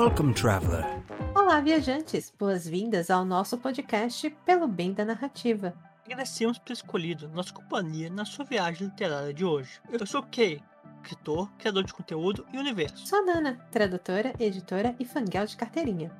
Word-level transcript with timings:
Welcome, 0.00 0.32
traveler. 0.32 0.82
Olá, 1.34 1.60
viajantes! 1.60 2.32
Boas-vindas 2.38 3.10
ao 3.10 3.22
nosso 3.22 3.58
podcast 3.58 4.30
Pelo 4.46 4.66
Bem 4.66 4.94
da 4.94 5.04
Narrativa. 5.04 5.74
Agradecemos 6.06 6.56
por 6.56 6.64
ter 6.64 6.72
escolhido 6.72 7.28
nossa 7.28 7.52
companhia 7.52 8.08
na 8.08 8.24
sua 8.24 8.46
viagem 8.46 8.86
literária 8.86 9.34
de 9.34 9.44
hoje. 9.44 9.78
Eu 9.92 10.06
sou 10.06 10.22
Kay, 10.22 10.62
escritor, 11.02 11.50
criador 11.58 11.84
de 11.84 11.92
conteúdo 11.92 12.46
e 12.50 12.56
universo. 12.56 13.06
Sou 13.06 13.18
a 13.18 13.22
Nana, 13.26 13.60
tradutora, 13.70 14.32
editora 14.40 14.96
e 14.98 15.04
fanguel 15.04 15.44
de 15.44 15.54
carteirinha. 15.54 16.10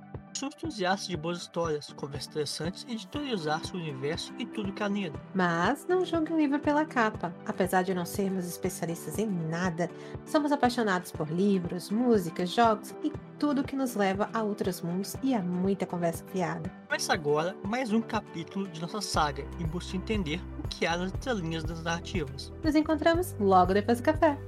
Sou 0.40 0.48
entusiasta 0.48 1.06
de 1.06 1.18
boas 1.18 1.36
histórias, 1.36 1.92
conversas 1.92 2.28
interessantes 2.28 2.86
e 2.88 2.92
editorializar 2.92 3.62
seu 3.62 3.78
universo 3.78 4.32
e 4.38 4.46
tudo 4.46 4.72
que 4.72 4.82
há 4.82 4.88
nele. 4.88 5.12
Mas 5.34 5.84
não 5.86 6.02
julgue 6.02 6.32
o 6.32 6.36
livro 6.38 6.58
pela 6.58 6.86
capa. 6.86 7.30
Apesar 7.44 7.82
de 7.82 7.92
não 7.92 8.06
sermos 8.06 8.46
especialistas 8.46 9.18
em 9.18 9.26
nada, 9.26 9.90
somos 10.24 10.50
apaixonados 10.50 11.12
por 11.12 11.28
livros, 11.28 11.90
músicas, 11.90 12.48
jogos 12.48 12.95
e 13.04 13.12
tudo 13.38 13.62
que 13.62 13.76
nos 13.76 13.95
leva 13.95 14.30
a 14.32 14.42
outros 14.42 14.80
mundos 14.80 15.14
e 15.22 15.34
a 15.34 15.42
muita 15.42 15.84
conversa 15.84 16.24
fiada. 16.32 16.72
Começa 16.86 17.12
agora 17.12 17.54
mais 17.62 17.92
um 17.92 18.00
capítulo 18.00 18.66
de 18.66 18.80
nossa 18.80 19.02
saga 19.02 19.46
em 19.59 19.66
busca 19.66 19.90
de 19.90 19.98
entender 19.98 20.40
o 20.64 20.68
que 20.68 20.86
há 20.86 20.96
nas 20.96 21.12
entrelinhas 21.12 21.64
das 21.64 21.82
narrativas. 21.82 22.50
Nos 22.64 22.74
encontramos 22.74 23.36
logo 23.38 23.74
depois 23.74 24.00
do 24.00 24.04
café. 24.04 24.38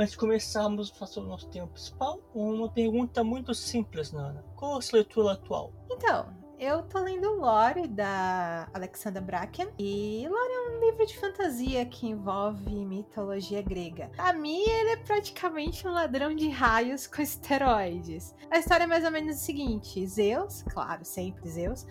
Antes 0.00 0.12
de 0.12 0.16
começarmos 0.16 0.90
a 0.98 1.20
o 1.20 1.24
nosso 1.24 1.46
tema 1.48 1.66
principal, 1.66 2.22
uma 2.34 2.70
pergunta 2.70 3.22
muito 3.22 3.54
simples, 3.54 4.12
Nana. 4.12 4.42
Qual 4.56 4.78
a 4.78 4.80
sua 4.80 5.00
leitura 5.00 5.32
atual? 5.32 5.74
Então, 5.90 6.26
eu 6.58 6.82
tô 6.84 7.00
lendo 7.00 7.34
Lore 7.34 7.86
da 7.86 8.66
Alexandra 8.72 9.20
Bracken 9.20 9.68
e 9.78 10.26
Lore 10.26 10.52
é 10.52 10.70
um 10.70 10.80
livro 10.80 11.04
de 11.04 11.18
fantasia 11.18 11.84
que 11.84 12.06
envolve 12.06 12.70
mitologia 12.86 13.60
grega. 13.60 14.10
A 14.16 14.32
mim, 14.32 14.62
ele 14.62 14.92
é 14.92 14.96
praticamente 14.96 15.86
um 15.86 15.92
ladrão 15.92 16.34
de 16.34 16.48
raios 16.48 17.06
com 17.06 17.20
esteroides. 17.20 18.34
A 18.50 18.58
história 18.58 18.84
é 18.84 18.86
mais 18.86 19.04
ou 19.04 19.10
menos 19.10 19.36
o 19.36 19.38
seguinte: 19.38 20.06
Zeus, 20.06 20.62
claro, 20.62 21.04
sempre 21.04 21.46
Zeus, 21.46 21.86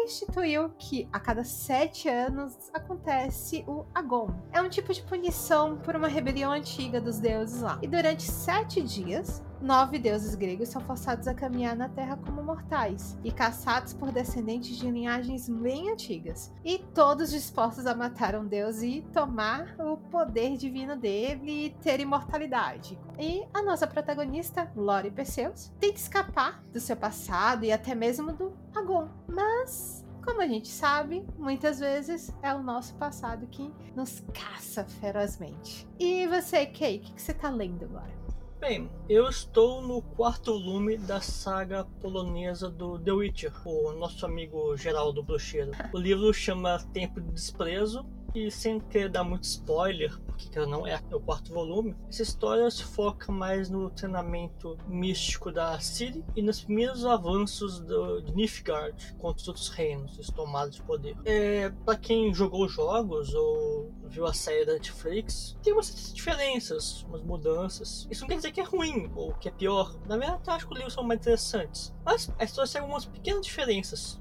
instituiu 0.00 0.70
que 0.78 1.08
a 1.12 1.20
cada 1.20 1.44
sete 1.44 2.08
anos 2.08 2.56
acontece 2.72 3.64
o 3.66 3.84
Agon. 3.94 4.28
É 4.52 4.60
um 4.60 4.68
tipo 4.68 4.92
de 4.92 5.02
punição 5.02 5.76
por 5.78 5.94
uma 5.94 6.08
rebelião 6.08 6.50
antiga 6.50 7.00
dos 7.00 7.18
deuses 7.18 7.62
lá. 7.62 7.78
E 7.82 7.86
durante 7.86 8.22
sete 8.22 8.80
dias, 8.82 9.42
nove 9.62 9.98
deuses 9.98 10.34
gregos 10.34 10.68
são 10.68 10.82
forçados 10.82 11.28
a 11.28 11.34
caminhar 11.34 11.76
na 11.76 11.88
Terra 11.88 12.16
como 12.16 12.42
mortais 12.42 13.16
e 13.22 13.30
caçados 13.30 13.92
por 13.94 14.10
descendentes 14.10 14.76
de 14.76 14.90
linhagens 14.90 15.48
bem 15.48 15.90
antigas. 15.90 16.52
E 16.64 16.78
todos 16.78 17.30
dispostos 17.30 17.86
a 17.86 17.94
matar 17.94 18.34
um 18.34 18.46
deus 18.46 18.82
e 18.82 19.02
tomar 19.12 19.74
o 19.78 19.96
poder 19.96 20.56
divino 20.56 20.96
dele 20.96 21.66
e 21.66 21.70
ter 21.82 22.00
imortalidade. 22.00 22.98
E 23.18 23.44
a 23.54 23.62
nossa 23.62 23.86
protagonista, 23.86 24.70
Lore 24.76 25.10
Perseus, 25.10 25.72
tenta 25.78 25.96
escapar 25.96 26.62
do 26.72 26.80
seu 26.80 26.96
passado 26.96 27.64
e 27.64 27.72
até 27.72 27.94
mesmo 27.94 28.32
do 28.32 28.52
Agon. 28.74 29.08
Mas 29.28 30.04
como 30.24 30.40
a 30.40 30.46
gente 30.46 30.68
sabe, 30.68 31.26
muitas 31.36 31.80
vezes 31.80 32.32
é 32.42 32.54
o 32.54 32.62
nosso 32.62 32.94
passado 32.94 33.46
que 33.48 33.72
nos 33.94 34.22
caça 34.32 34.84
ferozmente. 34.84 35.88
E 35.98 36.26
você, 36.28 36.64
Kay, 36.64 36.98
o 36.98 37.00
que, 37.00 37.20
você 37.20 37.34
tá 37.34 37.50
lendo 37.50 37.84
agora? 37.84 38.21
Bem, 38.62 38.88
eu 39.08 39.28
estou 39.28 39.82
no 39.82 40.00
quarto 40.00 40.52
volume 40.52 40.96
da 40.96 41.20
saga 41.20 41.84
polonesa 42.00 42.70
do 42.70 42.96
The 42.96 43.10
Witcher, 43.10 43.52
o 43.66 43.90
nosso 43.90 44.24
amigo 44.24 44.76
Geraldo 44.76 45.20
Bruxeiro. 45.20 45.72
O 45.92 45.98
livro 45.98 46.32
chama 46.32 46.78
Tempo 46.92 47.20
de 47.20 47.32
Desprezo 47.32 48.06
e 48.34 48.50
sem 48.50 48.80
querer 48.80 49.08
dar 49.08 49.24
muito 49.24 49.44
spoiler, 49.44 50.18
porque 50.20 50.58
não 50.66 50.86
é 50.86 51.00
o 51.12 51.20
quarto 51.20 51.52
volume, 51.52 51.94
essa 52.08 52.22
história 52.22 52.70
se 52.70 52.82
foca 52.82 53.30
mais 53.30 53.68
no 53.68 53.90
treinamento 53.90 54.76
místico 54.86 55.52
da 55.52 55.78
Ciri 55.78 56.24
e 56.34 56.42
nos 56.42 56.62
primeiros 56.62 57.04
avanços 57.04 57.80
do, 57.80 58.20
de 58.20 58.34
Nilfgaard 58.34 59.14
contra 59.18 59.42
os 59.42 59.48
outros 59.48 59.68
reinos, 59.68 60.18
os 60.18 60.28
tomados 60.28 60.76
de 60.76 60.82
poder. 60.82 61.16
É, 61.24 61.70
para 61.84 61.96
quem 61.96 62.32
jogou 62.34 62.68
jogos 62.68 63.34
ou 63.34 63.92
viu 64.04 64.26
a 64.26 64.34
série 64.34 64.64
da 64.64 64.74
Netflix, 64.74 65.56
tem 65.62 65.72
umas 65.72 66.12
diferenças, 66.12 67.02
umas 67.04 67.22
mudanças. 67.22 68.06
Isso 68.10 68.22
não 68.22 68.28
quer 68.28 68.36
dizer 68.36 68.52
que 68.52 68.60
é 68.60 68.64
ruim 68.64 69.10
ou 69.14 69.32
que 69.34 69.48
é 69.48 69.50
pior. 69.50 69.96
Na 70.06 70.16
verdade, 70.16 70.42
eu 70.46 70.52
acho 70.52 70.66
que 70.66 70.72
os 70.72 70.78
livros 70.78 70.94
são 70.94 71.04
mais 71.04 71.20
interessantes. 71.20 71.94
Mas 72.04 72.30
a 72.38 72.44
história 72.44 72.70
tem 72.70 72.80
algumas 72.80 73.04
pequenas 73.04 73.44
diferenças 73.44 74.20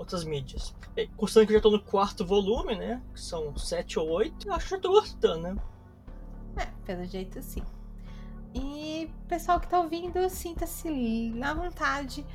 outras 0.00 0.24
mídias. 0.24 0.74
E, 0.96 1.06
que 1.06 1.12
eu 1.22 1.28
já 1.28 1.60
tô 1.60 1.70
no 1.70 1.82
quarto 1.82 2.24
volume, 2.24 2.74
né? 2.74 3.02
Que 3.14 3.20
são 3.20 3.56
sete 3.56 3.98
ou 3.98 4.08
oito, 4.08 4.48
eu 4.48 4.54
acho 4.54 4.64
que 4.64 4.70
já 4.70 4.78
tô 4.78 4.90
gostando, 4.90 5.42
né? 5.42 5.56
É, 6.56 6.66
pelo 6.84 7.04
jeito 7.04 7.40
sim. 7.42 7.62
E 8.54 9.08
pessoal 9.28 9.60
que 9.60 9.68
tá 9.68 9.78
ouvindo, 9.78 10.28
sinta-se 10.28 11.32
à 11.42 11.54
vontade 11.54 12.26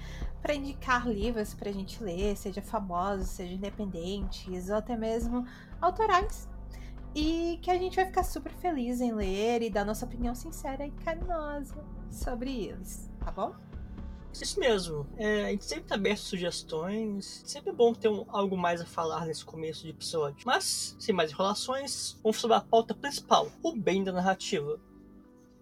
para 0.41 0.53
indicar 0.53 1.07
livros 1.07 1.53
pra 1.53 1.71
gente 1.71 2.01
ler, 2.01 2.37
seja 2.37 2.61
famosos, 2.61 3.27
seja 3.27 3.53
independentes, 3.53 4.69
ou 4.69 4.75
até 4.75 4.95
mesmo 4.95 5.45
autorais. 5.81 6.47
E 7.13 7.59
que 7.61 7.71
a 7.71 7.77
gente 7.77 7.95
vai 7.95 8.05
ficar 8.05 8.23
super 8.23 8.51
feliz 8.53 9.01
em 9.01 9.11
ler 9.11 9.61
e 9.61 9.69
dar 9.69 9.83
nossa 9.83 10.05
opinião 10.05 10.35
sincera 10.35 10.85
e 10.85 10.91
carinhosa 10.91 11.83
sobre 12.11 12.65
eles, 12.65 13.09
tá 13.19 13.31
bom? 13.31 13.55
Isso 14.41 14.59
mesmo. 14.59 15.07
É, 15.17 15.45
a 15.45 15.49
gente 15.51 15.65
sempre 15.65 15.85
tá 15.85 15.95
aberto 15.95 16.19
a 16.19 16.23
sugestões. 16.23 17.43
Sempre 17.45 17.69
é 17.69 17.73
bom 17.73 17.93
ter 17.93 18.09
um, 18.09 18.25
algo 18.27 18.57
mais 18.57 18.81
a 18.81 18.85
falar 18.85 19.25
nesse 19.25 19.45
começo 19.45 19.83
de 19.83 19.89
episódio. 19.89 20.43
Mas, 20.45 20.95
sem 20.99 21.13
mais 21.13 21.31
enrolações, 21.31 22.17
vamos 22.23 22.37
sobre 22.37 22.57
a 22.57 22.61
pauta 22.61 22.93
principal: 22.93 23.51
o 23.63 23.75
bem 23.75 24.03
da 24.03 24.11
narrativa. 24.11 24.79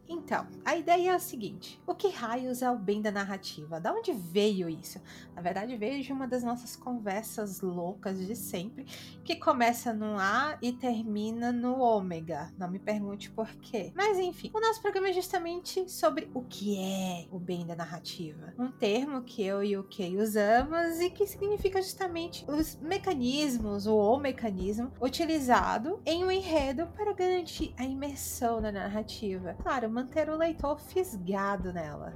Então, 0.08 0.46
a 0.66 0.76
ideia 0.76 1.12
é 1.12 1.14
a 1.14 1.20
seguinte: 1.20 1.82
o 1.88 1.96
que 1.96 2.10
raios 2.10 2.62
é 2.62 2.70
o 2.70 2.78
bem 2.78 3.02
da 3.02 3.12
narrativa? 3.12 3.80
Da 3.80 3.94
onde 3.94 4.12
veio 4.12 4.70
isso? 4.70 5.02
Na 5.36 5.42
verdade, 5.42 5.76
veio 5.78 6.04
de 6.04 6.12
uma 6.12 6.28
das 6.28 6.44
nossas 6.44 6.76
conversas 6.76 7.62
loucas 7.62 8.18
de 8.26 8.36
sempre, 8.36 8.86
que 9.24 9.36
começa 9.36 9.94
no 9.94 10.18
A 10.18 10.58
e 10.62 10.72
termina 10.72 11.52
no 11.52 11.80
ômega. 11.80 12.54
Não 12.58 12.70
me 12.70 12.80
pergunte 12.80 13.32
por 13.32 13.48
quê. 13.56 13.92
Mas 13.96 14.18
enfim, 14.20 14.52
o 14.54 14.60
nosso 14.60 14.82
programa 14.82 15.10
é 15.10 15.14
justamente 15.14 15.90
sobre 15.90 16.30
o 16.34 16.42
que 16.42 16.78
é 16.78 17.28
o 17.32 17.40
bem 17.40 17.66
da 17.66 17.76
narrativa. 17.76 18.54
Um 18.58 18.72
termo 18.72 19.24
que 19.24 19.44
eu 19.44 19.64
e 19.64 19.78
o 19.78 19.84
Kay 19.84 20.18
usamos 20.18 21.00
e 21.00 21.10
que 21.10 21.26
significa 21.26 21.82
justamente 21.82 22.46
os 22.48 22.76
mecanismos, 22.78 23.88
ou 23.88 24.16
o 24.16 24.20
mecanismo 24.20 24.92
utilizado 25.02 26.02
em 26.06 26.24
um 26.24 26.32
enredo 26.32 26.88
para 26.88 27.14
garantir 27.14 27.74
a 27.78 27.84
imersão 27.84 28.60
na 28.60 28.72
narrativa. 28.72 29.56
Claro, 29.62 29.93
manter 29.94 30.28
o 30.28 30.36
leitor 30.36 30.80
fisgado 30.80 31.72
nela. 31.72 32.14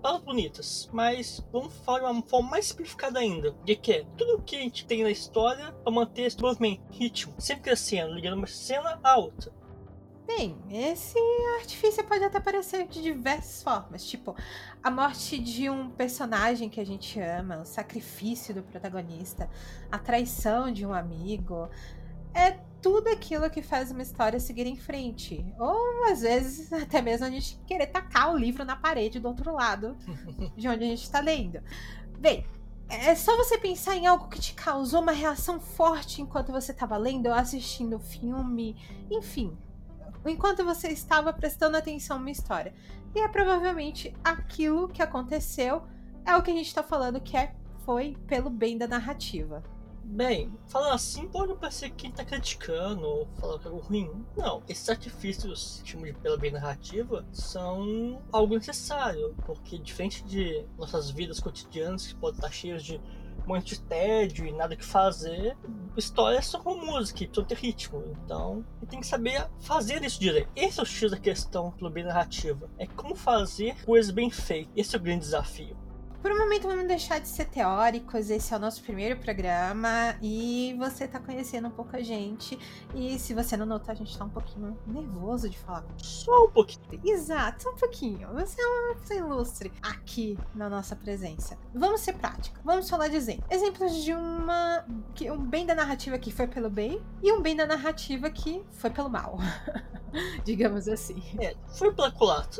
Palavras 0.00 0.24
bonitas, 0.24 0.90
mas 0.92 1.46
vamos 1.52 1.72
falar 1.84 2.00
de 2.00 2.04
uma 2.06 2.22
forma 2.22 2.50
mais 2.50 2.66
simplificada 2.66 3.20
ainda. 3.20 3.54
De 3.64 3.76
que 3.76 4.04
tudo 4.16 4.38
o 4.38 4.42
que 4.42 4.56
a 4.56 4.60
gente 4.60 4.86
tem 4.86 5.04
na 5.04 5.10
história 5.10 5.70
para 5.70 5.92
manter 5.92 6.22
esse 6.22 6.40
movimento, 6.40 6.82
ritmo, 6.90 7.34
sempre 7.38 7.64
crescendo, 7.64 8.14
ligando 8.14 8.38
uma 8.38 8.46
cena 8.46 8.98
a 9.02 9.16
outra. 9.16 9.52
Bem, 10.26 10.56
esse 10.70 11.18
artifício 11.60 12.02
pode 12.04 12.24
até 12.24 12.38
aparecer 12.38 12.88
de 12.88 13.02
diversas 13.02 13.62
formas, 13.62 14.04
tipo 14.04 14.34
a 14.82 14.90
morte 14.90 15.38
de 15.38 15.68
um 15.68 15.90
personagem 15.90 16.70
que 16.70 16.80
a 16.80 16.86
gente 16.86 17.20
ama, 17.20 17.58
o 17.58 17.64
sacrifício 17.66 18.54
do 18.54 18.62
protagonista, 18.62 19.48
a 19.90 19.98
traição 19.98 20.72
de 20.72 20.86
um 20.86 20.94
amigo. 20.94 21.68
É 22.34 22.71
tudo 22.82 23.08
aquilo 23.08 23.48
que 23.48 23.62
faz 23.62 23.90
uma 23.92 24.02
história 24.02 24.40
seguir 24.40 24.66
em 24.66 24.76
frente. 24.76 25.46
Ou 25.58 26.04
às 26.10 26.22
vezes 26.22 26.70
até 26.74 27.00
mesmo 27.00 27.24
a 27.24 27.30
gente 27.30 27.58
querer 27.66 27.86
tacar 27.86 28.34
o 28.34 28.36
livro 28.36 28.64
na 28.64 28.76
parede 28.76 29.20
do 29.20 29.28
outro 29.28 29.54
lado 29.54 29.96
de 30.56 30.68
onde 30.68 30.84
a 30.84 30.88
gente 30.88 31.04
está 31.04 31.20
lendo. 31.20 31.62
Bem, 32.18 32.44
é 32.88 33.14
só 33.14 33.36
você 33.36 33.56
pensar 33.56 33.96
em 33.96 34.06
algo 34.06 34.28
que 34.28 34.40
te 34.40 34.52
causou 34.54 35.00
uma 35.00 35.12
reação 35.12 35.60
forte 35.60 36.20
enquanto 36.20 36.52
você 36.52 36.72
estava 36.72 36.96
lendo 36.96 37.26
ou 37.26 37.32
assistindo 37.32 37.96
o 37.96 38.00
filme, 38.00 38.76
enfim, 39.10 39.56
enquanto 40.26 40.64
você 40.64 40.88
estava 40.88 41.32
prestando 41.32 41.76
atenção 41.76 42.18
numa 42.18 42.30
história. 42.30 42.74
E 43.14 43.20
é 43.20 43.28
provavelmente 43.28 44.14
aquilo 44.22 44.88
que 44.88 45.02
aconteceu 45.02 45.82
é 46.24 46.36
o 46.36 46.42
que 46.42 46.50
a 46.50 46.54
gente 46.54 46.66
está 46.66 46.82
falando 46.82 47.20
que 47.20 47.36
é 47.36 47.54
foi 47.84 48.16
pelo 48.26 48.50
bem 48.50 48.78
da 48.78 48.86
narrativa. 48.86 49.62
Bem, 50.04 50.52
falando 50.68 50.94
assim, 50.94 51.26
pode 51.28 51.54
parecer 51.54 51.90
que 51.90 52.12
tá 52.12 52.24
criticando 52.24 53.06
ou 53.06 53.28
falando 53.38 53.60
que 53.60 53.66
é 53.66 53.70
algo 53.70 53.82
ruim. 53.82 54.10
Não, 54.36 54.62
esses 54.68 54.88
artifícios, 54.88 55.80
de 55.84 56.12
pela 56.14 56.36
bem 56.36 56.50
narrativa, 56.50 57.24
são 57.32 58.20
algo 58.30 58.54
necessário, 58.54 59.34
porque 59.46 59.78
diferente 59.78 60.22
de 60.24 60.66
nossas 60.76 61.10
vidas 61.10 61.40
cotidianas, 61.40 62.06
que 62.06 62.14
podem 62.16 62.36
estar 62.36 62.52
cheias 62.52 62.84
de 62.84 63.00
muito 63.46 63.66
de 63.66 63.80
tédio 63.80 64.46
e 64.46 64.52
nada 64.52 64.76
que 64.76 64.84
fazer, 64.84 65.56
história 65.96 66.38
é 66.38 66.42
só 66.42 66.60
com 66.60 66.74
música, 66.74 67.26
tudo 67.32 67.46
tem 67.46 67.56
ritmo. 67.56 68.02
Então, 68.24 68.64
tem 68.88 69.00
que 69.00 69.06
saber 69.06 69.48
fazer 69.60 70.02
isso 70.04 70.20
direito. 70.20 70.48
Esse 70.54 70.80
é 70.80 70.82
o 70.82 70.86
X 70.86 71.10
da 71.10 71.18
questão 71.18 71.70
pelo 71.72 71.90
bem 71.90 72.04
narrativa. 72.04 72.70
É 72.78 72.86
como 72.86 73.14
fazer 73.14 73.82
coisas 73.84 74.10
bem 74.10 74.30
feitas. 74.30 74.72
Esse 74.76 74.94
é 74.94 74.98
o 74.98 75.02
grande 75.02 75.24
desafio. 75.24 75.76
Por 76.22 76.30
um 76.30 76.38
momento 76.38 76.68
vamos 76.68 76.86
deixar 76.86 77.18
de 77.18 77.26
ser 77.26 77.46
teóricos, 77.46 78.30
esse 78.30 78.54
é 78.54 78.56
o 78.56 78.60
nosso 78.60 78.80
primeiro 78.80 79.18
programa 79.18 80.16
e 80.22 80.72
você 80.78 81.08
tá 81.08 81.18
conhecendo 81.18 81.66
um 81.66 81.70
pouco 81.72 81.96
a 81.96 82.00
gente. 82.00 82.56
E 82.94 83.18
se 83.18 83.34
você 83.34 83.56
não 83.56 83.66
notar, 83.66 83.96
a 83.96 83.98
gente 83.98 84.16
tá 84.16 84.24
um 84.24 84.28
pouquinho 84.28 84.78
nervoso 84.86 85.50
de 85.50 85.58
falar. 85.58 85.84
Só 85.96 86.44
um 86.44 86.50
pouquinho. 86.50 87.00
Exato, 87.04 87.68
um 87.68 87.74
pouquinho. 87.74 88.28
Você 88.34 88.62
é 88.62 88.64
uma 88.64 88.94
pessoa 88.94 89.18
ilustre 89.18 89.72
aqui 89.82 90.38
na 90.54 90.70
nossa 90.70 90.94
presença. 90.94 91.58
Vamos 91.74 92.02
ser 92.02 92.12
práticos. 92.12 92.60
Vamos 92.62 92.88
falar 92.88 93.08
de 93.08 93.16
exemplos. 93.16 93.50
Exemplos 93.50 93.92
de 94.04 94.14
uma. 94.14 94.84
um 95.22 95.44
bem 95.44 95.66
da 95.66 95.74
narrativa 95.74 96.16
que 96.18 96.30
foi 96.30 96.46
pelo 96.46 96.70
bem 96.70 97.02
e 97.20 97.32
um 97.32 97.42
bem 97.42 97.56
da 97.56 97.66
narrativa 97.66 98.30
que 98.30 98.64
foi 98.70 98.90
pelo 98.90 99.10
mal. 99.10 99.38
Digamos 100.44 100.88
assim. 100.88 101.22
É, 101.38 101.54
foi 101.68 101.92
pela. 101.92 102.12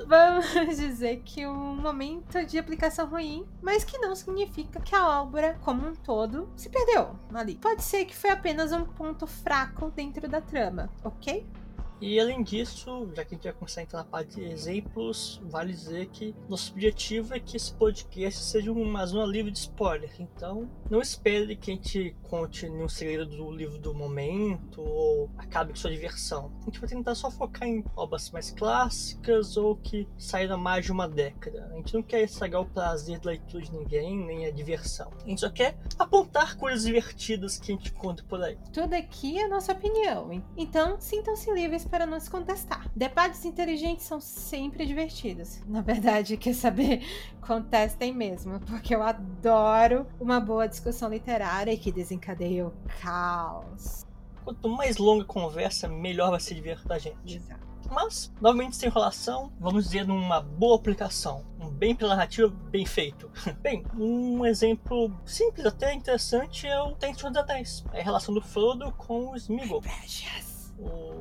Vamos 0.06 0.76
dizer 0.76 1.22
que 1.24 1.46
um 1.46 1.76
momento 1.76 2.44
de 2.44 2.58
aplicação 2.58 3.06
ruim, 3.06 3.46
mas 3.60 3.84
que 3.84 3.98
não 3.98 4.14
significa 4.14 4.80
que 4.80 4.94
a 4.94 5.20
obra 5.20 5.58
como 5.62 5.86
um 5.86 5.94
todo 5.94 6.48
se 6.56 6.68
perdeu 6.68 7.16
ali. 7.34 7.56
Pode 7.56 7.82
ser 7.82 8.04
que 8.04 8.16
foi 8.16 8.30
apenas 8.30 8.72
um 8.72 8.84
ponto 8.84 9.26
fraco 9.26 9.90
dentro 9.90 10.28
da 10.28 10.40
trama, 10.40 10.90
ok? 11.04 11.46
E 12.02 12.18
além 12.18 12.42
disso, 12.42 13.08
já 13.14 13.24
que 13.24 13.32
a 13.32 13.36
gente 13.36 13.44
vai 13.44 13.52
começar 13.52 13.80
a 13.80 13.84
entrar 13.84 13.98
na 14.00 14.04
parte 14.04 14.34
de 14.34 14.44
exemplos, 14.44 15.40
vale 15.44 15.72
dizer 15.72 16.08
que 16.08 16.34
nosso 16.48 16.72
objetivo 16.72 17.32
é 17.32 17.38
que 17.38 17.56
esse 17.56 17.72
podcast 17.74 18.42
seja 18.42 18.72
uma 18.72 19.06
zona 19.06 19.24
livre 19.24 19.52
de 19.52 19.60
spoiler. 19.60 20.10
Então, 20.18 20.68
não 20.90 21.00
espere 21.00 21.54
que 21.54 21.70
a 21.70 21.74
gente 21.74 22.16
conte 22.24 22.68
nenhum 22.68 22.88
segredo 22.88 23.26
do 23.26 23.52
livro 23.52 23.78
do 23.78 23.94
momento 23.94 24.82
ou 24.82 25.30
acabe 25.38 25.70
com 25.70 25.76
sua 25.76 25.92
diversão. 25.92 26.50
A 26.62 26.64
gente 26.64 26.80
vai 26.80 26.88
tentar 26.88 27.14
só 27.14 27.30
focar 27.30 27.68
em 27.68 27.84
obras 27.94 28.32
mais 28.32 28.50
clássicas 28.50 29.56
ou 29.56 29.76
que 29.76 30.08
saíram 30.18 30.56
há 30.56 30.58
mais 30.58 30.84
de 30.84 30.90
uma 30.90 31.06
década. 31.06 31.70
A 31.72 31.76
gente 31.76 31.94
não 31.94 32.02
quer 32.02 32.24
estragar 32.24 32.62
o 32.62 32.66
prazer 32.66 33.20
da 33.20 33.30
leitura 33.30 33.62
de 33.62 33.70
ninguém, 33.70 34.18
nem 34.18 34.46
a 34.46 34.50
diversão. 34.50 35.08
A 35.24 35.28
gente 35.28 35.40
só 35.40 35.50
quer 35.50 35.78
apontar 35.96 36.56
coisas 36.56 36.84
divertidas 36.84 37.58
que 37.58 37.70
a 37.70 37.76
gente 37.76 37.92
conta 37.92 38.24
por 38.24 38.42
aí. 38.42 38.58
Tudo 38.72 38.92
aqui 38.94 39.38
é 39.38 39.46
nossa 39.46 39.70
opinião, 39.70 40.42
então 40.56 41.00
sintam-se 41.00 41.48
livres 41.52 41.91
para 41.92 42.06
nos 42.06 42.26
contestar. 42.26 42.90
Debates 42.96 43.44
inteligentes 43.44 44.06
são 44.06 44.18
sempre 44.18 44.86
divertidos. 44.86 45.60
Na 45.66 45.82
verdade, 45.82 46.38
quer 46.38 46.54
saber? 46.54 47.02
Contestem 47.46 48.14
mesmo, 48.14 48.58
porque 48.60 48.94
eu 48.94 49.02
adoro 49.02 50.06
uma 50.18 50.40
boa 50.40 50.66
discussão 50.66 51.10
literária 51.10 51.76
que 51.76 51.92
desencadeia 51.92 52.66
o 52.66 52.72
caos. 53.02 54.06
Quanto 54.42 54.70
mais 54.70 54.96
longa 54.96 55.24
a 55.24 55.26
conversa, 55.26 55.86
melhor 55.86 56.30
vai 56.30 56.40
ser 56.40 56.54
divertido 56.54 56.88
pra 56.88 56.98
gente. 56.98 57.36
Exato. 57.36 57.60
Mas, 57.90 58.32
novamente 58.40 58.74
sem 58.76 58.88
enrolação, 58.88 59.52
vamos 59.60 59.84
dizer 59.84 60.06
numa 60.06 60.40
boa 60.40 60.76
aplicação. 60.76 61.44
Um 61.60 61.68
bem 61.68 61.94
pela 61.94 62.16
narrativa, 62.16 62.48
bem 62.70 62.86
feito. 62.86 63.30
bem, 63.60 63.84
um 63.94 64.46
exemplo 64.46 65.14
simples 65.26 65.66
até 65.66 65.92
interessante 65.92 66.66
é 66.66 66.80
o 66.80 66.92
dos 66.92 67.36
Anéis. 67.36 67.84
É 67.92 68.00
a 68.00 68.04
relação 68.04 68.32
do 68.32 68.40
Frodo 68.40 68.90
com 68.92 69.34
o. 69.36 69.82
Precious. 69.82 70.72
O 70.78 71.11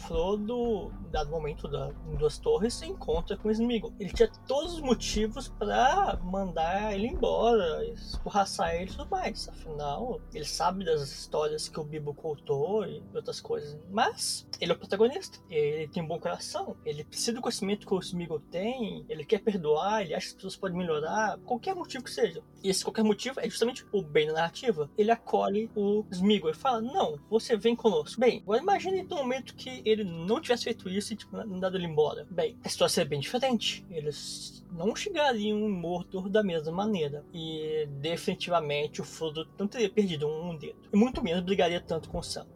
Frodo, 0.00 0.92
dado 1.10 1.30
momento 1.30 1.68
da, 1.68 1.92
em 2.10 2.16
Duas 2.16 2.38
Torres, 2.38 2.74
se 2.74 2.86
encontra 2.86 3.36
com 3.36 3.50
Sméagol. 3.50 3.92
Ele 3.98 4.12
tinha 4.12 4.30
todos 4.46 4.74
os 4.74 4.80
motivos 4.80 5.48
para 5.48 6.18
mandar 6.22 6.94
ele 6.94 7.08
embora, 7.08 7.84
escorraçar 7.86 8.74
ele 8.74 8.90
e 8.90 8.96
tudo 8.96 9.08
mais. 9.10 9.48
Afinal, 9.48 10.20
ele 10.32 10.44
sabe 10.44 10.84
das 10.84 11.02
histórias 11.02 11.68
que 11.68 11.78
o 11.78 11.84
Bilbo 11.84 12.14
contou 12.14 12.84
e 12.86 13.02
outras 13.14 13.40
coisas. 13.40 13.78
Mas, 13.90 14.46
ele 14.60 14.72
é 14.72 14.74
o 14.74 14.78
protagonista. 14.78 15.38
Ele 15.50 15.88
tem 15.88 16.02
um 16.02 16.06
bom 16.06 16.18
coração. 16.18 16.76
Ele 16.84 17.04
precisa 17.04 17.34
do 17.34 17.42
conhecimento 17.42 17.86
que 17.86 17.94
o 17.94 18.02
Sméagol 18.02 18.40
tem. 18.40 19.04
Ele 19.08 19.24
quer 19.24 19.40
perdoar, 19.40 20.02
ele 20.02 20.14
acha 20.14 20.26
que 20.26 20.30
as 20.30 20.34
pessoas 20.34 20.56
podem 20.56 20.78
melhorar. 20.78 21.38
Qualquer 21.44 21.74
motivo 21.74 22.04
que 22.04 22.10
seja. 22.10 22.42
E 22.62 22.70
esse 22.70 22.84
qualquer 22.84 23.04
motivo 23.04 23.40
é 23.40 23.48
justamente 23.48 23.86
o 23.92 24.02
bem 24.02 24.26
da 24.26 24.34
narrativa. 24.34 24.90
Ele 24.96 25.10
acolhe 25.10 25.70
o 25.74 26.04
Sméagol 26.10 26.50
e 26.50 26.54
fala, 26.54 26.80
não, 26.80 27.18
você 27.28 27.56
vem 27.56 27.76
conosco. 27.76 28.20
Bem, 28.20 28.40
agora 28.42 28.62
imagine 28.62 29.02
no 29.02 29.16
momento 29.16 29.54
que 29.54 29.82
ele 29.90 30.04
não 30.04 30.40
tivesse 30.40 30.64
feito 30.64 30.88
isso 30.88 31.12
e 31.12 31.16
tipo, 31.16 31.36
mandado 31.36 31.76
ele 31.76 31.86
embora. 31.86 32.26
Bem, 32.30 32.56
a 32.64 32.68
situação 32.68 32.94
seria 32.96 33.10
bem 33.10 33.20
diferente. 33.20 33.84
Eles 33.90 34.64
não 34.72 34.94
chegariam 34.94 35.58
em 35.58 35.68
Mordor 35.68 36.28
da 36.28 36.42
mesma 36.42 36.72
maneira. 36.72 37.24
E 37.32 37.88
definitivamente 38.00 39.00
o 39.00 39.04
Frodo 39.04 39.48
não 39.58 39.66
teria 39.66 39.90
perdido 39.90 40.28
um 40.28 40.56
dedo. 40.56 40.78
E 40.92 40.96
muito 40.96 41.22
menos 41.22 41.42
brigaria 41.42 41.80
tanto 41.80 42.08
com 42.08 42.18
o 42.18 42.22
Sam. 42.22 42.46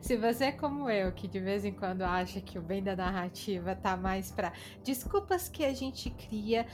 Se 0.00 0.16
você 0.16 0.46
é 0.46 0.52
como 0.52 0.90
eu, 0.90 1.12
que 1.12 1.28
de 1.28 1.38
vez 1.38 1.64
em 1.64 1.72
quando 1.72 2.02
acha 2.02 2.40
que 2.40 2.58
o 2.58 2.62
bem 2.62 2.82
da 2.82 2.96
narrativa 2.96 3.74
tá 3.74 3.96
mais 3.96 4.30
pra 4.30 4.52
desculpas 4.82 5.48
que 5.48 5.64
a 5.64 5.72
gente 5.72 6.10
cria 6.10 6.66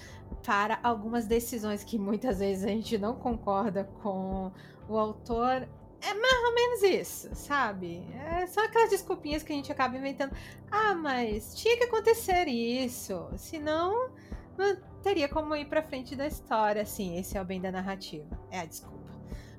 para 0.44 0.78
algumas 0.82 1.26
decisões 1.26 1.84
que 1.84 1.98
muitas 1.98 2.38
vezes 2.38 2.64
a 2.64 2.68
gente 2.68 2.96
não 2.96 3.14
concorda 3.14 3.84
com 4.02 4.50
o 4.88 4.96
autor, 4.96 5.68
é 6.00 6.14
mais 6.14 6.44
ou 6.44 6.54
menos 6.54 6.82
isso, 6.82 7.34
sabe? 7.34 8.04
É, 8.14 8.46
são 8.46 8.64
aquelas 8.64 8.90
desculpinhas 8.90 9.42
que 9.42 9.52
a 9.52 9.56
gente 9.56 9.72
acaba 9.72 9.96
inventando. 9.96 10.34
Ah, 10.70 10.94
mas 10.94 11.54
tinha 11.54 11.76
que 11.76 11.84
acontecer 11.84 12.46
isso. 12.46 13.28
Senão, 13.36 14.10
não 14.56 14.76
teria 15.02 15.28
como 15.28 15.56
ir 15.56 15.66
pra 15.66 15.82
frente 15.82 16.14
da 16.14 16.26
história. 16.26 16.84
Sim, 16.86 17.18
esse 17.18 17.36
é 17.36 17.42
o 17.42 17.44
bem 17.44 17.60
da 17.60 17.72
narrativa. 17.72 18.38
É 18.50 18.60
a 18.60 18.64
desculpa. 18.64 18.98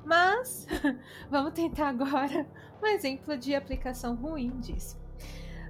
Mas, 0.05 0.65
vamos 1.29 1.53
tentar 1.53 1.89
agora 1.89 2.47
um 2.81 2.87
exemplo 2.87 3.37
de 3.37 3.53
aplicação 3.53 4.15
ruim 4.15 4.59
disso. 4.59 4.97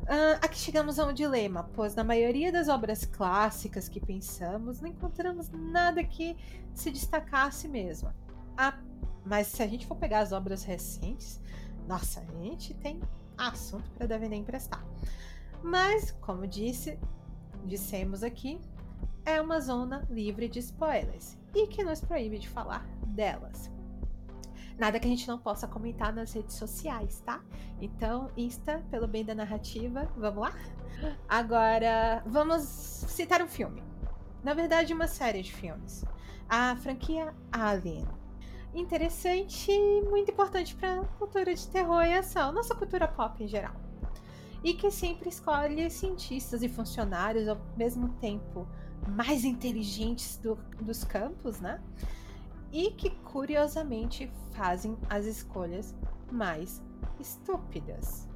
Uh, 0.03 0.39
aqui 0.41 0.57
chegamos 0.57 0.97
a 0.97 1.05
um 1.05 1.13
dilema, 1.13 1.69
pois 1.75 1.93
na 1.93 2.03
maioria 2.03 2.51
das 2.51 2.67
obras 2.67 3.05
clássicas 3.05 3.87
que 3.87 3.99
pensamos, 3.99 4.81
não 4.81 4.89
encontramos 4.89 5.49
nada 5.51 6.03
que 6.03 6.35
se 6.73 6.89
destacasse 6.89 7.67
mesmo. 7.67 8.11
A 8.57 8.79
mas 9.25 9.47
se 9.47 9.61
a 9.61 9.67
gente 9.67 9.85
for 9.85 9.95
pegar 9.95 10.19
as 10.19 10.31
obras 10.31 10.63
recentes, 10.63 11.39
nossa, 11.87 12.21
a 12.21 12.43
gente 12.43 12.73
tem 12.75 12.99
assunto 13.37 13.89
para 13.91 14.07
devender 14.07 14.37
emprestar. 14.37 14.85
Mas, 15.63 16.11
como 16.21 16.47
disse, 16.47 16.99
dissemos 17.65 18.23
aqui, 18.23 18.59
é 19.25 19.41
uma 19.41 19.59
zona 19.59 20.05
livre 20.09 20.47
de 20.47 20.59
spoilers 20.59 21.37
e 21.53 21.67
que 21.67 21.83
nos 21.83 22.01
proíbe 22.01 22.39
de 22.39 22.47
falar 22.47 22.85
delas. 23.07 23.71
Nada 24.77 24.99
que 24.99 25.07
a 25.07 25.09
gente 25.09 25.27
não 25.27 25.37
possa 25.37 25.67
comentar 25.67 26.13
nas 26.13 26.31
redes 26.31 26.55
sociais, 26.55 27.21
tá? 27.25 27.41
Então, 27.81 28.31
Insta, 28.37 28.81
pelo 28.89 29.07
bem 29.07 29.25
da 29.25 29.35
narrativa, 29.35 30.09
vamos 30.15 30.41
lá? 30.41 30.55
Agora, 31.27 32.23
vamos 32.25 32.63
citar 32.63 33.41
um 33.41 33.47
filme. 33.47 33.83
Na 34.41 34.53
verdade, 34.53 34.93
uma 34.93 35.07
série 35.07 35.41
de 35.41 35.51
filmes. 35.51 36.05
A 36.47 36.75
franquia 36.77 37.33
Alien 37.51 38.07
interessante 38.73 39.71
e 39.71 40.01
muito 40.01 40.31
importante 40.31 40.75
para 40.75 41.01
a 41.01 41.05
cultura 41.05 41.53
de 41.53 41.67
terror 41.67 42.03
e 42.03 42.13
ação, 42.13 42.51
nossa 42.51 42.75
cultura 42.75 43.07
pop 43.07 43.43
em 43.43 43.47
geral. 43.47 43.75
E 44.63 44.73
que 44.73 44.91
sempre 44.91 45.29
escolhe 45.29 45.89
cientistas 45.89 46.61
e 46.61 46.69
funcionários 46.69 47.47
ao 47.47 47.57
mesmo 47.77 48.09
tempo 48.19 48.67
mais 49.07 49.45
inteligentes 49.45 50.37
do, 50.37 50.55
dos 50.81 51.03
campos, 51.03 51.59
né? 51.59 51.81
E 52.71 52.91
que 52.91 53.09
curiosamente 53.09 54.31
fazem 54.51 54.97
as 55.09 55.25
escolhas 55.25 55.95
mais 56.31 56.81
estúpidas. 57.19 58.27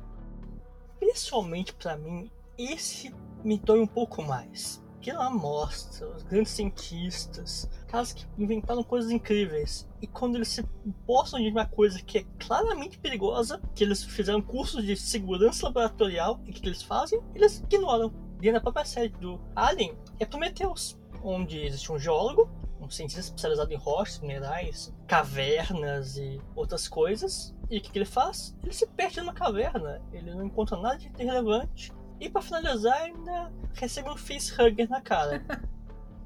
Pessoalmente, 1.00 1.74
para 1.74 1.98
mim, 1.98 2.32
esse 2.58 3.14
me 3.44 3.58
dói 3.58 3.82
um 3.82 3.88
pouco 3.88 4.24
mais 4.24 4.82
que 5.02 5.12
ela 5.12 5.30
mostra 5.30 6.08
os 6.08 6.24
grandes 6.24 6.54
cientistas, 6.54 7.70
caras 7.88 8.14
que 8.14 8.26
inventaram 8.38 8.82
coisas 8.84 9.12
incríveis. 9.12 9.86
E 10.04 10.08
quando 10.08 10.36
eles 10.36 10.50
se 10.50 10.62
postam 11.08 11.40
de 11.40 11.48
uma 11.48 11.66
coisa 11.66 11.98
que 12.02 12.18
é 12.18 12.26
claramente 12.38 13.00
perigosa, 13.00 13.62
que 13.74 13.86
eles 13.86 14.04
fizeram 14.04 14.42
cursos 14.42 14.86
de 14.86 14.98
segurança 14.98 15.66
laboratorial, 15.66 16.42
e 16.46 16.52
que 16.52 16.68
eles 16.68 16.84
fazem, 16.84 17.22
eles 17.34 17.60
ignoram. 17.60 18.10
Dentro 18.38 18.56
da 18.56 18.60
própria 18.60 18.84
série 18.84 19.08
do 19.08 19.40
Alien 19.56 19.98
é 20.20 20.26
Prometheus, 20.26 21.00
onde 21.24 21.58
existe 21.58 21.90
um 21.90 21.98
geólogo, 21.98 22.52
um 22.82 22.90
cientista 22.90 23.22
especializado 23.22 23.72
em 23.72 23.78
rochas, 23.78 24.20
minerais, 24.20 24.94
cavernas 25.08 26.18
e 26.18 26.38
outras 26.54 26.90
coisas. 26.90 27.56
E 27.70 27.78
o 27.78 27.82
que, 27.82 27.90
que 27.90 27.98
ele 27.98 28.04
faz? 28.04 28.54
Ele 28.62 28.74
se 28.74 28.86
perde 28.86 29.22
numa 29.22 29.34
caverna, 29.34 30.02
ele 30.12 30.36
não 30.36 30.46
encontra 30.46 30.76
nada 30.76 30.98
de 30.98 31.08
relevante 31.18 31.94
e 32.20 32.30
para 32.30 32.42
finalizar, 32.42 33.02
ainda 33.02 33.52
recebe 33.74 34.10
um 34.10 34.18
facehugger 34.18 34.90
na 34.90 35.02
cara. 35.02 35.44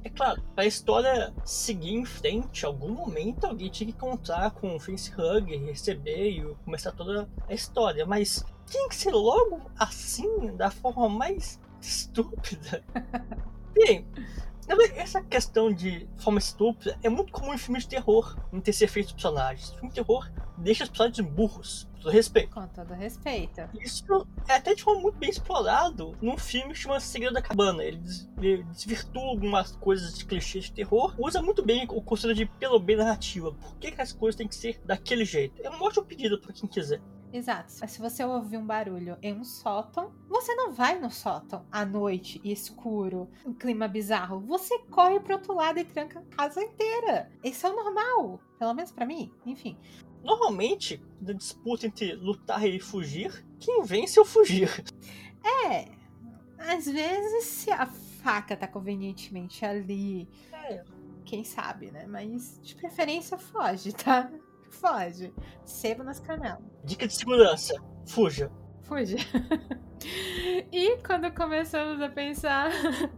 É 0.08 0.10
claro, 0.10 0.42
para 0.56 0.64
a 0.64 0.68
história 0.68 1.34
seguir 1.44 1.94
em 1.94 2.06
frente, 2.06 2.66
algum 2.66 2.88
momento 2.88 3.44
alguém 3.44 3.70
tinha 3.70 3.92
que 3.92 3.94
encontrar 3.94 4.52
com 4.52 4.74
um 4.74 4.80
facehugger, 4.80 5.62
receber 5.66 6.30
e 6.30 6.56
começar 6.64 6.94
toda 6.94 7.28
a 7.46 7.54
história. 7.54 8.06
Mas 8.06 8.46
tinha 8.66 8.88
que 8.88 8.96
ser 8.96 9.12
logo 9.12 9.70
assim, 9.78 10.56
da 10.56 10.72
forma 10.72 11.10
mais 11.10 11.60
estúpida. 11.82 12.82
Bem, 13.74 14.08
Essa 15.08 15.22
questão 15.22 15.72
de 15.72 16.06
forma 16.18 16.40
estúpida 16.40 17.00
é 17.02 17.08
muito 17.08 17.32
comum 17.32 17.54
em 17.54 17.58
filmes 17.58 17.84
de 17.84 17.90
terror, 17.90 18.38
não 18.52 18.60
ter 18.60 18.74
ser 18.74 18.88
feito 18.88 19.14
personagens. 19.14 19.70
Filme 19.70 19.88
de 19.88 19.96
terror 19.96 20.30
deixa 20.58 20.84
os 20.84 20.90
personagens 20.90 21.26
burros, 21.26 21.88
com 21.94 22.02
todo 22.02 22.12
respeito. 22.12 22.54
Com 22.54 22.68
todo 22.68 22.94
respeito. 22.94 23.62
Isso 23.80 24.28
é 24.48 24.56
até 24.56 24.76
de 24.76 24.84
forma 24.84 25.02
muito 25.02 25.18
bem 25.18 25.30
explorado 25.30 26.14
num 26.22 26.38
filme 26.38 26.76
chamado 26.76 27.00
Segredo 27.00 27.34
da 27.34 27.42
Cabana. 27.42 27.84
Ele, 27.84 27.98
des 27.98 28.30
ele 28.42 28.64
desvirtua 28.64 29.24
algumas 29.24 29.72
coisas 29.78 30.18
de 30.18 30.26
clichês 30.26 30.66
de 30.66 30.74
terror, 30.74 31.16
usa 31.18 31.42
muito 31.42 31.64
bem 31.64 31.86
o 31.90 32.02
conceito 32.02 32.36
de 32.36 32.46
pelo 32.46 32.80
bem 32.80 32.98
narrativa. 32.98 33.54
Por 33.54 33.78
que, 33.78 33.92
que 33.92 34.02
as 34.02 34.12
coisas 34.12 34.36
têm 34.36 34.48
que 34.48 34.56
ser 34.56 34.82
daquele 34.84 35.24
jeito? 35.24 35.62
É 35.64 35.70
um 35.70 35.82
ótimo 35.82 36.06
pedido 36.06 36.40
para 36.40 36.52
quem 36.52 36.68
quiser. 36.68 37.02
Exato. 37.32 37.74
Mas 37.82 37.92
se 37.92 38.00
você 38.00 38.24
ouvir 38.24 38.58
um 38.58 38.66
barulho 38.66 39.18
em 39.22 39.34
um 39.34 39.44
sótão, 39.44 40.14
você 40.28 40.56
não 40.56 40.72
vai 40.72 41.00
no 41.00 41.12
sótão 41.12 41.66
à 41.72 41.86
noite, 41.86 42.42
escuro, 42.44 43.30
um 43.46 43.54
clima 43.54 43.88
bizarro. 43.88 44.40
Você 44.42 44.80
corre 44.90 45.20
pro 45.20 45.36
outro 45.36 45.54
lado 45.54 45.80
e 45.80 45.84
tranca 45.84 46.20
a 46.20 46.36
casa 46.36 46.64
inteira. 46.64 47.32
Isso 47.44 47.68
é 47.68 47.70
o 47.70 47.76
normal. 47.76 48.40
Pelo 48.58 48.74
menos 48.74 48.92
para 48.92 49.06
mim. 49.06 49.32
Enfim. 49.46 49.78
Normalmente, 50.24 51.02
na 51.22 51.34
disputa 51.34 51.86
entre 51.86 52.14
lutar 52.16 52.66
e 52.66 52.80
fugir, 52.80 53.46
quem 53.60 53.84
vence 53.84 54.18
é 54.18 54.22
o 54.22 54.26
fugir. 54.26 54.84
É. 55.66 55.88
Às 56.58 56.86
vezes, 56.86 57.46
se 57.46 57.72
a 57.72 57.86
faca 57.86 58.58
tá 58.58 58.68
convenientemente 58.68 59.64
ali. 59.64 60.28
É. 60.52 60.84
Quem 61.24 61.44
sabe, 61.44 61.92
né? 61.92 62.06
Mas 62.08 62.60
de 62.64 62.74
preferência 62.76 63.38
foge, 63.38 63.92
tá? 63.92 64.32
Foge. 64.70 65.34
Sebo 65.66 66.04
nas 66.04 66.20
canelas. 66.20 66.64
Dica 66.84 67.08
de 67.08 67.14
segurança: 67.14 67.74
fuja. 68.06 68.52
Fuja. 68.84 69.18
e 70.72 70.98
quando 71.06 71.32
começamos 71.34 72.02
a 72.02 72.10
pensar 72.10 72.72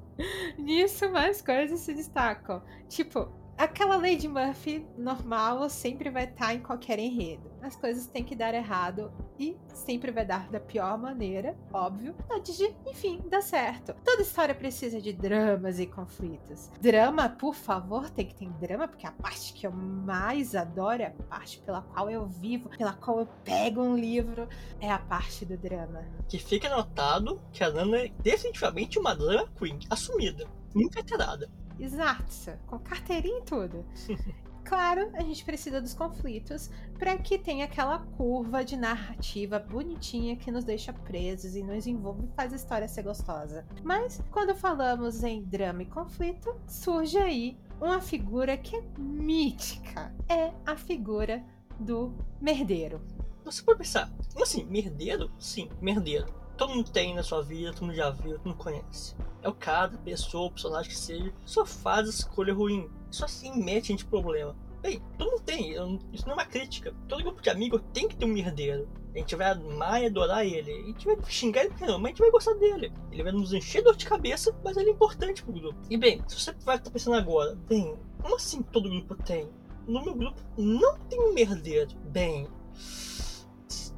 nisso, 0.58 1.10
mais 1.12 1.42
coisas 1.42 1.80
se 1.80 1.94
destacam. 1.94 2.64
Tipo, 2.88 3.32
aquela 3.60 3.98
Lady 3.98 4.26
Murphy 4.26 4.88
normal 4.98 5.70
sempre 5.70 6.10
vai 6.10 6.24
estar 6.24 6.56
em 6.56 6.62
qualquer 6.62 6.98
enredo. 6.98 7.52
As 7.62 7.76
coisas 7.76 8.08
têm 8.08 8.24
que 8.24 8.34
dar 8.34 8.54
errado 8.54 9.12
e 9.38 9.58
sempre 9.74 10.12
vai 10.12 10.26
dar 10.26 10.50
da 10.50 10.62
pior 10.62 10.98
maneira, 10.98 11.58
óbvio, 11.74 12.16
antes 12.32 12.56
de, 12.56 12.74
enfim, 12.88 13.22
dar 13.30 13.42
certo. 13.42 13.94
Toda 14.06 14.22
história 14.22 14.56
precisa 14.56 15.02
de 15.02 15.12
dramas 15.12 15.78
e 15.78 15.86
conflitos. 15.86 16.70
Drama, 16.80 17.28
por 17.28 17.54
favor, 17.54 18.10
tem 18.10 18.28
que 18.28 18.36
ter 18.36 18.50
drama, 18.50 18.88
porque 18.88 19.06
a 19.06 19.12
parte 19.12 19.52
que 19.52 19.68
eu 19.68 19.72
mais 19.74 20.56
adoro, 20.56 21.02
é 21.02 21.08
a 21.08 21.24
parte 21.24 21.60
pela 21.60 21.82
qual 21.82 22.10
eu 22.10 22.26
vivo, 22.28 22.70
pela 22.70 22.94
qual 22.94 23.20
eu 23.20 23.28
pego 23.44 23.82
um 23.82 23.98
livro, 23.98 24.48
é 24.80 24.90
a 24.90 25.00
parte 25.00 25.46
do 25.46 25.58
drama. 25.58 26.06
Que 26.30 26.40
fica 26.40 26.70
notado 26.70 27.42
que 27.52 27.62
a 27.62 27.70
Nana 27.70 28.06
é 28.06 28.12
definitivamente 28.24 28.98
uma 28.98 29.14
drama 29.14 29.50
queen, 29.58 29.80
assumida, 29.90 30.48
inveterada. 30.74 31.50
Exato, 31.80 32.58
com 32.68 32.78
carteirinha 32.80 33.40
e 33.40 33.44
tudo. 33.44 33.86
claro, 34.66 35.10
a 35.14 35.22
gente 35.22 35.44
precisa 35.46 35.82
dos 35.82 35.94
conflitos 35.94 36.70
para 36.98 37.18
que 37.18 37.38
tenha 37.38 37.66
aquela 37.66 38.00
curva 38.00 38.64
de 38.64 38.76
narrativa 38.76 39.58
bonitinha 39.58 40.36
que 40.36 40.52
nos 40.52 40.64
deixa 40.64 40.92
presos 40.92 41.56
e 41.56 41.64
nos 41.64 41.88
envolve 41.88 42.26
e 42.26 42.36
faz 42.36 42.54
a 42.54 42.58
história 42.58 42.88
ser 42.88 43.04
gostosa. 43.04 43.66
Mas 43.84 44.22
quando 44.30 44.54
falamos 44.54 45.24
em 45.24 45.44
drama 45.44 45.84
e 45.84 45.86
conflito, 45.86 46.56
surge 46.68 47.18
aí 47.18 47.58
uma 47.80 48.02
figura 48.02 48.58
que 48.58 48.76
é 48.76 48.84
mítica. 48.98 50.14
É 50.28 50.52
a 50.66 50.76
figura 50.76 51.44
do 51.80 52.14
merdeiro. 52.42 53.02
Você 53.46 53.64
pode 53.64 53.80
pensar, 53.80 54.12
assim, 54.40 54.66
merdeiro? 54.66 55.32
Sim, 55.40 55.70
merdeiro 55.82 56.40
todo 56.60 56.76
mundo 56.76 56.92
tem 56.92 57.16
na 57.16 57.24
sua 57.24 57.42
vida, 57.42 57.72
todo 57.72 57.86
mundo 57.86 57.96
já 57.96 58.10
viu, 58.10 58.34
todo 58.34 58.48
mundo 58.48 58.58
conhece. 58.58 59.16
É 59.42 59.48
o 59.48 59.54
cara, 59.54 59.96
a 59.96 59.98
pessoa, 59.98 60.52
personagem 60.52 60.92
que 60.92 60.98
seja, 60.98 61.34
só 61.46 61.66
faz 61.66 62.10
escolha 62.10 62.54
ruim. 62.54 62.90
Isso 63.10 63.24
assim 63.24 63.64
mete 63.64 63.86
a 63.86 63.96
gente 63.96 64.06
problema. 64.06 64.54
Bem, 64.82 65.02
todo 65.18 65.32
mundo 65.32 65.44
tem, 65.44 65.72
isso 66.12 66.26
não 66.26 66.34
é 66.34 66.34
uma 66.34 66.46
crítica. 66.46 66.94
Todo 67.08 67.24
grupo 67.24 67.42
de 67.42 67.50
amigos 67.50 67.82
tem 67.94 68.10
que 68.10 68.16
ter 68.16 68.26
um 68.26 68.34
merdeiro. 68.34 68.90
A 69.16 69.18
gente 69.18 69.36
vai 69.38 69.52
amar 69.52 70.04
e 70.04 70.08
adorar 70.08 70.46
ele. 70.46 70.72
A 70.72 70.86
gente 70.88 71.06
vai 71.06 71.18
xingar 71.28 71.64
ele 71.64 71.74
não, 71.80 71.98
mas 71.98 72.06
a 72.06 72.10
gente 72.10 72.20
vai 72.20 72.32
gostar 72.32 72.54
dele. 72.56 72.92
Ele 73.10 73.24
vai 73.24 73.32
nos 73.32 73.54
encher 73.54 73.80
de 73.80 73.86
dor 73.86 73.96
de 73.96 74.06
cabeça, 74.06 74.54
mas 74.64 74.76
ele 74.76 74.90
é 74.90 74.94
importante 74.94 75.42
pro 75.42 75.54
grupo. 75.54 75.80
E 75.90 75.98
bem, 75.98 76.22
se 76.28 76.40
você 76.40 76.52
vai 76.66 76.76
estar 76.76 76.92
pensando 76.92 77.16
agora, 77.16 77.56
bem, 77.70 77.98
como 78.22 78.36
assim 78.36 78.62
todo 78.62 78.90
grupo 78.90 79.16
tem? 79.24 79.50
No 79.88 80.04
meu 80.04 80.14
grupo 80.14 80.42
não 80.58 80.98
tem 81.00 81.20
um 81.20 81.34
merdeiro. 81.34 81.90
Bem, 82.06 82.48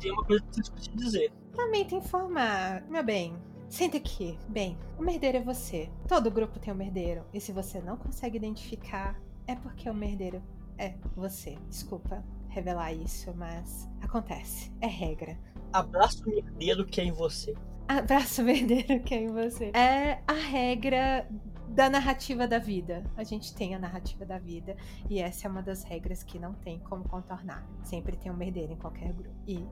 tem 0.01 0.12
uma 0.12 0.25
coisa 0.25 0.43
que 0.43 0.60
eu 0.60 0.63
te 0.63 0.96
dizer. 0.96 1.31
Lamento 1.55 1.96
informar, 1.96 2.84
meu 2.89 3.03
bem. 3.03 3.36
Senta 3.70 3.98
aqui. 3.98 4.38
Bem, 4.50 4.77
o 4.98 5.03
merdeiro 5.03 5.38
é 5.38 5.41
você. 5.41 5.89
Todo 6.08 6.31
grupo 6.31 6.60
tem 6.60 6.74
um 6.74 6.77
merdeiro. 6.77 7.24
E 7.34 7.39
se 7.39 7.51
você 7.51 7.79
não 7.79 7.96
consegue 7.96 8.38
identificar, 8.38 9.17
é 9.48 9.55
porque 9.55 9.89
o 9.89 9.93
merdeiro 9.93 10.41
é 10.77 10.96
você. 11.15 11.58
Desculpa 11.70 12.24
revelar 12.50 12.91
isso, 12.91 13.34
mas 13.36 13.88
acontece. 14.01 14.72
É 14.81 14.88
regra. 14.88 15.38
Abraço 15.72 16.27
merdeiro 16.27 16.86
que 16.86 17.00
é 17.00 17.05
em 17.05 17.13
você. 17.13 17.53
Abraço 17.88 18.43
merdeiro 18.43 19.00
que 19.01 19.13
é 19.13 19.24
em 19.24 19.27
você. 19.27 19.72
É 19.74 20.22
a 20.27 20.34
regra 20.34 21.27
da 21.70 21.89
narrativa 21.89 22.46
da 22.46 22.60
vida. 22.60 23.03
A 23.15 23.24
gente 23.24 23.55
tem 23.55 23.74
a 23.74 23.79
narrativa 23.79 24.25
da 24.25 24.38
vida 24.38 24.75
e 25.10 25.20
essa 25.20 25.48
é 25.48 25.50
uma 25.50 25.62
das 25.62 25.84
regras 25.84 26.24
que 26.24 26.38
não 26.38 26.53
tem 26.53 26.79
como 26.79 27.08
contornar. 27.08 27.65
Sempre 27.84 28.17
tem 28.17 28.31
um 28.31 28.36
merdeiro 28.36 28.74
em 28.74 28.77
qualquer 28.77 29.13
grupo. 29.13 29.36
E 29.48 29.65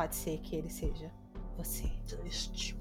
pode 0.00 0.16
ser 0.16 0.38
que 0.38 0.56
ele 0.56 0.70
seja 0.70 1.10
você. 1.58 1.84
Triste. 2.06 2.74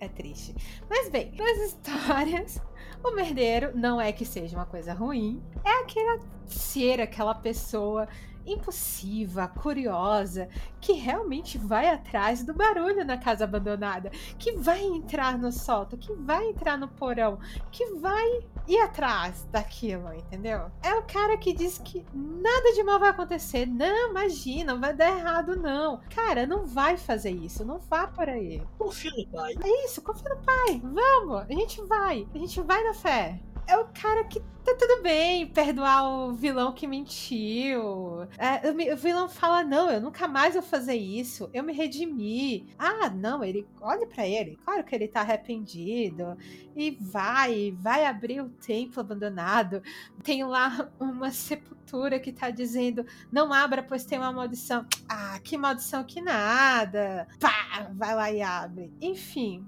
É 0.00 0.08
triste. 0.08 0.54
Mas 0.88 1.10
bem, 1.10 1.30
nas 1.36 1.58
histórias, 1.58 2.62
o 3.04 3.10
merdeiro 3.10 3.76
não 3.76 4.00
é 4.00 4.10
que 4.10 4.24
seja 4.24 4.56
uma 4.56 4.64
coisa 4.64 4.94
ruim. 4.94 5.42
É 5.62 5.82
aquela 5.82 6.18
ser 6.46 6.98
aquela 6.98 7.34
pessoa 7.34 8.08
impulsiva, 8.46 9.48
curiosa, 9.48 10.48
que 10.80 10.92
realmente 10.92 11.58
vai 11.58 11.88
atrás 11.88 12.42
do 12.42 12.54
barulho 12.54 13.04
na 13.04 13.16
casa 13.16 13.44
abandonada, 13.44 14.10
que 14.38 14.52
vai 14.52 14.82
entrar 14.82 15.38
no 15.38 15.52
solto, 15.52 15.96
que 15.96 16.12
vai 16.12 16.48
entrar 16.48 16.76
no 16.76 16.88
porão, 16.88 17.38
que 17.70 17.84
vai 17.94 18.40
ir 18.66 18.78
atrás 18.78 19.46
daquilo, 19.50 20.12
entendeu? 20.14 20.70
É 20.82 20.94
o 20.94 21.02
cara 21.02 21.36
que 21.36 21.52
diz 21.52 21.78
que 21.78 22.04
nada 22.12 22.72
de 22.72 22.82
mal 22.82 22.98
vai 22.98 23.10
acontecer. 23.10 23.66
Não, 23.66 24.10
imagina, 24.10 24.72
não 24.72 24.80
vai 24.80 24.94
dar 24.94 25.16
errado, 25.18 25.56
não. 25.56 26.00
Cara, 26.14 26.46
não 26.46 26.66
vai 26.66 26.96
fazer 26.96 27.30
isso, 27.30 27.64
não 27.64 27.78
vá 27.78 28.06
por 28.06 28.28
aí. 28.28 28.62
Confia 28.78 29.10
no 29.16 29.26
pai. 29.26 29.54
É 29.62 29.84
isso, 29.84 30.02
confia 30.02 30.28
no 30.28 30.40
pai. 30.42 30.80
Vamos, 30.82 31.42
a 31.42 31.52
gente 31.52 31.82
vai, 31.82 32.26
a 32.34 32.38
gente 32.38 32.60
vai 32.60 32.82
na 32.84 32.94
fé 32.94 33.40
é 33.66 33.76
o 33.76 33.86
cara 33.86 34.24
que 34.24 34.40
tá 34.64 34.76
tudo 34.78 35.02
bem 35.02 35.46
perdoar 35.46 36.08
o 36.08 36.32
vilão 36.32 36.72
que 36.72 36.86
mentiu. 36.86 38.26
É, 38.38 38.92
o 38.92 38.96
vilão 38.96 39.28
fala: 39.28 39.64
Não, 39.64 39.90
eu 39.90 40.00
nunca 40.00 40.28
mais 40.28 40.54
vou 40.54 40.62
fazer 40.62 40.94
isso. 40.94 41.50
Eu 41.52 41.62
me 41.62 41.72
redimi. 41.72 42.72
Ah, 42.78 43.10
não, 43.10 43.42
ele 43.42 43.66
olha 43.80 44.06
para 44.06 44.26
ele. 44.26 44.58
Claro 44.64 44.84
que 44.84 44.94
ele 44.94 45.08
tá 45.08 45.20
arrependido. 45.20 46.36
E 46.74 46.92
vai, 47.00 47.74
vai 47.78 48.06
abrir 48.06 48.40
o 48.40 48.48
templo 48.48 49.00
abandonado. 49.00 49.82
Tem 50.22 50.44
lá 50.44 50.90
uma 50.98 51.30
sepultura 51.30 52.20
que 52.20 52.32
tá 52.32 52.50
dizendo: 52.50 53.04
Não 53.30 53.52
abra, 53.52 53.82
pois 53.82 54.04
tem 54.04 54.18
uma 54.18 54.32
maldição. 54.32 54.86
Ah, 55.08 55.38
que 55.42 55.58
maldição 55.58 56.04
que 56.04 56.20
nada. 56.20 57.26
Pá, 57.40 57.90
vai 57.92 58.14
lá 58.14 58.30
e 58.30 58.40
abre. 58.40 58.92
Enfim, 59.00 59.66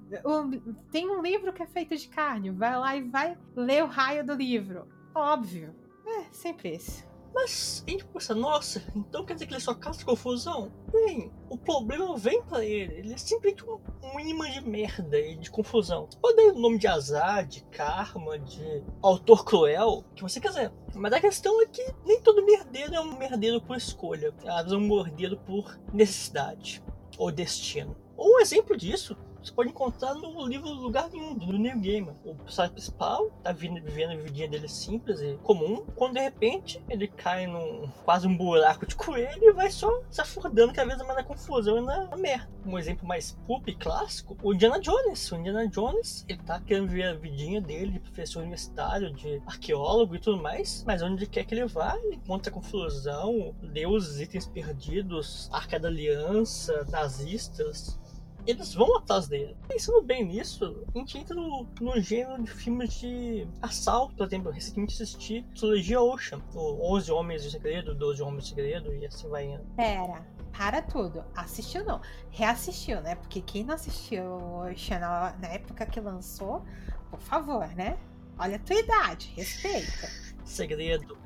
tem 0.90 1.10
um 1.10 1.20
livro 1.20 1.52
que 1.52 1.62
é 1.62 1.66
feito 1.66 1.96
de 1.96 2.08
carne. 2.08 2.50
Vai 2.50 2.78
lá 2.78 2.96
e 2.96 3.02
vai 3.02 3.36
ler 3.56 3.82
o 3.82 3.88
raio 3.88 4.24
do 4.24 4.34
livro. 4.34 4.93
Óbvio. 5.14 5.74
É, 6.06 6.24
sempre 6.32 6.70
esse. 6.70 7.04
Mas 7.34 7.82
a 7.86 7.90
gente 7.90 8.04
pensa, 8.04 8.32
nossa, 8.32 8.80
então 8.94 9.24
quer 9.24 9.34
dizer 9.34 9.46
que 9.46 9.54
ele 9.54 9.60
só 9.60 9.74
causa 9.74 10.04
confusão? 10.04 10.70
Bem, 10.92 11.32
o 11.50 11.58
problema 11.58 12.16
vem 12.16 12.40
para 12.42 12.64
ele. 12.64 12.94
Ele 12.94 13.12
é 13.12 13.16
simplesmente 13.16 13.64
um, 13.64 13.80
um 14.04 14.20
imã 14.20 14.48
de 14.48 14.60
merda 14.60 15.18
e 15.18 15.34
de 15.34 15.50
confusão. 15.50 16.06
Você 16.08 16.16
pode 16.18 16.36
dar 16.36 16.54
o 16.54 16.60
nome 16.60 16.78
de 16.78 16.86
azar, 16.86 17.44
de 17.44 17.64
karma, 17.64 18.38
de 18.38 18.84
autor 19.02 19.44
cruel, 19.44 20.04
que 20.14 20.22
você 20.22 20.40
quiser. 20.40 20.72
Mas 20.94 21.12
a 21.12 21.20
questão 21.20 21.60
é 21.60 21.66
que 21.66 21.84
nem 22.06 22.20
todo 22.20 22.44
merdeiro 22.46 22.94
é 22.94 23.00
um 23.00 23.18
merdeiro 23.18 23.60
por 23.60 23.76
escolha. 23.76 24.32
Às 24.46 24.66
vezes 24.66 24.72
é 24.72 24.76
um 24.76 24.88
merdeiro 24.88 25.36
por 25.38 25.76
necessidade 25.92 26.80
ou 27.18 27.32
destino. 27.32 27.96
Um 28.16 28.40
exemplo 28.40 28.76
disso 28.76 29.16
você 29.44 29.52
pode 29.52 29.70
encontrar 29.70 30.14
no 30.14 30.46
livro 30.46 30.68
Lugar 30.70 31.10
Nenhum, 31.10 31.34
do 31.34 31.52
Neil 31.58 31.78
Gaiman. 31.78 32.16
O 32.24 32.34
personagem 32.34 32.72
principal 32.72 33.30
tá 33.42 33.52
vivendo 33.52 34.12
a 34.12 34.16
vidinha 34.16 34.48
dele 34.48 34.68
simples 34.68 35.20
e 35.20 35.38
comum, 35.42 35.84
quando 35.94 36.14
de 36.14 36.20
repente 36.20 36.82
ele 36.88 37.06
cai 37.06 37.46
num 37.46 37.88
quase 38.04 38.26
um 38.26 38.36
buraco 38.36 38.86
de 38.86 38.94
coelho 38.96 39.44
e 39.44 39.52
vai 39.52 39.70
só 39.70 40.02
se 40.10 40.20
afundando 40.20 40.72
cada 40.72 40.88
vez 40.88 41.06
mais 41.06 41.18
na 41.18 41.24
confusão 41.24 41.76
e 41.76 41.80
na 41.82 42.16
merda. 42.16 42.48
Um 42.64 42.78
exemplo 42.78 43.06
mais 43.06 43.32
pulp 43.46 43.68
clássico, 43.78 44.36
o 44.42 44.54
Indiana 44.54 44.80
Jones. 44.80 45.30
O 45.30 45.36
Indiana 45.36 45.68
Jones, 45.68 46.24
ele 46.26 46.42
tá 46.42 46.58
querendo 46.60 46.88
viver 46.88 47.04
a 47.04 47.14
vidinha 47.14 47.60
dele 47.60 47.92
de 47.92 48.00
professor 48.00 48.40
universitário, 48.40 49.12
de 49.12 49.42
arqueólogo 49.46 50.16
e 50.16 50.18
tudo 50.18 50.42
mais, 50.42 50.82
mas 50.86 51.02
onde 51.02 51.26
quer 51.26 51.44
que 51.44 51.54
ele 51.54 51.66
vá, 51.66 51.98
ele 51.98 52.16
encontra 52.16 52.50
confusão, 52.50 53.54
os 53.88 54.20
itens 54.20 54.46
perdidos, 54.46 55.50
Arca 55.52 55.78
da 55.78 55.88
Aliança, 55.88 56.86
nazistas, 56.90 57.98
eles 58.46 58.74
vão 58.74 58.96
atrás 58.96 59.28
dele. 59.28 59.56
Pensando 59.68 60.02
bem 60.02 60.24
nisso, 60.24 60.84
a 60.94 60.98
gente 60.98 61.18
entra 61.18 61.34
no, 61.34 61.66
no 61.80 62.00
gênero 62.00 62.42
de 62.42 62.50
filmes 62.50 62.94
de 62.94 63.46
assalto, 63.62 64.14
por 64.16 64.26
exemplo. 64.26 64.50
Recentemente 64.50 65.02
assisti 65.02 65.42
Trilogia 65.54 66.00
Ocean, 66.00 66.40
o 66.54 66.94
11 66.94 67.12
Homens 67.12 67.42
de 67.42 67.50
Segredo, 67.50 67.94
12 67.94 68.22
Homens 68.22 68.44
de 68.44 68.48
Segredo, 68.50 68.94
e 68.94 69.06
assim 69.06 69.28
vai 69.28 69.46
indo. 69.46 69.64
Pera, 69.76 70.26
para 70.52 70.82
tudo. 70.82 71.24
Assistiu 71.34 71.84
não. 71.84 72.00
Reassistiu, 72.30 73.00
né? 73.00 73.14
Porque 73.14 73.40
quem 73.40 73.64
não 73.64 73.74
assistiu 73.74 74.24
Ocean 74.70 74.98
na, 74.98 75.36
na 75.40 75.48
época 75.48 75.86
que 75.86 76.00
lançou, 76.00 76.64
por 77.10 77.20
favor, 77.20 77.66
né? 77.74 77.98
Olha 78.38 78.56
a 78.56 78.58
tua 78.58 78.76
idade, 78.76 79.32
respeita. 79.36 80.08
Segredo. 80.44 81.16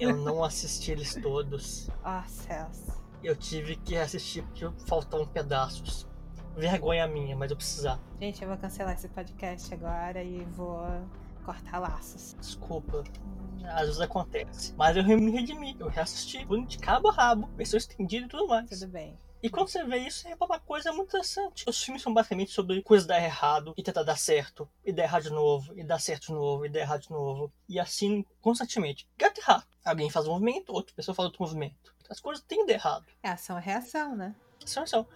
Eu 0.00 0.16
não 0.16 0.42
assisti 0.42 0.92
eles 0.92 1.14
todos. 1.14 1.88
Ah, 2.06 2.22
oh, 2.22 2.28
céus. 2.28 3.00
Eu 3.22 3.34
tive 3.34 3.76
que 3.76 3.96
assistir 3.96 4.42
porque 4.42 4.68
faltaram 4.86 5.26
pedaços. 5.26 6.06
Vergonha 6.56 7.06
minha, 7.06 7.36
mas 7.36 7.50
eu 7.50 7.56
precisava. 7.56 8.00
Gente, 8.20 8.42
eu 8.42 8.48
vou 8.48 8.56
cancelar 8.56 8.94
esse 8.94 9.08
podcast 9.08 9.72
agora 9.74 10.22
e 10.22 10.44
vou 10.44 10.86
cortar 11.44 11.78
laços. 11.78 12.36
Desculpa. 12.40 13.04
Às 13.64 13.86
vezes 13.86 14.00
acontece. 14.00 14.74
Mas 14.76 14.96
eu 14.96 15.04
me 15.04 15.30
redimi, 15.30 15.76
eu 15.78 15.88
reassisti, 15.88 16.46
de 16.66 16.78
cabo 16.78 17.08
a 17.08 17.12
rabo, 17.12 17.48
versão 17.56 17.78
estendida 17.78 18.26
e 18.26 18.28
tudo 18.28 18.46
mais. 18.46 18.68
Tudo 18.68 18.88
bem. 18.88 19.18
E 19.42 19.50
quando 19.50 19.68
você 19.68 19.84
vê 19.84 19.98
isso, 19.98 20.26
é 20.26 20.34
uma 20.40 20.58
coisa 20.58 20.90
muito 20.90 21.08
interessante. 21.08 21.68
Os 21.68 21.82
filmes 21.82 22.02
são 22.02 22.14
basicamente 22.14 22.50
sobre 22.50 22.80
coisas 22.82 23.06
dar 23.06 23.22
errado 23.22 23.74
e 23.76 23.82
tentar 23.82 24.02
dar 24.02 24.16
certo, 24.16 24.66
e 24.82 24.90
dar 24.90 25.02
errado 25.02 25.24
de 25.24 25.30
novo, 25.30 25.78
e 25.78 25.84
dar 25.84 26.00
certo 26.00 26.28
de 26.28 26.32
novo, 26.32 26.64
e 26.64 26.68
dar 26.70 26.80
errado 26.80 27.02
de 27.02 27.10
novo. 27.10 27.52
E 27.68 27.78
assim, 27.78 28.24
constantemente. 28.40 29.06
Gato 29.18 29.38
e 29.38 29.42
rato. 29.42 29.68
Alguém 29.84 30.08
faz 30.08 30.26
um 30.26 30.32
movimento, 30.32 30.72
outra 30.72 30.94
pessoa 30.94 31.14
faz 31.14 31.26
outro 31.26 31.42
movimento. 31.42 31.94
As 32.08 32.20
coisas 32.20 32.42
têm 32.42 32.64
de 32.64 32.72
errado. 32.72 33.04
É 33.22 33.28
ação 33.28 33.58
e 33.58 33.60
reação, 33.60 34.16
né? 34.16 34.34
Ação 34.64 34.82
e 34.82 34.84
reação. 34.84 35.06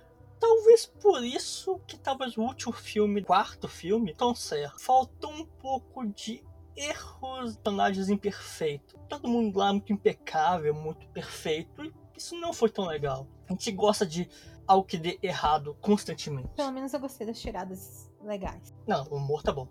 Talvez 0.40 0.86
por 0.86 1.24
isso 1.24 1.80
que 1.86 1.98
talvez 1.98 2.36
o 2.36 2.42
último 2.42 2.72
filme, 2.72 3.22
quarto 3.22 3.68
filme, 3.68 4.14
tão 4.14 4.34
certo. 4.34 4.80
Faltou 4.80 5.32
um 5.32 5.44
pouco 5.44 6.06
de 6.06 6.44
erros, 6.76 7.56
personagens 7.56 8.08
imperfeitos. 8.08 8.94
Todo 9.08 9.28
mundo 9.28 9.58
lá 9.58 9.72
muito 9.72 9.92
impecável, 9.92 10.72
muito 10.72 11.08
perfeito. 11.08 11.84
E 11.84 11.92
isso 12.16 12.38
não 12.38 12.52
foi 12.52 12.70
tão 12.70 12.86
legal. 12.86 13.26
A 13.48 13.52
gente 13.52 13.72
gosta 13.72 14.06
de 14.06 14.28
algo 14.66 14.86
que 14.86 14.96
dê 14.98 15.18
errado 15.22 15.76
constantemente. 15.80 16.48
Pelo 16.54 16.70
menos 16.70 16.92
eu 16.92 17.00
gostei 17.00 17.26
das 17.26 17.40
tiradas 17.40 18.10
legais. 18.22 18.74
Não, 18.86 19.04
o 19.10 19.16
humor 19.16 19.42
tá 19.42 19.52
bom. 19.52 19.66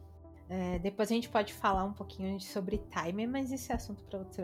É, 0.50 0.80
depois 0.80 1.12
a 1.12 1.14
gente 1.14 1.30
pode 1.30 1.54
falar 1.54 1.84
um 1.84 1.94
pouquinho 1.94 2.40
sobre 2.40 2.78
timer, 2.90 3.30
mas 3.30 3.52
esse 3.52 3.72
é 3.72 3.76
assunto 3.76 4.04
para 4.06 4.20
outro, 4.20 4.44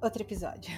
outro 0.00 0.22
episódio. 0.22 0.72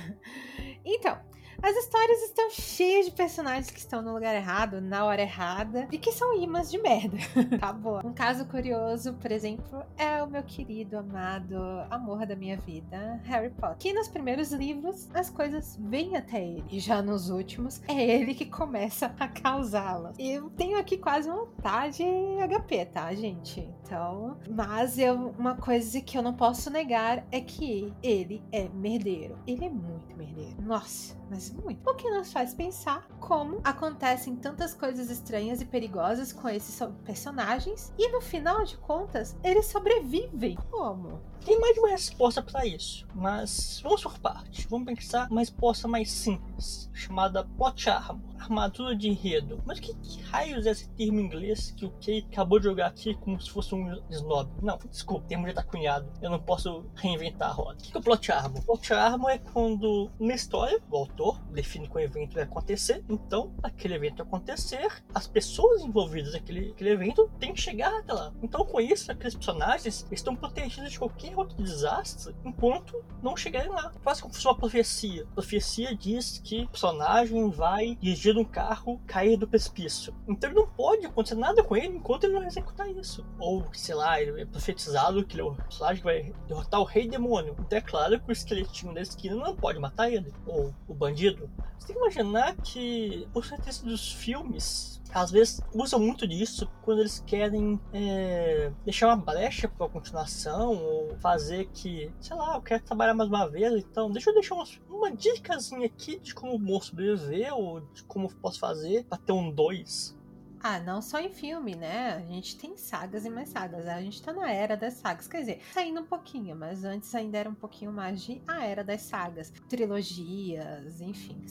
Então, 0.85 1.19
as 1.63 1.77
histórias 1.77 2.21
estão 2.23 2.51
cheias 2.51 3.07
de 3.07 3.13
personagens 3.13 3.71
que 3.71 3.79
estão 3.79 4.03
no 4.03 4.13
lugar 4.13 4.35
errado, 4.35 4.81
na 4.81 5.05
hora 5.05 5.23
errada, 5.23 5.87
e 5.93 5.97
que 5.97 6.11
são 6.11 6.37
imãs 6.37 6.69
de 6.69 6.77
merda. 6.79 7.17
tá 7.61 7.73
bom. 7.73 8.01
Um 8.05 8.13
caso 8.13 8.47
curioso, 8.47 9.15
por 9.15 9.31
exemplo, 9.31 9.85
é 9.97 10.21
o 10.21 10.27
meu 10.29 10.43
querido, 10.43 10.99
amado 10.99 11.57
amor 11.89 12.27
da 12.27 12.35
minha 12.35 12.57
vida, 12.57 13.21
Harry 13.23 13.51
Potter. 13.51 13.77
Que 13.79 13.93
nos 13.93 14.09
primeiros 14.09 14.51
livros 14.51 15.09
as 15.15 15.31
coisas 15.31 15.79
vêm 15.81 16.17
até 16.17 16.45
ele, 16.45 16.65
e 16.69 16.81
já 16.81 17.01
nos 17.01 17.31
últimos 17.31 17.81
é 17.87 17.95
ele 17.95 18.35
que 18.35 18.47
começa 18.47 19.15
a 19.21 19.29
causá-las. 19.29 20.17
Eu 20.19 20.51
tenho 20.51 20.77
aqui 20.77 20.99
quase 20.99 21.31
um 21.31 21.47
tá 21.63 21.87
de 21.87 22.03
HP, 22.03 22.87
tá, 22.87 23.15
gente? 23.15 23.61
Então, 23.85 24.37
mas 24.51 24.99
eu, 24.99 25.33
uma 25.39 25.55
coisa 25.55 26.01
que 26.01 26.19
eu 26.19 26.23
não 26.23 26.35
posso 26.35 26.71
negar 26.71 27.25
é 27.31 27.41
que 27.41 27.93
ele 28.03 28.43
é 28.51 28.69
merdeiro. 28.69 29.39
Ele 29.47 29.65
é 29.65 29.71
muito 29.71 30.17
merdeiro. 30.17 30.57
Nossa, 30.73 31.15
mas 31.29 31.51
muito. 31.51 31.87
O 31.87 31.95
que 31.95 32.09
nos 32.09 32.33
faz 32.33 32.55
pensar 32.55 33.07
como 33.21 33.61
acontecem 33.63 34.35
tantas 34.35 34.73
coisas 34.73 35.11
estranhas 35.11 35.61
e 35.61 35.67
perigosas 35.67 36.33
com 36.33 36.49
esses 36.49 36.81
personagens 37.05 37.93
e 37.99 38.11
no 38.11 38.23
final 38.23 38.65
de 38.65 38.79
contas 38.79 39.37
eles 39.45 39.67
sobrevivem. 39.67 40.57
Como? 40.71 41.21
Tem 41.45 41.59
mais 41.59 41.75
de 41.75 41.81
uma 41.81 41.89
resposta 41.89 42.41
para 42.41 42.65
isso, 42.65 43.05
mas 43.15 43.81
vamos 43.83 44.01
por 44.03 44.17
parte. 44.19 44.67
Vamos 44.69 44.87
pensar 44.87 45.29
uma 45.29 45.41
resposta 45.41 45.89
mais 45.89 46.09
simples, 46.11 46.89
chamada 46.93 47.45
plot 47.45 47.91
armor, 47.91 48.33
armadura 48.39 48.95
de 48.95 49.09
enredo. 49.09 49.61
Mas 49.67 49.81
que, 49.81 49.93
que 49.95 50.21
raios 50.23 50.67
é 50.67 50.71
esse 50.71 50.89
termo 50.91 51.19
em 51.19 51.25
inglês 51.25 51.73
que 51.77 51.85
o 51.85 51.91
Kay 52.01 52.27
acabou 52.31 52.61
de 52.61 52.67
jogar 52.67 52.87
aqui 52.87 53.15
como 53.17 53.41
se 53.41 53.51
fosse 53.51 53.75
um 53.75 54.01
snob? 54.11 54.51
Não, 54.63 54.79
desculpa, 54.89 55.25
o 55.25 55.29
termo 55.29 55.47
já 55.49 55.55
tá 55.55 55.65
cunhado. 55.65 56.09
Eu 56.23 56.31
não 56.31 56.39
posso 56.39 56.85
reinventar 56.95 57.51
a 57.51 57.53
roda. 57.53 57.79
O 57.81 57.83
que 57.83 57.97
é 57.97 57.99
o 57.99 58.03
plot 58.03 58.31
armor? 58.31 58.65
Plot 58.65 58.93
armor 58.93 59.31
é 59.31 59.39
quando, 59.39 60.11
na 60.21 60.35
história, 60.35 60.81
o 60.91 60.97
autor 60.97 61.41
define 61.51 61.89
que 61.89 61.97
o 61.97 62.01
evento 62.01 62.35
vai 62.35 62.45
acontecer, 62.45 63.05
então, 63.09 63.53
aquele 63.63 63.95
evento 63.95 64.23
acontecer, 64.23 65.03
as 65.13 65.27
pessoas 65.27 65.83
envolvidas 65.83 66.33
naquele 66.33 66.75
evento 66.79 67.29
têm 67.41 67.53
que 67.53 67.61
chegar 67.61 67.93
até 67.99 68.13
lá. 68.13 68.33
Então, 68.43 68.65
com 68.65 68.81
isso, 68.81 69.11
aqueles 69.11 69.35
personagens 69.35 70.07
estão 70.11 70.37
protegidos 70.37 70.93
de 70.93 70.99
qualquer 70.99 71.32
qualquer 71.33 71.53
outro 71.53 71.63
desastre 71.63 72.35
enquanto 72.45 73.03
não 73.23 73.37
chegarem 73.37 73.71
lá. 73.71 73.93
Quase 74.03 74.21
como 74.21 74.33
se 74.33 74.39
fosse 74.39 74.49
uma 74.49 74.59
profecia. 74.59 75.25
A 75.25 75.35
profecia 75.35 75.95
diz 75.95 76.39
que 76.39 76.63
o 76.63 76.69
personagem 76.69 77.51
vai 77.51 77.97
dirigir 78.01 78.37
um 78.37 78.45
carro 78.45 79.01
cair 79.07 79.37
do 79.37 79.49
precipício. 79.49 80.15
Então 80.29 80.51
ele 80.51 80.59
não 80.59 80.67
pode 80.67 81.07
acontecer 81.07 81.35
nada 81.35 81.63
com 81.63 81.77
ele 81.77 81.97
enquanto 81.97 82.25
ele 82.25 82.35
não 82.35 82.45
executar 82.45 82.89
isso. 82.91 83.25
Ou, 83.39 83.65
sei 83.73 83.95
lá, 83.95 84.21
ele 84.21 84.43
é 84.43 84.45
profetizado 84.45 85.25
que 85.25 85.35
ele 85.35 85.43
é 85.43 85.45
o 85.45 85.55
personagem 85.55 85.99
que 85.99 86.05
vai 86.05 86.33
derrotar 86.47 86.81
o 86.81 86.85
rei 86.85 87.09
demônio. 87.09 87.57
Então 87.59 87.79
é 87.79 87.83
claro 87.83 88.21
que 88.21 88.29
o 88.29 88.33
esqueletinho 88.33 88.95
da 88.95 89.01
esquina 89.01 89.37
não 89.37 89.57
pode 89.57 89.79
matar 89.79 90.11
ele. 90.11 90.33
Ou 90.47 90.75
o 90.87 90.95
bandido. 90.95 91.51
Você 91.79 91.89
tem 91.89 91.97
que 91.97 92.03
imaginar 92.03 92.55
que 92.57 93.27
os 93.35 93.49
roteiristas 93.49 93.85
dos 93.85 94.13
filmes 94.13 95.02
às 95.13 95.31
vezes 95.31 95.61
usam 95.75 96.01
muito 96.01 96.27
disso 96.27 96.71
quando 96.83 97.01
eles 97.01 97.23
querem 97.27 97.81
é, 97.93 98.73
deixar 98.85 99.09
uma 99.09 99.17
brecha 99.17 99.69
para 99.69 99.87
a 99.87 99.89
continuação 99.91 100.75
ou 100.75 101.17
fazer 101.19 101.69
que, 101.73 102.11
sei 102.21 102.37
lá, 102.37 102.57
eu 102.57 102.63
quero 102.63 102.83
trabalhar 102.83 103.15
mais 103.15 103.29
uma 103.29 103.49
vez, 103.49 103.73
então 103.85 104.11
deixa 104.11 104.31
eu 104.31 104.35
deixar 104.35 104.55
uma, 104.55 104.65
uma 104.89 105.11
dicasinha 105.11 105.87
aqui 105.87 106.19
de 106.19 106.35
como 106.35 106.59
vou 106.59 106.81
sobreviver 106.81 107.55
ou 107.55 107.81
de 107.81 108.03
como 108.05 108.33
posso 108.37 108.59
fazer 108.59 109.05
para 109.05 109.19
ter 109.19 109.33
um 109.33 109.51
2. 109.51 110.23
Ah, 110.65 110.79
não 110.79 111.03
só 111.03 111.19
em 111.19 111.29
filme, 111.29 111.75
né? 111.75 112.15
A 112.15 112.21
gente 112.21 112.57
tem 112.57 112.77
sagas 112.77 113.25
e 113.25 113.31
mais 113.31 113.49
sagas. 113.49 113.85
A 113.89 114.01
gente 114.01 114.23
tá 114.23 114.33
na 114.33 114.49
era 114.49 114.77
das 114.77 114.95
sagas. 114.95 115.27
Quer 115.27 115.41
dizer, 115.41 115.61
saindo 115.73 116.01
um 116.01 116.07
pouquinho, 116.07 116.55
mas 116.55 116.85
antes 116.85 117.13
ainda 117.17 117.37
era 117.37 117.51
um 117.51 117.55
pouquinho 117.55 117.93
mais 117.93 118.23
de 118.23 118.41
a 118.47 118.65
era 118.65 118.85
das 118.85 119.03
sagas. 119.03 119.53
Trilogias, 119.69 121.01
enfim. 121.01 121.45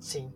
Sim. 0.00 0.32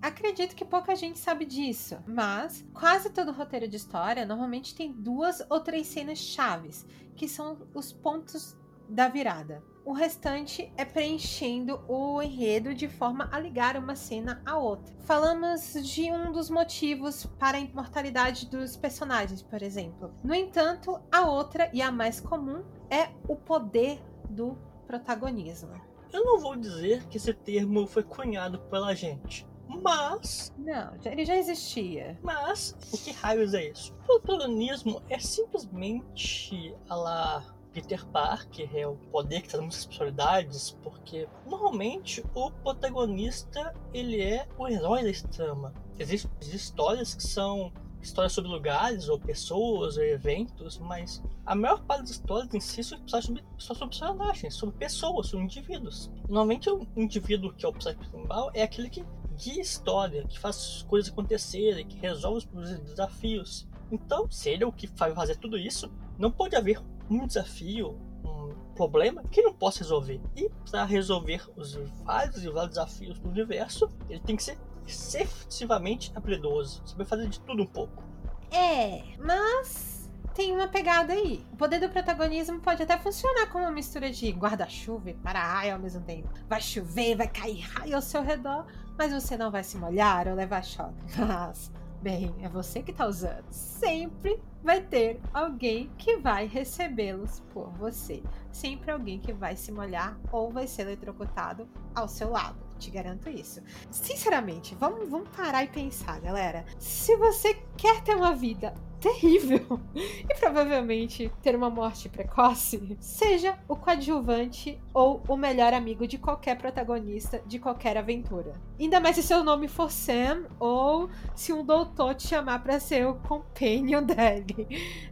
Acredito 0.00 0.54
que 0.54 0.64
pouca 0.64 0.94
gente 0.94 1.18
sabe 1.18 1.44
disso, 1.44 1.98
mas 2.06 2.64
quase 2.72 3.10
todo 3.10 3.32
roteiro 3.32 3.66
de 3.66 3.76
história 3.76 4.24
normalmente 4.24 4.74
tem 4.74 4.92
duas 4.92 5.42
ou 5.50 5.60
três 5.60 5.88
cenas 5.88 6.18
chaves, 6.18 6.86
que 7.16 7.28
são 7.28 7.58
os 7.74 7.92
pontos 7.92 8.56
da 8.88 9.08
virada. 9.08 9.62
O 9.84 9.92
restante 9.92 10.70
é 10.76 10.84
preenchendo 10.84 11.80
o 11.88 12.20
enredo 12.22 12.74
de 12.74 12.86
forma 12.86 13.28
a 13.32 13.40
ligar 13.40 13.76
uma 13.76 13.96
cena 13.96 14.40
à 14.44 14.56
outra. 14.56 14.94
Falamos 15.00 15.72
de 15.82 16.12
um 16.12 16.30
dos 16.30 16.50
motivos 16.50 17.26
para 17.38 17.56
a 17.56 17.60
imortalidade 17.60 18.46
dos 18.46 18.76
personagens, 18.76 19.42
por 19.42 19.62
exemplo. 19.62 20.12
No 20.22 20.34
entanto, 20.34 21.00
a 21.10 21.26
outra 21.26 21.70
e 21.72 21.80
a 21.82 21.90
mais 21.90 22.20
comum 22.20 22.62
é 22.90 23.08
o 23.26 23.34
poder 23.34 24.00
do 24.28 24.58
protagonismo. 24.86 25.72
Eu 26.12 26.24
não 26.24 26.38
vou 26.38 26.54
dizer 26.54 27.06
que 27.08 27.16
esse 27.16 27.32
termo 27.32 27.86
foi 27.86 28.02
cunhado 28.02 28.58
pela 28.70 28.94
gente, 28.94 29.46
mas. 29.68 30.52
Não, 30.58 30.94
ele 31.04 31.24
já 31.24 31.36
existia. 31.36 32.18
Mas, 32.22 32.74
o 32.92 32.98
que 32.98 33.12
raios 33.12 33.54
é 33.54 33.70
isso? 33.70 33.94
O 34.08 34.20
protagonismo 34.20 35.02
é 35.08 35.18
simplesmente 35.18 36.74
a 36.88 36.96
lá. 36.96 37.54
Peter 37.70 38.04
Parker 38.06 38.68
é 38.74 38.86
o 38.86 38.96
poder 38.96 39.42
que 39.42 39.48
traz 39.50 39.60
muitas 39.60 39.84
personalidades, 39.84 40.76
porque 40.82 41.28
normalmente 41.46 42.24
o 42.34 42.50
protagonista 42.50 43.72
ele 43.92 44.20
é 44.20 44.48
o 44.58 44.66
herói 44.66 45.04
da 45.04 45.28
trama. 45.28 45.72
Existem 45.98 46.30
histórias 46.40 47.14
que 47.14 47.22
são 47.22 47.70
histórias 48.00 48.32
sobre 48.32 48.50
lugares, 48.50 49.08
ou 49.08 49.18
pessoas, 49.18 49.96
ou 49.96 50.02
eventos, 50.02 50.78
mas 50.78 51.22
a 51.44 51.54
maior 51.54 51.82
parte 51.82 52.02
das 52.02 52.10
histórias 52.10 52.52
em 52.54 52.60
si 52.60 52.82
são 52.82 52.98
sobre, 53.06 53.44
só 53.56 53.74
sobre 53.74 53.98
personagens, 53.98 54.54
sobre 54.54 54.76
pessoas, 54.76 55.26
sobre 55.28 55.44
indivíduos. 55.44 56.10
Normalmente 56.28 56.70
o 56.70 56.86
indivíduo 56.96 57.52
que 57.52 57.64
é 57.64 57.68
o 57.68 57.72
personagem 57.72 58.08
principal 58.08 58.50
é 58.54 58.62
aquele 58.62 58.88
que 58.88 59.04
guia 59.38 59.62
história, 59.62 60.26
que 60.26 60.38
faz 60.38 60.56
as 60.56 60.82
coisas 60.82 61.10
acontecerem, 61.10 61.86
que 61.86 61.96
resolve 61.98 62.46
os 62.52 62.78
desafios. 62.80 63.66
Então, 63.90 64.30
se 64.30 64.50
ele 64.50 64.64
é 64.64 64.66
o 64.66 64.72
que 64.72 64.86
vai 64.88 65.14
fazer 65.14 65.36
tudo 65.36 65.56
isso, 65.56 65.90
não 66.18 66.30
pode 66.30 66.56
haver 66.56 66.80
um 67.08 67.26
desafio, 67.26 67.98
um 68.24 68.74
problema 68.74 69.22
que 69.22 69.40
não 69.40 69.54
possa 69.54 69.78
resolver. 69.78 70.20
E 70.36 70.50
para 70.70 70.84
resolver 70.84 71.48
os 71.56 71.74
vários 72.04 72.44
e 72.44 72.50
vários 72.50 72.70
desafios 72.70 73.18
do 73.18 73.28
universo, 73.28 73.88
ele 74.10 74.20
tem 74.20 74.36
que 74.36 74.42
ser 74.42 74.58
excessivamente 74.86 76.12
habilidoso, 76.14 76.82
saber 76.84 77.04
fazer 77.04 77.28
de 77.28 77.40
tudo 77.40 77.62
um 77.62 77.66
pouco. 77.66 78.02
É, 78.50 79.02
mas 79.18 80.10
tem 80.34 80.52
uma 80.52 80.68
pegada 80.68 81.12
aí. 81.12 81.44
O 81.52 81.56
poder 81.56 81.80
do 81.80 81.88
protagonismo 81.88 82.60
pode 82.60 82.82
até 82.82 82.96
funcionar 82.96 83.48
como 83.48 83.64
uma 83.64 83.72
mistura 83.72 84.10
de 84.10 84.30
guarda-chuva 84.30 85.10
e 85.10 85.14
para-raio 85.14 85.74
ao 85.74 85.80
mesmo 85.80 86.00
tempo. 86.02 86.28
Vai 86.48 86.60
chover, 86.60 87.16
vai 87.16 87.28
cair 87.28 87.60
raio 87.60 87.96
ao 87.96 88.02
seu 88.02 88.22
redor, 88.22 88.66
mas 88.98 89.12
você 89.12 89.36
não 89.36 89.50
vai 89.50 89.62
se 89.62 89.78
molhar 89.78 90.28
ou 90.28 90.34
levar 90.34 90.64
choque. 90.64 90.94
Mas 91.16 91.70
Bem, 92.00 92.32
é 92.40 92.48
você 92.48 92.80
que 92.80 92.92
tá 92.92 93.08
usando. 93.08 93.44
Sempre 93.50 94.40
vai 94.62 94.80
ter 94.80 95.20
alguém 95.34 95.90
que 95.98 96.16
vai 96.16 96.46
recebê-los 96.46 97.40
por 97.52 97.70
você. 97.70 98.22
Sempre 98.52 98.92
alguém 98.92 99.18
que 99.18 99.32
vai 99.32 99.56
se 99.56 99.72
molhar 99.72 100.16
ou 100.30 100.52
vai 100.52 100.68
ser 100.68 100.82
eletrocutado 100.82 101.68
ao 101.92 102.06
seu 102.06 102.30
lado. 102.30 102.67
Te 102.78 102.90
garanto 102.90 103.28
isso. 103.28 103.60
Sinceramente, 103.90 104.74
vamos, 104.74 105.08
vamos 105.08 105.28
parar 105.36 105.64
e 105.64 105.68
pensar, 105.68 106.20
galera. 106.20 106.64
Se 106.78 107.16
você 107.16 107.56
quer 107.76 108.02
ter 108.02 108.14
uma 108.14 108.34
vida 108.34 108.72
terrível 109.00 109.80
e 109.94 110.34
provavelmente 110.34 111.30
ter 111.42 111.54
uma 111.56 111.70
morte 111.70 112.08
precoce, 112.08 112.96
seja 113.00 113.58
o 113.68 113.76
coadjuvante 113.76 114.80
ou 114.92 115.22
o 115.28 115.36
melhor 115.36 115.72
amigo 115.72 116.06
de 116.06 116.18
qualquer 116.18 116.56
protagonista 116.56 117.42
de 117.46 117.58
qualquer 117.58 117.96
aventura. 117.96 118.52
Ainda 118.78 119.00
mais 119.00 119.16
se 119.16 119.22
seu 119.22 119.42
nome 119.42 119.68
for 119.68 119.90
Sam 119.90 120.44
ou 120.58 121.08
se 121.34 121.52
um 121.52 121.64
doutor 121.64 122.14
te 122.14 122.28
chamar 122.28 122.62
para 122.62 122.80
ser 122.80 123.06
o 123.06 123.14
companion 123.14 124.02
dele. 124.04 124.66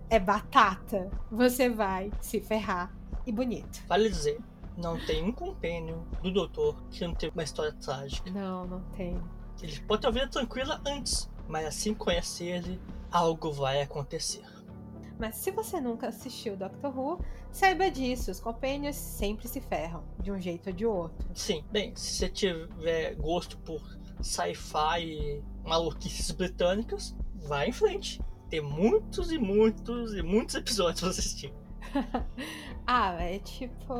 É 0.08 0.18
batata. 0.18 1.10
Você 1.30 1.68
vai 1.68 2.10
se 2.20 2.40
ferrar 2.40 2.92
e 3.26 3.32
bonito. 3.32 3.82
Vale 3.88 4.08
dizer, 4.08 4.38
não 4.76 4.98
tem 5.06 5.22
um 5.22 5.32
companion 5.32 6.00
do 6.22 6.30
doutor 6.30 6.82
que 6.90 7.06
não 7.06 7.14
teve 7.14 7.32
uma 7.32 7.42
história 7.42 7.72
trágica. 7.72 8.30
Não, 8.30 8.66
não 8.66 8.80
tem. 8.90 9.20
Ele 9.62 9.80
pode 9.80 10.02
ter 10.02 10.08
uma 10.08 10.12
vida 10.12 10.28
tranquila 10.28 10.80
antes, 10.86 11.30
mas 11.48 11.66
assim 11.66 11.94
que 11.94 12.00
conhecer 12.00 12.46
ele, 12.46 12.80
algo 13.10 13.52
vai 13.52 13.80
acontecer. 13.82 14.44
Mas 15.18 15.36
se 15.36 15.50
você 15.50 15.80
nunca 15.80 16.08
assistiu 16.08 16.56
Doctor 16.56 16.96
Who, 16.96 17.24
saiba 17.50 17.90
disso, 17.90 18.30
os 18.30 18.38
companions 18.38 18.96
sempre 18.96 19.48
se 19.48 19.60
ferram, 19.60 20.04
de 20.20 20.30
um 20.30 20.38
jeito 20.38 20.68
ou 20.68 20.76
de 20.76 20.84
outro. 20.84 21.26
Sim, 21.34 21.64
bem, 21.72 21.96
se 21.96 22.16
você 22.16 22.28
tiver 22.28 23.14
gosto 23.14 23.56
por 23.58 23.80
sci-fi 24.20 25.00
e 25.00 25.42
maluquices 25.64 26.30
britânicas, 26.32 27.16
vá 27.34 27.66
em 27.66 27.72
frente. 27.72 28.20
Tem 28.50 28.60
muitos 28.60 29.32
e 29.32 29.38
muitos 29.38 30.14
e 30.14 30.22
muitos 30.22 30.54
episódios 30.54 31.00
pra 31.00 31.08
assistir. 31.08 31.52
ah, 32.86 33.14
é 33.22 33.38
tipo. 33.38 33.94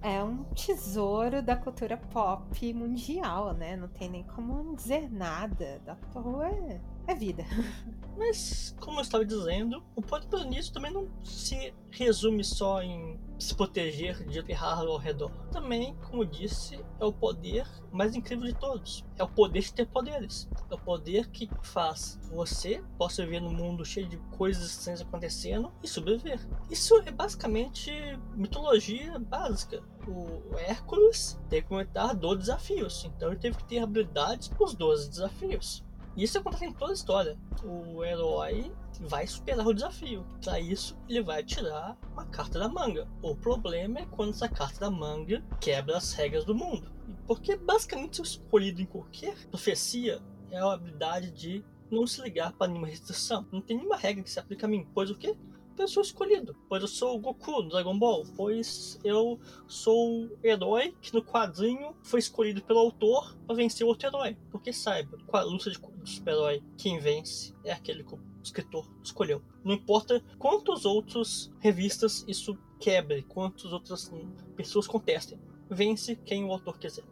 É 0.00 0.22
um 0.22 0.44
tesouro 0.54 1.42
da 1.42 1.56
cultura 1.56 1.96
pop 1.96 2.72
mundial, 2.72 3.52
né? 3.52 3.76
Não 3.76 3.88
tem 3.88 4.08
nem 4.08 4.22
como 4.22 4.76
dizer 4.76 5.10
nada. 5.10 5.80
Doctor 5.84 6.26
Who 6.26 6.42
é 6.42 6.80
é 7.08 7.14
vida. 7.14 7.44
Mas, 8.16 8.74
como 8.80 8.98
eu 8.98 9.02
estava 9.02 9.24
dizendo, 9.24 9.82
o 9.96 10.02
nisso 10.44 10.72
também 10.72 10.92
não 10.92 11.08
se 11.24 11.72
resume 11.90 12.44
só 12.44 12.82
em 12.82 13.18
se 13.38 13.54
proteger 13.54 14.24
de 14.24 14.38
errar 14.50 14.80
ao 14.80 14.96
redor. 14.96 15.30
Também, 15.52 15.94
como 16.10 16.24
disse, 16.24 16.84
é 17.00 17.04
o 17.04 17.12
poder 17.12 17.66
mais 17.92 18.14
incrível 18.14 18.46
de 18.46 18.54
todos. 18.54 19.04
É 19.16 19.22
o 19.22 19.28
poder 19.28 19.60
de 19.60 19.72
ter 19.72 19.86
poderes. 19.86 20.48
É 20.70 20.74
o 20.74 20.78
poder 20.78 21.28
que 21.30 21.48
faz 21.62 22.18
você 22.30 22.82
possa 22.98 23.24
viver 23.24 23.40
num 23.40 23.52
mundo 23.52 23.84
cheio 23.84 24.08
de 24.08 24.16
coisas 24.36 24.64
estranhas 24.64 25.00
acontecendo 25.00 25.72
e 25.82 25.88
sobreviver. 25.88 26.46
Isso 26.70 26.96
é 27.06 27.10
basicamente 27.10 27.92
mitologia 28.34 29.18
básica. 29.18 29.82
O 30.06 30.56
Hércules 30.58 31.38
teve 31.48 31.66
que 31.66 31.72
aumentar 31.72 32.14
12 32.14 32.38
desafios, 32.38 33.04
então 33.04 33.28
ele 33.28 33.40
teve 33.40 33.58
que 33.58 33.64
ter 33.64 33.78
habilidades 33.78 34.48
para 34.48 34.64
os 34.64 34.74
12 34.74 35.10
desafios. 35.10 35.84
Isso 36.18 36.36
acontece 36.36 36.64
em 36.64 36.72
toda 36.72 36.90
a 36.90 36.94
história. 36.94 37.38
O 37.62 38.04
herói 38.04 38.72
vai 39.02 39.24
superar 39.24 39.64
o 39.64 39.72
desafio. 39.72 40.26
Para 40.42 40.58
isso, 40.58 40.98
ele 41.08 41.22
vai 41.22 41.44
tirar 41.44 41.96
uma 42.12 42.26
carta 42.26 42.58
da 42.58 42.68
manga. 42.68 43.06
O 43.22 43.36
problema 43.36 44.00
é 44.00 44.06
quando 44.06 44.30
essa 44.30 44.48
carta 44.48 44.80
da 44.80 44.90
manga 44.90 45.40
quebra 45.60 45.96
as 45.96 46.12
regras 46.14 46.44
do 46.44 46.56
mundo. 46.56 46.90
Porque 47.24 47.56
basicamente 47.56 48.20
o 48.20 48.24
escolhido 48.24 48.82
em 48.82 48.86
qualquer 48.86 49.36
profecia 49.46 50.20
é 50.50 50.58
a 50.58 50.72
habilidade 50.72 51.30
de 51.30 51.64
não 51.88 52.04
se 52.04 52.20
ligar 52.20 52.52
para 52.52 52.66
nenhuma 52.66 52.88
restrição. 52.88 53.46
Não 53.52 53.60
tem 53.60 53.76
nenhuma 53.76 53.96
regra 53.96 54.24
que 54.24 54.30
se 54.30 54.40
aplica 54.40 54.66
a 54.66 54.68
mim. 54.68 54.88
Pois 54.92 55.10
o 55.10 55.14
quê? 55.14 55.36
eu 55.82 55.88
sou 55.88 56.02
escolhido. 56.02 56.56
Pois 56.68 56.82
eu 56.82 56.88
sou 56.88 57.16
o 57.16 57.20
Goku 57.20 57.62
do 57.62 57.68
Dragon 57.68 57.98
Ball. 57.98 58.24
Pois 58.36 58.98
eu 59.04 59.38
sou 59.66 60.24
o 60.24 60.38
herói 60.42 60.94
que 61.00 61.14
no 61.14 61.22
quadrinho 61.22 61.94
foi 62.02 62.20
escolhido 62.20 62.62
pelo 62.62 62.80
autor 62.80 63.36
para 63.46 63.56
vencer 63.56 63.86
outro 63.86 64.08
herói. 64.08 64.36
Porque 64.50 64.72
saiba, 64.72 65.18
com 65.26 65.36
a 65.36 65.42
luta 65.42 65.70
de 65.70 65.78
super-herói, 66.08 66.62
quem 66.76 66.98
vence 66.98 67.54
é 67.64 67.72
aquele 67.72 68.04
que 68.04 68.14
o 68.14 68.20
escritor 68.42 68.88
escolheu. 69.02 69.42
Não 69.64 69.74
importa 69.74 70.22
quantos 70.38 70.84
outros 70.84 71.52
revistas 71.60 72.24
isso 72.26 72.58
quebre, 72.78 73.22
quantas 73.22 73.72
outras 73.72 74.12
pessoas 74.56 74.86
contestem. 74.86 75.38
Vence 75.70 76.16
quem 76.16 76.44
o 76.44 76.52
autor 76.52 76.78
quiser. 76.78 77.04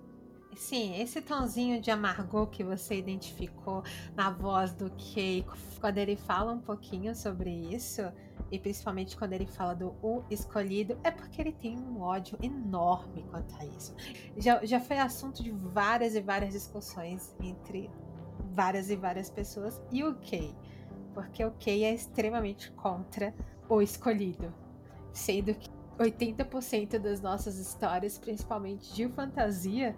Sim, 0.57 0.99
esse 0.99 1.21
tonzinho 1.21 1.83
de 1.83 1.91
amargor 1.91 2.47
que 2.47 2.65
você 2.65 2.97
identificou 2.97 3.83
na 4.15 4.31
voz 4.31 4.73
do 4.73 4.91
Kei, 4.91 5.45
quando 5.79 5.99
ele 5.99 6.17
fala 6.17 6.51
um 6.53 6.59
pouquinho 6.59 7.15
sobre 7.15 7.51
isso, 7.51 8.01
e 8.51 8.59
principalmente 8.59 9.19
quando 9.19 9.35
ele 9.35 9.45
fala 9.45 9.75
do 9.75 9.95
O 10.03 10.25
Escolhido, 10.31 10.99
é 11.05 11.11
porque 11.11 11.43
ele 11.43 11.53
tem 11.53 11.79
um 11.79 12.01
ódio 12.01 12.39
enorme 12.43 13.23
quanto 13.31 13.55
a 13.57 13.67
isso. 13.67 13.95
Já, 14.39 14.65
já 14.65 14.81
foi 14.81 14.99
assunto 14.99 15.43
de 15.43 15.51
várias 15.51 16.15
e 16.15 16.23
várias 16.23 16.55
discussões 16.55 17.37
entre 17.39 17.91
várias 18.57 18.91
e 18.91 18.97
várias 18.97 19.29
pessoas 19.29 19.81
e 19.93 20.03
o 20.03 20.15
Kei, 20.15 20.55
porque 21.13 21.45
o 21.45 21.51
Kei 21.53 21.85
é 21.85 21.95
extremamente 21.95 22.73
contra 22.73 23.35
o 23.69 23.83
escolhido, 23.83 24.53
sendo 25.13 25.55
que 25.55 25.69
80% 25.99 26.99
das 26.99 27.21
nossas 27.21 27.59
histórias, 27.59 28.19
principalmente 28.19 28.95
de 28.95 29.07
fantasia, 29.09 29.95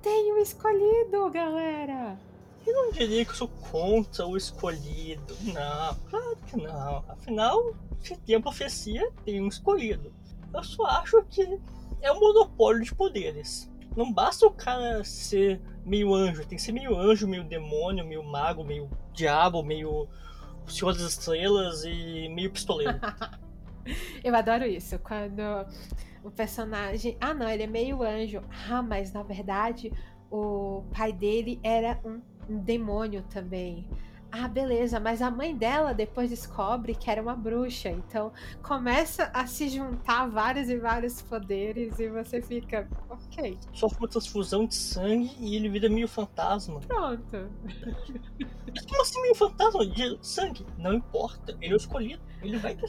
tem 0.00 0.32
o 0.32 0.38
escolhido, 0.38 1.30
galera! 1.30 2.18
Eu 2.66 2.74
não 2.74 2.92
diria 2.92 3.24
que 3.24 3.30
eu 3.30 3.36
sou 3.36 3.48
contra 3.48 4.26
o 4.26 4.36
escolhido. 4.36 5.36
Não, 5.42 5.94
claro 6.10 6.36
que 6.46 6.56
não. 6.56 7.04
Afinal, 7.08 7.74
se 8.00 8.16
tem 8.18 8.36
a 8.36 8.40
profecia, 8.40 9.10
tem 9.24 9.40
um 9.40 9.48
escolhido. 9.48 10.12
Eu 10.52 10.62
só 10.62 10.84
acho 10.84 11.22
que 11.30 11.58
é 12.02 12.12
um 12.12 12.20
monopólio 12.20 12.82
de 12.82 12.94
poderes. 12.94 13.70
Não 13.96 14.12
basta 14.12 14.46
o 14.46 14.50
cara 14.50 15.02
ser 15.02 15.62
meio 15.88 16.14
anjo, 16.14 16.46
tem 16.46 16.56
que 16.56 16.62
ser 16.62 16.72
meio 16.72 16.96
anjo, 16.96 17.26
meio 17.26 17.44
demônio, 17.44 18.06
meio 18.06 18.22
mago, 18.22 18.62
meio 18.62 18.90
diabo, 19.12 19.62
meio 19.62 20.08
Senhor 20.66 20.92
das 20.92 21.02
Estrelas 21.02 21.84
e 21.84 22.28
meio 22.28 22.50
pistoleiro. 22.50 22.98
Eu 24.22 24.34
adoro 24.36 24.64
isso. 24.66 24.98
Quando 24.98 25.40
o 26.22 26.30
personagem. 26.30 27.16
Ah, 27.20 27.32
não, 27.32 27.48
ele 27.48 27.62
é 27.62 27.66
meio 27.66 28.02
anjo. 28.02 28.42
Ah, 28.68 28.82
mas 28.82 29.12
na 29.12 29.22
verdade 29.22 29.92
o 30.30 30.84
pai 30.94 31.12
dele 31.12 31.58
era 31.62 31.98
um 32.04 32.20
demônio 32.48 33.22
também. 33.30 33.88
Ah, 34.30 34.46
beleza, 34.46 35.00
mas 35.00 35.22
a 35.22 35.30
mãe 35.30 35.56
dela 35.56 35.94
depois 35.94 36.28
descobre 36.28 36.94
que 36.94 37.10
era 37.10 37.20
uma 37.20 37.34
bruxa. 37.34 37.88
Então 37.88 38.32
começa 38.62 39.30
a 39.32 39.46
se 39.46 39.68
juntar 39.68 40.26
vários 40.26 40.68
e 40.68 40.76
vários 40.76 41.22
poderes 41.22 41.98
e 41.98 42.08
você 42.08 42.42
fica, 42.42 42.88
ok. 43.08 43.58
Sofre 43.72 43.98
uma 43.98 44.08
transfusão 44.08 44.66
de 44.66 44.74
sangue 44.74 45.34
e 45.40 45.56
ele 45.56 45.68
vira 45.68 45.88
meio 45.88 46.08
fantasma. 46.08 46.80
Pronto. 46.80 47.48
Como 48.88 49.02
assim 49.02 49.22
meio 49.22 49.34
fantasma 49.34 49.86
de 49.86 50.18
sangue? 50.20 50.66
Não 50.76 50.92
importa, 50.92 51.56
ele 51.60 51.72
é 51.72 51.74
o 51.74 51.76
escolhido. 51.76 52.22
Ele 52.42 52.56
vai 52.58 52.76
ter 52.76 52.88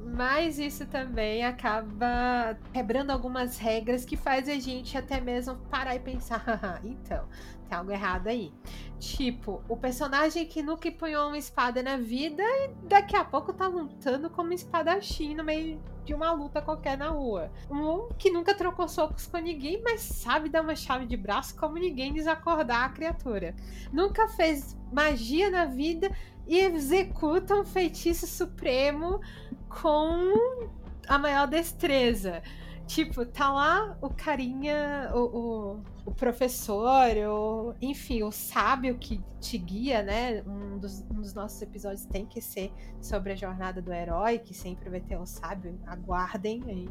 Mas 0.00 0.58
isso 0.58 0.86
também 0.86 1.44
acaba 1.44 2.58
quebrando 2.72 3.10
algumas 3.10 3.56
regras 3.56 4.04
que 4.04 4.16
faz 4.16 4.48
a 4.48 4.58
gente 4.58 4.98
até 4.98 5.20
mesmo 5.20 5.56
parar 5.70 5.94
e 5.94 6.00
pensar, 6.00 6.44
então, 6.84 7.26
tem 7.70 7.78
algo 7.78 7.92
errado 7.92 8.26
aí. 8.26 8.52
Tipo, 8.98 9.62
o 9.68 9.76
personagem 9.76 10.44
que 10.44 10.62
nunca 10.62 10.88
empunhou 10.88 11.28
uma 11.28 11.38
espada 11.38 11.82
na 11.82 11.96
vida 11.96 12.42
e 12.42 12.68
daqui 12.88 13.16
a 13.16 13.24
pouco 13.24 13.52
tá 13.52 13.68
lutando 13.68 14.28
como 14.28 14.52
espadachim 14.52 15.34
no 15.34 15.44
meio 15.44 15.80
de 16.04 16.12
uma 16.12 16.32
luta 16.32 16.60
qualquer 16.60 16.98
na 16.98 17.08
rua. 17.08 17.50
Um 17.70 18.08
que 18.18 18.30
nunca 18.30 18.54
trocou 18.54 18.88
socos 18.88 19.26
com 19.26 19.38
ninguém, 19.38 19.80
mas 19.82 20.00
sabe 20.00 20.48
dar 20.48 20.62
uma 20.62 20.74
chave 20.74 21.06
de 21.06 21.16
braço 21.16 21.56
como 21.56 21.78
ninguém 21.78 22.12
desacordar 22.12 22.84
a 22.84 22.88
criatura. 22.90 23.54
Nunca 23.92 24.28
fez 24.28 24.76
magia 24.92 25.48
na 25.48 25.64
vida 25.64 26.10
e 26.46 26.58
executa 26.58 27.54
um 27.54 27.64
feitiço 27.64 28.26
supremo 28.26 29.20
com 29.68 30.60
a 31.08 31.16
maior 31.16 31.46
destreza. 31.46 32.42
Tipo, 32.90 33.24
tá 33.24 33.52
lá 33.52 33.96
o 34.00 34.10
carinha, 34.10 35.12
o, 35.14 35.20
o, 35.20 35.82
o 36.06 36.10
professor, 36.10 37.06
o, 37.28 37.72
enfim, 37.80 38.24
o 38.24 38.32
sábio 38.32 38.98
que 38.98 39.22
te 39.40 39.56
guia, 39.58 40.02
né? 40.02 40.42
Um 40.44 40.76
dos, 40.76 41.00
um 41.02 41.20
dos, 41.20 41.32
nossos 41.32 41.62
episódios 41.62 42.04
tem 42.04 42.26
que 42.26 42.40
ser 42.40 42.72
sobre 43.00 43.32
a 43.32 43.36
jornada 43.36 43.80
do 43.80 43.92
herói, 43.92 44.40
que 44.40 44.52
sempre 44.52 44.90
vai 44.90 44.98
ter 44.98 45.16
um 45.16 45.24
sábio. 45.24 45.78
Aguardem, 45.86 46.64
aí 46.66 46.88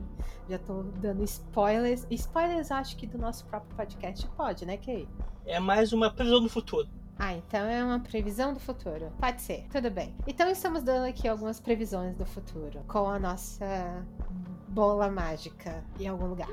já 0.47 0.57
tô 0.57 0.83
dando 0.83 1.21
spoilers. 1.25 2.07
Spoilers 2.09 2.71
acho 2.71 2.95
que 2.95 3.05
do 3.05 3.17
nosso 3.17 3.45
próprio 3.47 3.75
podcast 3.75 4.25
pode, 4.37 4.65
né, 4.65 4.77
Kay? 4.77 5.05
É 5.45 5.59
mais 5.59 5.91
uma 5.91 6.09
previsão 6.09 6.41
do 6.41 6.47
futuro. 6.47 6.87
Ah, 7.17 7.33
então 7.33 7.65
é 7.65 7.83
uma 7.83 7.99
previsão 7.99 8.53
do 8.53 8.59
futuro. 8.61 9.11
Pode 9.19 9.41
ser, 9.41 9.67
tudo 9.69 9.91
bem. 9.91 10.15
Então 10.25 10.49
estamos 10.49 10.81
dando 10.81 11.09
aqui 11.09 11.27
algumas 11.27 11.59
previsões 11.59 12.15
do 12.15 12.25
futuro 12.25 12.85
com 12.87 13.05
a 13.09 13.19
nossa 13.19 14.05
bola 14.69 15.09
mágica 15.09 15.83
em 15.99 16.07
algum 16.07 16.27
lugar. 16.27 16.47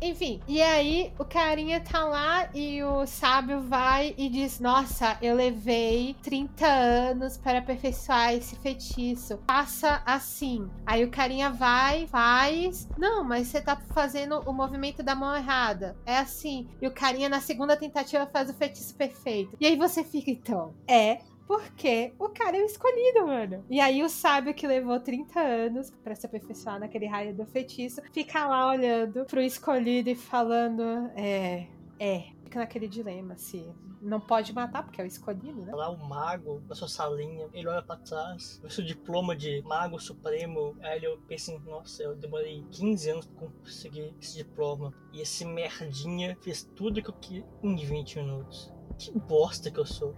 Enfim, 0.00 0.40
e 0.46 0.60
aí 0.60 1.12
o 1.18 1.24
carinha 1.24 1.80
tá 1.80 2.04
lá 2.04 2.48
e 2.54 2.82
o 2.82 3.06
sábio 3.06 3.60
vai 3.62 4.14
e 4.16 4.28
diz: 4.28 4.60
Nossa, 4.60 5.16
eu 5.22 5.34
levei 5.34 6.14
30 6.22 6.66
anos 6.66 7.36
para 7.36 7.58
aperfeiçoar 7.58 8.34
esse 8.34 8.56
feitiço. 8.56 9.38
Faça 9.46 10.02
assim. 10.04 10.68
Aí 10.86 11.04
o 11.04 11.10
carinha 11.10 11.50
vai, 11.50 12.06
faz. 12.06 12.88
Não, 12.98 13.24
mas 13.24 13.48
você 13.48 13.60
tá 13.60 13.76
fazendo 13.76 14.40
o 14.40 14.52
movimento 14.52 15.02
da 15.02 15.14
mão 15.14 15.34
errada. 15.34 15.96
É 16.04 16.18
assim. 16.18 16.68
E 16.80 16.86
o 16.86 16.92
carinha 16.92 17.28
na 17.28 17.40
segunda 17.40 17.76
tentativa 17.76 18.26
faz 18.26 18.50
o 18.50 18.54
feitiço 18.54 18.94
perfeito. 18.94 19.56
E 19.60 19.66
aí 19.66 19.76
você 19.76 20.04
fica, 20.04 20.30
então. 20.30 20.74
É 20.86 21.18
porque 21.50 22.14
o 22.16 22.28
cara 22.28 22.56
é 22.56 22.62
o 22.62 22.64
escolhido, 22.64 23.26
mano. 23.26 23.64
E 23.68 23.80
aí 23.80 24.04
o 24.04 24.08
sábio 24.08 24.54
que 24.54 24.68
levou 24.68 25.00
30 25.00 25.40
anos 25.40 25.90
para 25.90 26.14
se 26.14 26.24
aperfeiçoar 26.24 26.78
naquele 26.78 27.06
raio 27.06 27.34
do 27.34 27.44
feitiço, 27.44 28.00
fica 28.12 28.46
lá 28.46 28.68
olhando 28.68 29.24
pro 29.24 29.40
escolhido 29.40 30.10
e 30.10 30.14
falando, 30.14 30.80
é, 31.16 31.66
é, 31.98 32.26
fica 32.44 32.60
naquele 32.60 32.86
dilema 32.86 33.36
se 33.36 33.68
não 34.00 34.20
pode 34.20 34.52
matar 34.52 34.84
porque 34.84 35.00
é 35.00 35.04
o 35.04 35.08
escolhido, 35.08 35.62
né? 35.62 35.74
Lá 35.74 35.90
o 35.90 35.96
mago 35.96 36.62
na 36.68 36.74
sua 36.76 36.86
salinha, 36.86 37.48
ele 37.52 37.66
olha 37.66 37.82
para 37.82 37.96
trás, 37.96 38.60
vê 38.62 38.70
seu 38.70 38.84
diploma 38.84 39.34
de 39.34 39.60
mago 39.62 39.98
supremo, 39.98 40.76
aí 40.80 41.04
ele 41.04 41.18
pensa, 41.26 41.58
nossa, 41.66 42.04
eu 42.04 42.14
demorei 42.14 42.64
15 42.70 43.10
anos 43.10 43.26
pra 43.26 43.48
conseguir 43.48 44.14
esse 44.22 44.36
diploma 44.36 44.94
e 45.12 45.20
esse 45.20 45.44
merdinha 45.44 46.38
fez 46.42 46.62
tudo 46.76 47.02
que 47.02 47.10
eu 47.10 47.14
quis 47.14 47.44
em 47.60 47.74
20 47.74 48.20
minutos. 48.20 48.72
Que 48.96 49.10
bosta 49.18 49.68
que 49.68 49.80
eu 49.80 49.86
sou. 49.86 50.14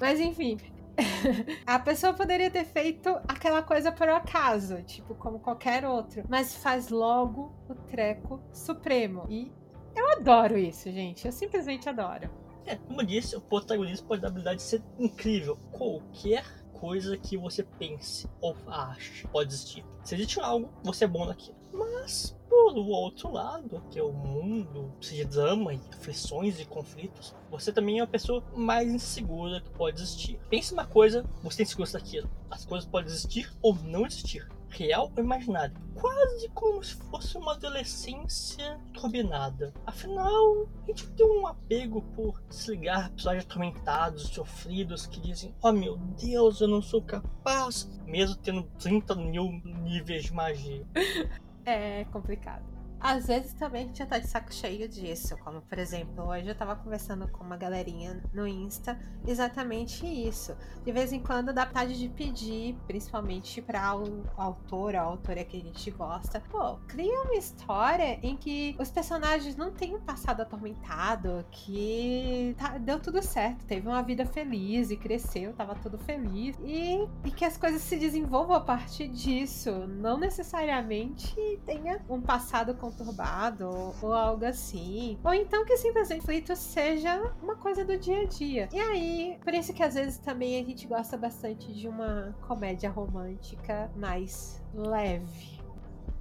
Mas 0.00 0.18
enfim, 0.18 0.58
a 1.66 1.78
pessoa 1.78 2.12
poderia 2.12 2.50
ter 2.50 2.64
feito 2.64 3.08
aquela 3.28 3.62
coisa 3.62 3.90
por 3.90 4.08
acaso, 4.08 4.82
tipo, 4.82 5.14
como 5.14 5.38
qualquer 5.38 5.84
outro. 5.84 6.24
Mas 6.28 6.54
faz 6.56 6.88
logo 6.88 7.54
o 7.68 7.74
treco 7.74 8.40
supremo. 8.52 9.26
E 9.28 9.52
eu 9.96 10.10
adoro 10.12 10.56
isso, 10.58 10.90
gente. 10.90 11.26
Eu 11.26 11.32
simplesmente 11.32 11.88
adoro. 11.88 12.30
É, 12.66 12.76
como 12.76 13.02
eu 13.02 13.06
disse, 13.06 13.36
o 13.36 13.40
protagonista 13.40 14.06
pode 14.06 14.22
dar 14.22 14.28
habilidade 14.28 14.56
de 14.56 14.62
ser 14.62 14.82
incrível. 14.98 15.58
Qualquer 15.72 16.44
coisa 16.84 17.16
que 17.16 17.34
você 17.34 17.62
pense 17.62 18.28
ou 18.42 18.54
ache 18.66 19.26
pode 19.28 19.54
existir. 19.54 19.82
Se 20.04 20.14
existe 20.16 20.38
algo, 20.38 20.70
você 20.82 21.06
é 21.06 21.08
bom 21.08 21.24
naquilo. 21.24 21.56
Mas, 21.72 22.36
por 22.46 22.76
outro 22.76 23.32
lado, 23.32 23.82
que 23.90 23.98
o 24.02 24.12
mundo 24.12 24.92
de 25.00 25.24
drama 25.24 25.72
e 25.72 25.80
aflições 25.90 26.60
e 26.60 26.66
conflitos, 26.66 27.34
você 27.50 27.72
também 27.72 28.00
é 28.00 28.02
uma 28.02 28.06
pessoa 28.06 28.44
mais 28.54 28.92
insegura 28.92 29.62
que 29.62 29.70
pode 29.70 29.98
existir. 29.98 30.38
Pense 30.50 30.74
uma 30.74 30.84
coisa, 30.86 31.24
você 31.42 31.56
tem 31.56 31.66
segurança 31.66 31.98
daquilo. 31.98 32.30
As 32.50 32.66
coisas 32.66 32.86
podem 32.86 33.10
existir 33.10 33.50
ou 33.62 33.74
não 33.76 34.04
existir 34.04 34.46
real 34.74 35.12
ou 35.16 35.22
imaginário, 35.22 35.74
quase 35.94 36.48
como 36.50 36.82
se 36.82 36.94
fosse 37.10 37.36
uma 37.36 37.52
adolescência 37.52 38.78
turbinada. 38.92 39.72
Afinal, 39.86 40.68
a 40.82 40.86
gente 40.86 41.08
tem 41.10 41.26
um 41.26 41.46
apego 41.46 42.02
por 42.14 42.42
desligar 42.48 43.06
episódios 43.06 43.44
atormentados, 43.44 44.28
sofridos, 44.28 45.06
que 45.06 45.20
dizem: 45.20 45.54
Oh 45.62 45.72
meu 45.72 45.96
Deus, 45.96 46.60
eu 46.60 46.68
não 46.68 46.82
sou 46.82 47.02
capaz, 47.02 47.88
mesmo 48.06 48.36
tendo 48.36 48.64
30 48.78 49.14
mil 49.14 49.50
níveis 49.82 50.24
de 50.24 50.32
magia. 50.32 50.86
É 51.66 52.04
complicado. 52.12 52.73
Às 53.04 53.26
vezes 53.26 53.52
também 53.52 53.82
a 53.82 53.86
gente 53.86 53.98
já 53.98 54.06
tá 54.06 54.18
de 54.18 54.26
saco 54.26 54.50
cheio 54.50 54.88
disso, 54.88 55.36
como 55.44 55.60
por 55.60 55.78
exemplo, 55.78 56.26
hoje 56.26 56.48
eu 56.48 56.54
tava 56.54 56.74
conversando 56.74 57.28
com 57.28 57.44
uma 57.44 57.54
galerinha 57.54 58.24
no 58.32 58.46
Insta 58.48 58.98
exatamente 59.26 60.06
isso. 60.06 60.56
De 60.82 60.90
vez 60.90 61.12
em 61.12 61.20
quando 61.20 61.52
dá 61.52 61.66
vontade 61.66 61.98
de 61.98 62.08
pedir, 62.08 62.74
principalmente 62.86 63.60
para 63.60 63.94
o 63.94 64.24
autor, 64.38 64.96
a 64.96 65.02
autora 65.02 65.44
que 65.44 65.58
a 65.58 65.60
gente 65.60 65.90
gosta, 65.90 66.40
pô, 66.48 66.76
cria 66.88 67.20
uma 67.24 67.34
história 67.34 68.18
em 68.22 68.38
que 68.38 68.74
os 68.80 68.90
personagens 68.90 69.54
não 69.54 69.70
têm 69.70 69.94
um 69.94 70.00
passado 70.00 70.40
atormentado, 70.40 71.44
que 71.50 72.56
tá, 72.56 72.78
deu 72.78 72.98
tudo 72.98 73.20
certo, 73.20 73.66
teve 73.66 73.86
uma 73.86 74.02
vida 74.02 74.24
feliz 74.24 74.90
e 74.90 74.96
cresceu, 74.96 75.52
tava 75.52 75.74
tudo 75.74 75.98
feliz, 75.98 76.56
e, 76.64 77.06
e 77.22 77.30
que 77.30 77.44
as 77.44 77.58
coisas 77.58 77.82
se 77.82 77.98
desenvolvam 77.98 78.56
a 78.56 78.60
partir 78.62 79.08
disso, 79.08 79.70
não 79.86 80.16
necessariamente 80.16 81.34
tenha 81.66 82.00
um 82.08 82.22
passado 82.22 82.74
com 82.74 82.93
conturbado 82.94 83.94
ou 84.00 84.12
algo 84.12 84.44
assim. 84.44 85.18
Ou 85.24 85.34
então 85.34 85.64
que 85.64 85.76
simplesmente 85.76 86.20
conflito 86.20 86.56
seja 86.56 87.32
uma 87.42 87.56
coisa 87.56 87.84
do 87.84 87.98
dia 87.98 88.22
a 88.22 88.24
dia. 88.24 88.68
E 88.72 88.78
aí, 88.78 89.38
por 89.42 89.52
isso 89.52 89.72
que 89.72 89.82
às 89.82 89.94
vezes 89.94 90.18
também 90.18 90.60
a 90.60 90.64
gente 90.64 90.86
gosta 90.86 91.16
bastante 91.16 91.72
de 91.72 91.88
uma 91.88 92.34
comédia 92.46 92.90
romântica 92.90 93.90
mais 93.96 94.62
leve. 94.74 95.60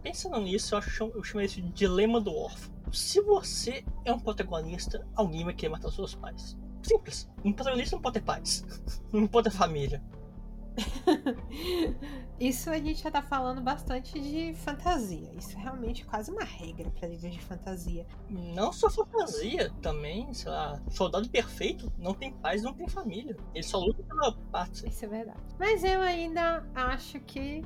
Pensando 0.02 0.40
nisso, 0.42 0.76
eu, 0.76 0.80
acho, 0.80 1.12
eu 1.16 1.24
chamo 1.24 1.42
isso 1.42 1.62
de 1.62 1.70
dilema 1.70 2.20
do 2.20 2.36
órfão. 2.36 2.74
Se 2.92 3.22
você 3.22 3.86
é 4.04 4.14
um 4.14 4.20
protagonista, 4.20 5.08
alguém 5.16 5.46
vai 5.46 5.54
querer 5.54 5.72
matar 5.72 5.88
os 5.88 5.96
seus 5.96 6.14
pais. 6.14 6.58
Simples. 6.82 7.30
Um 7.44 7.54
protagonista 7.54 7.96
não 7.96 8.02
pode 8.02 8.16
ter 8.16 8.26
pais. 8.26 8.66
Não 9.14 9.28
pode 9.28 9.50
ter 9.50 9.56
família. 9.56 10.04
Isso 12.40 12.70
a 12.70 12.78
gente 12.78 13.02
já 13.04 13.12
tá 13.12 13.22
falando 13.22 13.62
bastante 13.62 14.20
de 14.20 14.54
fantasia. 14.56 15.32
Isso 15.38 15.58
é 15.58 15.62
realmente 15.62 16.06
quase 16.06 16.32
uma 16.32 16.44
regra 16.44 16.90
para 16.92 17.08
livros 17.08 17.32
de 17.32 17.40
fantasia. 17.40 18.06
Não 18.30 18.74
só 18.74 18.90
fantasia, 18.90 19.72
também, 19.82 20.34
sei 20.34 20.52
lá, 20.52 20.82
soldado 20.90 21.30
perfeito 21.30 21.92
não 21.98 22.14
tem 22.14 22.34
paz, 22.34 22.62
não 22.64 22.74
tem 22.74 22.88
família. 22.88 23.38
Ele 23.54 23.64
só 23.64 23.78
luta 23.80 24.04
pela 24.04 24.34
pátria. 24.52 24.90
Isso 24.90 25.06
é 25.06 25.08
verdade. 25.08 25.40
Mas 25.60 25.84
eu 25.84 26.02
ainda 26.02 26.66
acho 26.76 27.20
que 27.22 27.64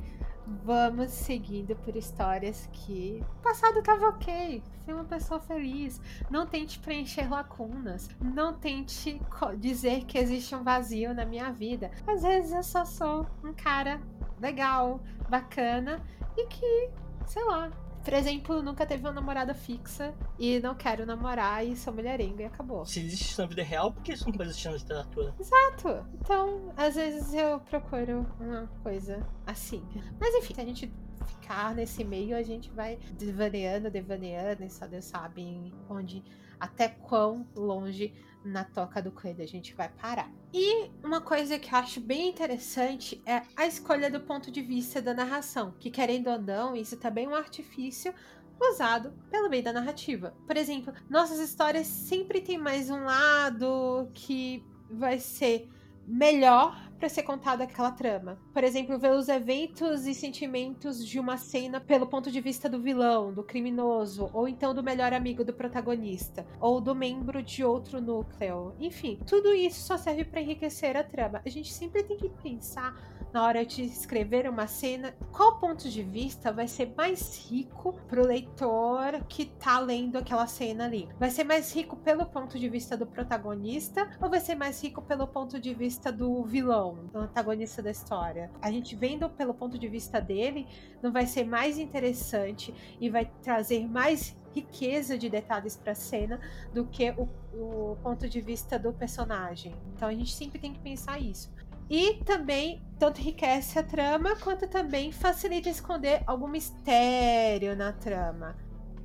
vamos 0.64 1.12
seguindo 1.12 1.76
por 1.78 1.96
histórias 1.96 2.70
que 2.72 3.24
o 3.40 3.42
passado 3.42 3.82
tava 3.84 4.10
ok, 4.10 4.64
ser 4.86 4.94
uma 4.94 5.04
pessoa 5.04 5.40
feliz. 5.40 6.02
Não 6.30 6.48
tente 6.48 6.80
preencher 6.80 7.30
lacunas. 7.30 8.10
Não 8.22 8.54
tente 8.54 9.20
dizer 9.58 10.06
que 10.06 10.18
existe 10.18 10.56
um 10.56 10.64
vazio 10.64 11.14
na 11.14 11.26
minha 11.26 11.52
vida. 11.52 11.92
Às 12.08 12.22
vezes 12.22 12.54
eu 12.54 12.64
só 12.64 12.86
sou 12.86 13.28
um 13.44 13.54
cara 13.54 14.02
legal, 14.40 15.02
bacana 15.30 16.02
e 16.38 16.46
que, 16.48 16.90
sei 17.26 17.44
lá, 17.44 17.70
por 18.08 18.14
exemplo, 18.14 18.64
nunca 18.64 18.86
teve 18.86 19.04
uma 19.04 19.12
namorada 19.12 19.54
fixa 19.54 20.16
e 20.40 20.62
não 20.62 20.74
quero 20.74 21.06
namorar 21.06 21.68
e 21.68 21.76
sou 21.76 21.94
mulherengo 21.94 22.40
e 22.40 22.46
acabou. 22.46 22.86
Se 22.86 23.02
existe 23.02 23.38
na 23.38 23.46
vida 23.46 23.62
real, 23.62 23.92
por 23.92 24.02
que 24.02 24.14
isso 24.14 24.24
não 24.24 24.32
pode 24.32 24.48
existir 24.48 24.70
na 24.70 24.76
literatura? 24.76 25.36
Exato. 25.38 26.08
Então, 26.14 26.72
às 26.78 26.96
vezes 26.96 27.34
eu 27.34 27.60
procuro 27.60 28.26
uma 28.40 28.66
coisa 28.82 29.28
assim. 29.46 29.84
Mas 30.18 30.34
enfim, 30.36 30.54
se 30.54 30.62
a 30.62 30.64
gente 30.64 30.94
ficar 31.26 31.76
nesse 31.76 32.06
meio, 32.06 32.38
a 32.38 32.44
gente 32.44 32.72
vai 32.72 32.98
devaneando, 33.12 33.92
devaneando, 33.92 34.64
e 34.64 34.70
só 34.70 34.88
Deus 34.88 35.04
sabe 35.04 35.74
onde, 35.90 36.24
até 36.58 36.88
quão 36.88 37.46
longe 37.58 38.14
na 38.48 38.64
toca 38.64 39.02
do 39.02 39.12
coelho 39.12 39.44
a 39.44 39.48
gente 39.48 39.74
vai 39.74 39.90
parar. 39.90 40.32
E 40.54 40.90
uma 41.04 41.22
coisa 41.22 41.60
que 41.60 41.74
eu 41.74 41.78
acho 41.78 42.00
bem 42.00 42.30
interessante 42.30 43.22
é 43.26 43.42
a 43.56 43.68
escolha 43.68 44.10
do 44.10 44.22
ponto 44.22 44.50
de 44.50 44.62
vista 44.62 45.02
da 45.02 45.14
narração, 45.14 45.74
que 45.80 45.92
querendo 45.92 46.30
ou 46.30 46.42
não, 46.42 46.76
isso 46.76 46.98
também 46.98 47.26
é 47.26 47.30
um 47.30 47.36
artifício 47.36 48.14
usado 48.60 49.14
pelo 49.30 49.50
meio 49.50 49.64
da 49.64 49.74
narrativa. 49.74 50.34
Por 50.46 50.58
exemplo, 50.58 50.94
nossas 51.10 51.40
histórias 51.40 51.86
sempre 51.86 52.42
tem 52.42 52.58
mais 52.58 52.90
um 52.90 53.04
lado 53.04 54.10
que 54.14 54.66
vai 54.90 55.20
ser 55.20 55.70
melhor 56.08 56.87
para 56.98 57.10
ser 57.10 57.24
contada 57.24 57.64
aquela 57.64 57.92
trama. 57.92 58.40
Por 58.54 58.64
exemplo, 58.64 58.98
ver 58.98 59.12
os 59.12 59.30
eventos 59.30 60.06
e 60.06 60.14
sentimentos 60.14 61.06
de 61.06 61.20
uma 61.20 61.38
cena 61.38 61.80
pelo 61.80 62.08
ponto 62.08 62.32
de 62.32 62.42
vista 62.42 62.68
do 62.68 62.82
vilão, 62.82 63.34
do 63.34 63.44
criminoso, 63.44 64.30
ou 64.34 64.48
então 64.48 64.74
do 64.74 64.84
melhor 64.84 65.14
amigo 65.14 65.44
do 65.44 65.54
protagonista, 65.54 66.46
ou 66.60 66.82
do 66.82 66.96
membro 66.96 67.42
de 67.44 67.64
outro 67.64 68.02
núcleo. 68.02 68.74
Enfim, 68.80 69.20
tudo 69.26 69.54
isso 69.54 69.82
só 69.82 69.98
serve 69.98 70.26
para 70.26 70.42
enriquecer 70.42 70.98
a 70.98 71.04
trama. 71.04 71.42
A 71.46 71.50
gente 71.50 71.74
sempre 71.74 72.04
tem 72.04 72.18
que 72.18 72.30
pensar 72.30 72.96
na 73.34 73.44
hora 73.44 73.66
de 73.66 73.84
escrever 73.84 74.50
uma 74.50 74.68
cena, 74.68 75.14
qual 75.32 75.60
ponto 75.60 75.90
de 75.90 76.04
vista 76.04 76.52
vai 76.52 76.68
ser 76.68 76.94
mais 76.96 77.48
rico 77.50 77.94
pro 78.08 78.26
leitor 78.26 79.24
que 79.28 79.46
tá 79.46 79.80
lendo 79.80 80.18
aquela 80.18 80.48
cena 80.48 80.86
ali? 80.86 81.08
Vai 81.20 81.30
ser 81.30 81.44
mais 81.44 81.74
rico 81.74 81.96
pelo 81.98 82.26
ponto 82.26 82.58
de 82.58 82.70
vista 82.70 82.96
do 82.96 83.06
protagonista 83.06 84.10
ou 84.22 84.30
vai 84.30 84.40
ser 84.40 84.56
mais 84.56 84.82
rico 84.82 85.02
pelo 85.02 85.28
ponto 85.28 85.60
de 85.60 85.74
vista 85.74 86.12
do 86.12 86.44
vilão, 86.44 86.96
do 87.12 87.20
antagonista 87.20 87.82
da 87.82 87.92
história? 87.92 88.50
A 88.62 88.72
gente 88.72 88.96
vendo 88.96 89.30
pelo 89.30 89.54
ponto 89.54 89.78
de 89.78 89.88
vista 89.88 90.20
dele, 90.20 90.68
não 91.02 91.12
vai 91.12 91.26
ser 91.26 91.46
mais 91.46 91.78
interessante 91.78 92.74
e 93.00 93.10
vai 93.10 93.32
trazer 93.42 93.88
mais 93.88 94.36
riqueza 94.56 95.18
de 95.18 95.30
detalhes 95.30 95.76
para 95.76 95.92
a 95.92 95.96
cena 95.96 96.40
do 96.74 96.86
que 96.86 97.12
o, 97.12 97.30
o 97.54 97.96
ponto 98.02 98.28
de 98.28 98.42
vista 98.42 98.80
do 98.80 98.92
personagem. 98.92 99.76
Então 99.94 100.08
a 100.08 100.14
gente 100.14 100.34
sempre 100.34 100.60
tem 100.60 100.74
que 100.74 100.80
pensar 100.80 101.20
isso. 101.20 101.52
E 101.90 102.16
também 102.26 102.82
tanto 103.00 103.22
enriquece 103.22 103.80
a 103.80 103.84
trama, 103.84 104.36
quanto 104.38 104.68
também 104.68 105.12
facilita 105.12 105.70
esconder 105.70 106.24
algum 106.26 106.48
mistério 106.48 107.76
na 107.76 107.94
trama. 107.94 108.56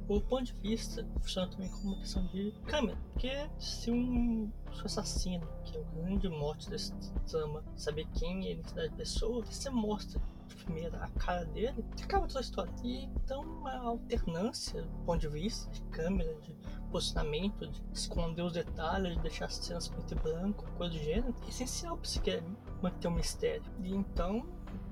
o 0.09 0.21
ponto 0.21 0.45
de 0.45 0.55
vista 0.55 1.07
funciona 1.21 1.49
também 1.49 1.69
como 1.71 1.93
uma 1.93 1.99
questão 2.01 2.27
de 2.27 2.53
câmera. 2.67 2.99
Porque 3.13 3.49
se 3.59 3.91
um 3.91 4.51
assassino, 4.85 5.47
que 5.65 5.77
é 5.77 5.81
o 5.81 5.85
grande 5.85 6.29
mote 6.29 6.69
desse 6.69 6.93
trama, 7.31 7.63
saber 7.77 8.07
quem 8.19 8.47
é 8.47 8.49
a 8.49 8.53
identidade 8.53 8.89
da 8.91 8.97
pessoa, 8.97 9.45
você 9.45 9.71
mostra 9.71 10.21
primeira 10.55 10.97
a 10.99 11.09
cara 11.19 11.45
dele, 11.47 11.85
acaba 12.03 12.27
toda 12.27 12.41
a 12.41 12.43
história. 12.43 12.73
E 12.83 13.05
então 13.05 13.43
uma 13.43 13.75
alternância 13.77 14.83
do 14.83 15.05
ponto 15.05 15.21
de 15.21 15.29
vista, 15.29 15.71
de 15.71 15.83
câmera, 15.85 16.35
de 16.41 16.55
posicionamento, 16.91 17.67
de 17.67 17.83
esconder 17.93 18.43
os 18.43 18.53
detalhes, 18.53 19.17
de 19.17 19.23
deixar 19.23 19.47
as 19.47 19.57
cenas 19.57 19.89
preto 19.89 20.13
e 20.13 20.15
branco, 20.17 20.71
coisa 20.77 20.93
do 20.93 20.99
gênero, 20.99 21.35
é 21.47 21.49
essencial 21.49 21.97
para 21.97 22.09
você 22.09 22.21
querer 22.21 22.45
manter 22.83 23.09
um 23.09 23.13
mistério. 23.13 23.65
E 23.83 23.95
então, 23.95 24.43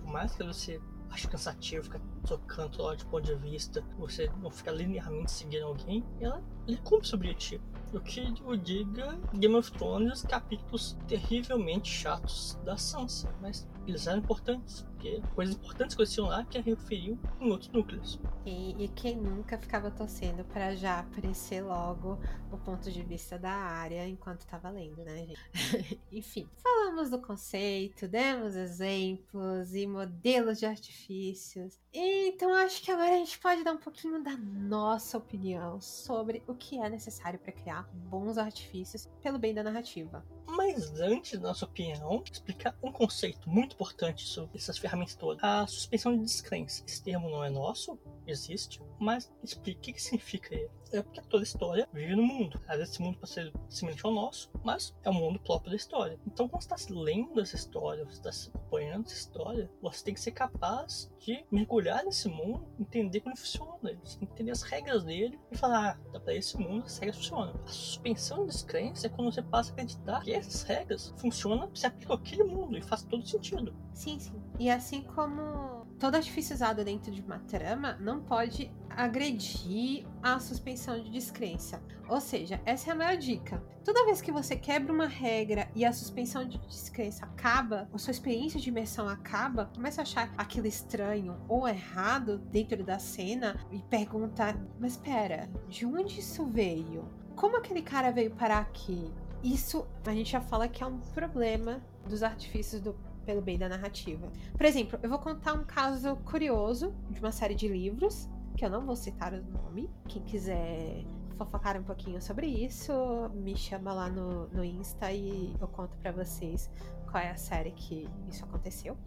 por 0.03 0.13
mais 0.13 0.35
que 0.35 0.43
você 0.43 0.81
acho 1.11 1.29
cansativo 1.29 1.85
ficar 1.85 2.01
trocando 2.25 2.83
hora 2.83 2.97
de 2.97 3.05
ponto 3.05 3.25
de 3.25 3.35
vista, 3.35 3.83
você 3.99 4.31
não 4.41 4.51
ficar 4.51 4.73
linearmente 4.73 5.33
seguindo 5.33 5.67
alguém, 5.67 6.05
ela 6.21 6.43
ele 6.67 6.79
cumpre 6.79 7.09
seu 7.09 7.17
objetivo. 7.17 7.65
O 7.93 8.01
que 8.01 8.33
eu 8.47 8.57
diga 8.57 9.19
Game 9.35 9.57
of 9.57 9.73
Thrones, 9.73 10.23
capítulos 10.23 10.97
terrivelmente 11.09 11.91
chatos 11.91 12.57
da 12.65 12.77
Sansa, 12.77 13.35
mas 13.41 13.69
eles 13.87 14.07
eram 14.07 14.21
importantes, 14.21 14.87
porque 15.01 15.23
coisas 15.35 15.55
importantes 15.55 15.97
que 15.97 16.03
aconteciam 16.03 16.27
lá 16.27 16.45
que 16.45 16.59
a 16.59 16.61
referiam 16.61 17.19
em 17.41 17.51
outros 17.51 17.73
núcleos. 17.73 18.21
E, 18.45 18.85
e 18.85 18.89
quem 18.89 19.17
nunca 19.17 19.57
ficava 19.59 19.91
torcendo 19.91 20.45
para 20.45 20.77
já 20.77 21.01
aparecer 21.01 21.63
logo 21.63 22.19
o 22.53 22.59
ponto 22.59 22.91
de 22.91 23.03
vista 23.03 23.39
da 23.39 23.51
área 23.51 24.07
enquanto 24.07 24.41
estava 24.41 24.69
lendo, 24.69 25.03
né, 25.03 25.27
gente? 25.27 26.01
Enfim, 26.13 26.49
falamos 26.63 27.09
do 27.09 27.19
conceito, 27.19 28.07
demos 28.07 28.55
exemplos 28.55 29.75
e 29.75 29.87
modelos 29.87 30.59
de 30.59 30.67
artifícios. 30.67 31.81
Então 31.93 32.53
acho 32.55 32.83
que 32.83 32.91
agora 32.91 33.15
a 33.15 33.19
gente 33.19 33.39
pode 33.39 33.65
dar 33.65 33.73
um 33.73 33.79
pouquinho 33.79 34.23
da 34.23 34.37
nossa 34.37 35.17
opinião 35.17 35.81
sobre 35.81 36.43
o 36.47 36.55
que 36.55 36.79
é 36.79 36.89
necessário 36.91 37.39
para 37.39 37.53
criar 37.53 37.89
bons 37.93 38.37
artifícios 38.37 39.09
pelo 39.23 39.39
bem 39.39 39.55
da 39.55 39.63
narrativa. 39.63 40.23
Mas 40.57 41.01
antes, 41.01 41.39
na 41.41 41.49
nossa 41.49 41.65
opinião, 41.65 42.23
explicar 42.31 42.77
um 42.83 42.91
conceito 42.91 43.49
muito 43.49 43.75
importante 43.75 44.27
sobre 44.27 44.59
essas 44.59 44.79
ferramentas 44.79 44.90
todas. 45.17 45.43
A 45.43 45.67
suspensão 45.67 46.17
de 46.17 46.25
descrença. 46.25 46.83
Esse 46.87 47.03
termo 47.03 47.29
não 47.31 47.45
é 47.45 47.51
nosso, 47.51 47.99
existe, 48.27 48.83
mas 48.99 49.31
explique 49.43 49.91
o 49.91 49.95
que 49.95 50.03
significa 50.03 50.55
ele. 50.55 50.71
É 50.93 51.03
porque 51.03 51.21
toda 51.23 51.43
história 51.43 51.89
vive 51.93 52.17
no 52.17 52.23
mundo. 52.23 52.61
Às 52.67 52.79
vezes 52.79 52.95
esse 52.95 53.03
mundo 53.03 53.19
pode 53.19 53.33
ser 53.33 53.53
semelhante 53.69 54.05
ao 54.05 54.13
nosso, 54.13 54.51
mas 54.65 54.95
é 55.03 55.11
o 55.11 55.15
mundo 55.15 55.39
próprio 55.41 55.71
da 55.71 55.77
história. 55.77 56.19
Então, 56.27 56.49
quando 56.49 56.63
você 56.63 56.75
está 56.75 56.95
lendo 56.95 57.41
essa 57.41 57.57
história, 57.57 58.05
você 58.05 58.29
está 58.29 58.59
acompanhando 58.59 59.07
essa 59.07 59.15
história, 59.15 59.71
você 59.81 60.05
tem 60.05 60.15
que 60.15 60.21
ser 60.21 60.33
capaz 60.33 61.11
de 61.19 61.45
mergulhar 61.51 62.05
nesse 62.05 62.29
mundo, 62.29 62.67
entender 62.79 63.21
como 63.21 63.35
ele 63.35 63.41
funciona, 63.41 64.01
entender 64.21 64.51
as 64.51 64.63
regras 64.63 65.05
dele 65.05 65.39
e 65.51 65.57
falar, 65.57 65.91
ah, 65.91 66.11
dá 66.13 66.21
pra 66.21 66.35
esse 66.35 66.57
mundo 66.59 66.85
as 66.85 66.99
regras 66.99 67.17
funcionam. 67.17 67.55
A 67.65 67.69
suspensão 67.69 68.47
de 68.47 68.53
descrença 68.53 69.07
é 69.07 69.11
quando 69.11 69.33
você 69.33 69.43
passa 69.43 69.71
a 69.71 69.73
acreditar 69.73 70.23
que 70.23 70.33
essas 70.33 70.63
regras 70.63 71.15
funcionam, 71.19 71.71
se 71.75 71.87
aplicam 71.87 72.17
àquele 72.17 72.45
mundo 72.45 72.77
e 72.77 72.83
faz 72.83 73.03
todo 73.03 73.27
sentido. 73.27 73.75
Sim, 73.93 74.19
sim. 74.19 74.33
E 74.59 74.71
assim 74.71 75.03
como 75.03 75.87
todo 75.99 76.15
artifício 76.15 76.57
dentro 76.85 77.13
de 77.13 77.21
uma 77.21 77.39
trama 77.41 77.97
não 78.01 78.23
pode 78.23 78.73
agredir 78.89 80.07
a 80.23 80.39
suspensão 80.41 80.80
de 80.89 81.11
descrença. 81.11 81.83
Ou 82.09 82.21
seja, 82.21 82.61
essa 82.65 82.91
é 82.91 82.93
a 82.93 82.97
maior 82.97 83.17
dica. 83.17 83.63
Toda 83.85 84.05
vez 84.05 84.21
que 84.21 84.33
você 84.33 84.57
quebra 84.57 84.93
uma 84.93 85.07
regra 85.07 85.69
e 85.75 85.85
a 85.85 85.93
suspensão 85.93 86.45
de 86.45 86.59
descrença 86.59 87.25
acaba, 87.25 87.89
a 87.93 87.99
sua 87.99 88.11
experiência 88.11 88.59
de 88.59 88.69
imersão 88.69 89.09
acaba, 89.09 89.71
começa 89.75 90.01
a 90.01 90.03
achar 90.03 90.33
aquilo 90.37 90.67
estranho 90.67 91.37
ou 91.49 91.69
errado 91.69 92.39
dentro 92.51 92.83
da 92.83 92.99
cena 92.99 93.59
e 93.71 93.79
pergunta: 93.79 94.57
mas 94.79 94.93
espera, 94.93 95.49
de 95.69 95.85
onde 95.85 96.21
isso 96.21 96.45
veio? 96.47 97.09
Como 97.37 97.57
aquele 97.57 97.83
cara 97.83 98.11
veio 98.11 98.31
parar 98.31 98.61
aqui? 98.61 99.11
Isso 99.43 99.87
a 100.05 100.13
gente 100.13 100.33
já 100.33 100.41
fala 100.41 100.69
que 100.69 100.83
é 100.83 100.87
um 100.87 100.99
problema 100.99 101.83
dos 102.07 102.23
artifícios 102.23 102.81
do 102.81 102.95
pelo 103.25 103.41
bem 103.41 103.59
da 103.59 103.69
narrativa. 103.69 104.31
Por 104.57 104.67
exemplo, 104.67 104.99
eu 105.03 105.09
vou 105.09 105.19
contar 105.19 105.53
um 105.53 105.65
caso 105.65 106.17
curioso 106.25 106.93
de 107.11 107.21
uma 107.21 107.31
série 107.31 107.55
de 107.55 107.69
livros, 107.69 108.29
que 108.61 108.67
eu 108.67 108.69
não 108.69 108.85
vou 108.85 108.95
citar 108.95 109.33
o 109.33 109.43
nome. 109.43 109.89
Quem 110.07 110.23
quiser 110.23 111.03
fofocar 111.39 111.81
um 111.81 111.83
pouquinho 111.83 112.21
sobre 112.21 112.47
isso, 112.47 112.93
me 113.33 113.57
chama 113.57 113.91
lá 113.91 114.11
no, 114.11 114.49
no 114.49 114.63
Insta 114.63 115.11
e 115.11 115.57
eu 115.59 115.67
conto 115.67 115.97
para 115.97 116.13
vocês 116.13 116.71
qual 117.11 117.25
é 117.25 117.31
a 117.31 117.37
série 117.39 117.71
que 117.71 118.07
isso 118.29 118.45
aconteceu. 118.45 118.99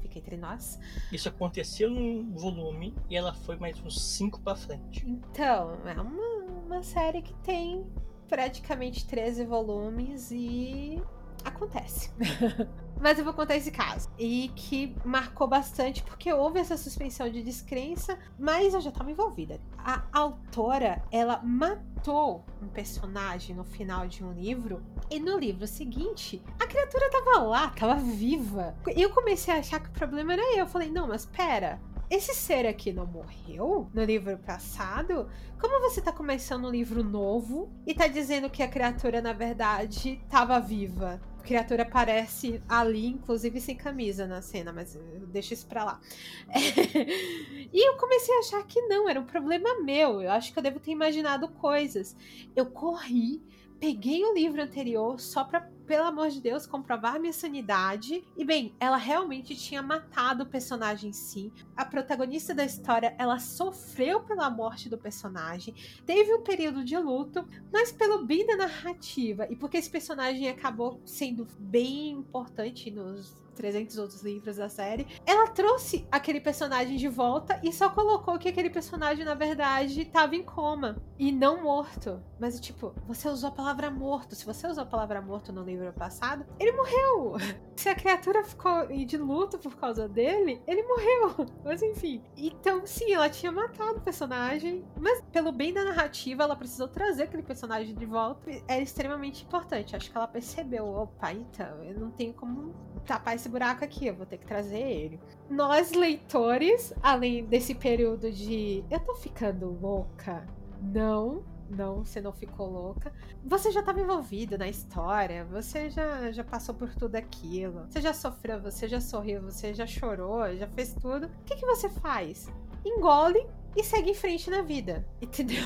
Fica 0.00 0.20
entre 0.20 0.36
nós. 0.36 0.78
Isso 1.10 1.28
aconteceu 1.28 1.90
num 1.90 2.30
volume 2.30 2.94
e 3.10 3.16
ela 3.16 3.34
foi 3.34 3.56
mais 3.56 3.76
uns 3.84 4.00
cinco 4.00 4.40
para 4.40 4.54
frente. 4.54 5.04
Então, 5.04 5.80
é 5.84 6.00
uma, 6.00 6.62
uma 6.64 6.82
série 6.84 7.22
que 7.22 7.34
tem 7.42 7.84
praticamente 8.28 9.04
13 9.04 9.44
volumes 9.44 10.30
e 10.30 11.02
acontece. 11.44 12.12
Mas 13.02 13.18
eu 13.18 13.24
vou 13.24 13.34
contar 13.34 13.56
esse 13.56 13.72
caso. 13.72 14.08
E 14.16 14.52
que 14.54 14.94
marcou 15.04 15.48
bastante 15.48 16.04
porque 16.04 16.32
houve 16.32 16.60
essa 16.60 16.76
suspensão 16.76 17.28
de 17.28 17.42
descrença, 17.42 18.16
mas 18.38 18.74
eu 18.74 18.80
já 18.80 18.90
estava 18.90 19.10
envolvida. 19.10 19.60
A 19.76 20.04
autora, 20.12 21.02
ela 21.10 21.40
matou 21.42 22.44
um 22.62 22.68
personagem 22.68 23.56
no 23.56 23.64
final 23.64 24.06
de 24.06 24.22
um 24.24 24.32
livro, 24.32 24.80
e 25.10 25.18
no 25.18 25.36
livro 25.36 25.66
seguinte, 25.66 26.40
a 26.60 26.66
criatura 26.66 27.10
tava 27.10 27.40
lá, 27.40 27.68
tava 27.70 27.96
viva. 27.96 28.76
E 28.96 29.02
eu 29.02 29.10
comecei 29.10 29.52
a 29.52 29.58
achar 29.58 29.80
que 29.80 29.88
o 29.88 29.92
problema 29.92 30.34
era 30.34 30.52
eu. 30.52 30.58
Eu 30.58 30.66
falei, 30.68 30.88
não, 30.88 31.08
mas 31.08 31.26
pera, 31.26 31.80
esse 32.08 32.34
ser 32.34 32.66
aqui 32.66 32.92
não 32.92 33.06
morreu 33.06 33.90
no 33.92 34.04
livro 34.04 34.38
passado? 34.38 35.28
Como 35.60 35.80
você 35.80 36.00
tá 36.00 36.12
começando 36.12 36.66
um 36.66 36.70
livro 36.70 37.02
novo 37.02 37.68
e 37.84 37.94
tá 37.94 38.06
dizendo 38.06 38.48
que 38.48 38.62
a 38.62 38.68
criatura, 38.68 39.20
na 39.20 39.32
verdade, 39.32 40.22
tava 40.28 40.60
viva? 40.60 41.20
Criatura 41.42 41.82
aparece 41.82 42.62
ali, 42.68 43.06
inclusive 43.06 43.60
sem 43.60 43.76
camisa 43.76 44.26
na 44.26 44.40
cena, 44.40 44.72
mas 44.72 44.98
deixa 45.28 45.54
isso 45.54 45.66
pra 45.66 45.84
lá. 45.84 46.00
E 47.74 47.88
eu 47.88 47.96
comecei 47.96 48.34
a 48.34 48.40
achar 48.40 48.66
que 48.66 48.82
não, 48.82 49.08
era 49.08 49.18
um 49.18 49.24
problema 49.24 49.80
meu. 49.82 50.20
Eu 50.20 50.30
acho 50.30 50.52
que 50.52 50.58
eu 50.58 50.62
devo 50.62 50.78
ter 50.78 50.90
imaginado 50.90 51.48
coisas. 51.48 52.14
Eu 52.54 52.66
corri, 52.66 53.42
peguei 53.82 54.24
o 54.24 54.32
livro 54.32 54.62
anterior 54.62 55.18
só 55.18 55.42
pra, 55.42 55.68
pelo 55.84 56.04
amor 56.04 56.30
de 56.30 56.40
Deus, 56.40 56.68
comprovar 56.68 57.18
minha 57.18 57.32
sanidade. 57.32 58.24
E 58.36 58.44
bem, 58.44 58.76
ela 58.78 58.96
realmente 58.96 59.56
tinha 59.56 59.82
matado 59.82 60.44
o 60.44 60.46
personagem 60.46 61.10
em 61.10 61.12
si. 61.12 61.52
A 61.76 61.84
protagonista 61.84 62.54
da 62.54 62.64
história, 62.64 63.12
ela 63.18 63.40
sofreu 63.40 64.20
pela 64.20 64.48
morte 64.48 64.88
do 64.88 64.96
personagem, 64.96 65.74
teve 66.06 66.32
um 66.32 66.42
período 66.42 66.84
de 66.84 66.96
luto, 66.96 67.44
mas 67.72 67.90
pelo 67.90 68.24
bem 68.24 68.46
da 68.46 68.56
narrativa 68.56 69.48
e 69.50 69.56
porque 69.56 69.78
esse 69.78 69.90
personagem 69.90 70.48
acabou 70.48 71.00
sendo 71.04 71.44
bem 71.58 72.10
importante 72.10 72.88
nos 72.88 73.41
300 73.54 73.98
outros 73.98 74.22
livros 74.22 74.56
da 74.56 74.68
série, 74.68 75.06
ela 75.26 75.48
trouxe 75.48 76.06
aquele 76.10 76.40
personagem 76.40 76.96
de 76.96 77.08
volta 77.08 77.60
e 77.62 77.72
só 77.72 77.88
colocou 77.90 78.38
que 78.38 78.48
aquele 78.48 78.70
personagem, 78.70 79.24
na 79.24 79.34
verdade, 79.34 80.02
estava 80.02 80.34
em 80.34 80.42
coma 80.42 80.96
e 81.18 81.30
não 81.30 81.62
morto. 81.62 82.22
Mas, 82.38 82.58
tipo, 82.58 82.94
você 83.06 83.28
usou 83.28 83.48
a 83.48 83.52
palavra 83.52 83.90
morto. 83.90 84.34
Se 84.34 84.44
você 84.44 84.66
usou 84.66 84.82
a 84.82 84.86
palavra 84.86 85.20
morto 85.22 85.52
no 85.52 85.62
livro 85.62 85.92
passado, 85.92 86.44
ele 86.58 86.72
morreu. 86.72 87.36
Se 87.76 87.88
a 87.88 87.94
criatura 87.94 88.44
ficou 88.44 88.86
de 88.86 89.16
luto 89.16 89.58
por 89.58 89.76
causa 89.76 90.08
dele, 90.08 90.62
ele 90.66 90.82
morreu. 90.82 91.46
Mas, 91.64 91.82
enfim. 91.82 92.22
Então, 92.36 92.86
sim, 92.86 93.12
ela 93.12 93.28
tinha 93.28 93.50
matado 93.50 93.98
o 93.98 94.00
personagem, 94.00 94.84
mas 94.96 95.20
pelo 95.32 95.52
bem 95.52 95.72
da 95.72 95.84
narrativa, 95.84 96.42
ela 96.42 96.54
precisou 96.54 96.88
trazer 96.88 97.24
aquele 97.24 97.42
personagem 97.42 97.94
de 97.94 98.06
volta. 98.06 98.50
Era 98.68 98.82
extremamente 98.82 99.44
importante. 99.44 99.96
Acho 99.96 100.10
que 100.10 100.16
ela 100.16 100.28
percebeu: 100.28 100.86
opa, 100.86 101.32
então, 101.32 101.82
eu 101.82 101.98
não 101.98 102.10
tenho 102.10 102.34
como 102.34 102.74
tapar 103.06 103.34
esse 103.42 103.48
buraco 103.48 103.84
aqui, 103.84 104.06
eu 104.06 104.14
vou 104.14 104.24
ter 104.24 104.38
que 104.38 104.46
trazer 104.46 104.78
ele. 104.78 105.20
Nós, 105.50 105.92
leitores, 105.92 106.94
além 107.02 107.44
desse 107.44 107.74
período 107.74 108.30
de 108.30 108.84
eu 108.88 109.00
tô 109.00 109.16
ficando 109.16 109.66
louca, 109.80 110.46
não, 110.80 111.42
não, 111.68 112.04
você 112.04 112.20
não 112.20 112.32
ficou 112.32 112.70
louca. 112.70 113.12
Você 113.44 113.72
já 113.72 113.80
estava 113.80 114.00
envolvido 114.00 114.56
na 114.56 114.68
história, 114.68 115.44
você 115.44 115.90
já, 115.90 116.30
já 116.30 116.44
passou 116.44 116.72
por 116.72 116.94
tudo 116.94 117.16
aquilo. 117.16 117.84
Você 117.88 118.00
já 118.00 118.14
sofreu, 118.14 118.60
você 118.60 118.86
já 118.86 119.00
sorriu, 119.00 119.42
você 119.42 119.74
já 119.74 119.86
chorou, 119.86 120.54
já 120.56 120.68
fez 120.68 120.94
tudo. 120.94 121.26
O 121.26 121.44
que, 121.44 121.56
que 121.56 121.66
você 121.66 121.88
faz? 121.88 122.48
Engole 122.84 123.44
e 123.74 123.82
segue 123.82 124.10
em 124.10 124.14
frente 124.14 124.50
na 124.50 124.62
vida, 124.62 125.04
entendeu? 125.20 125.64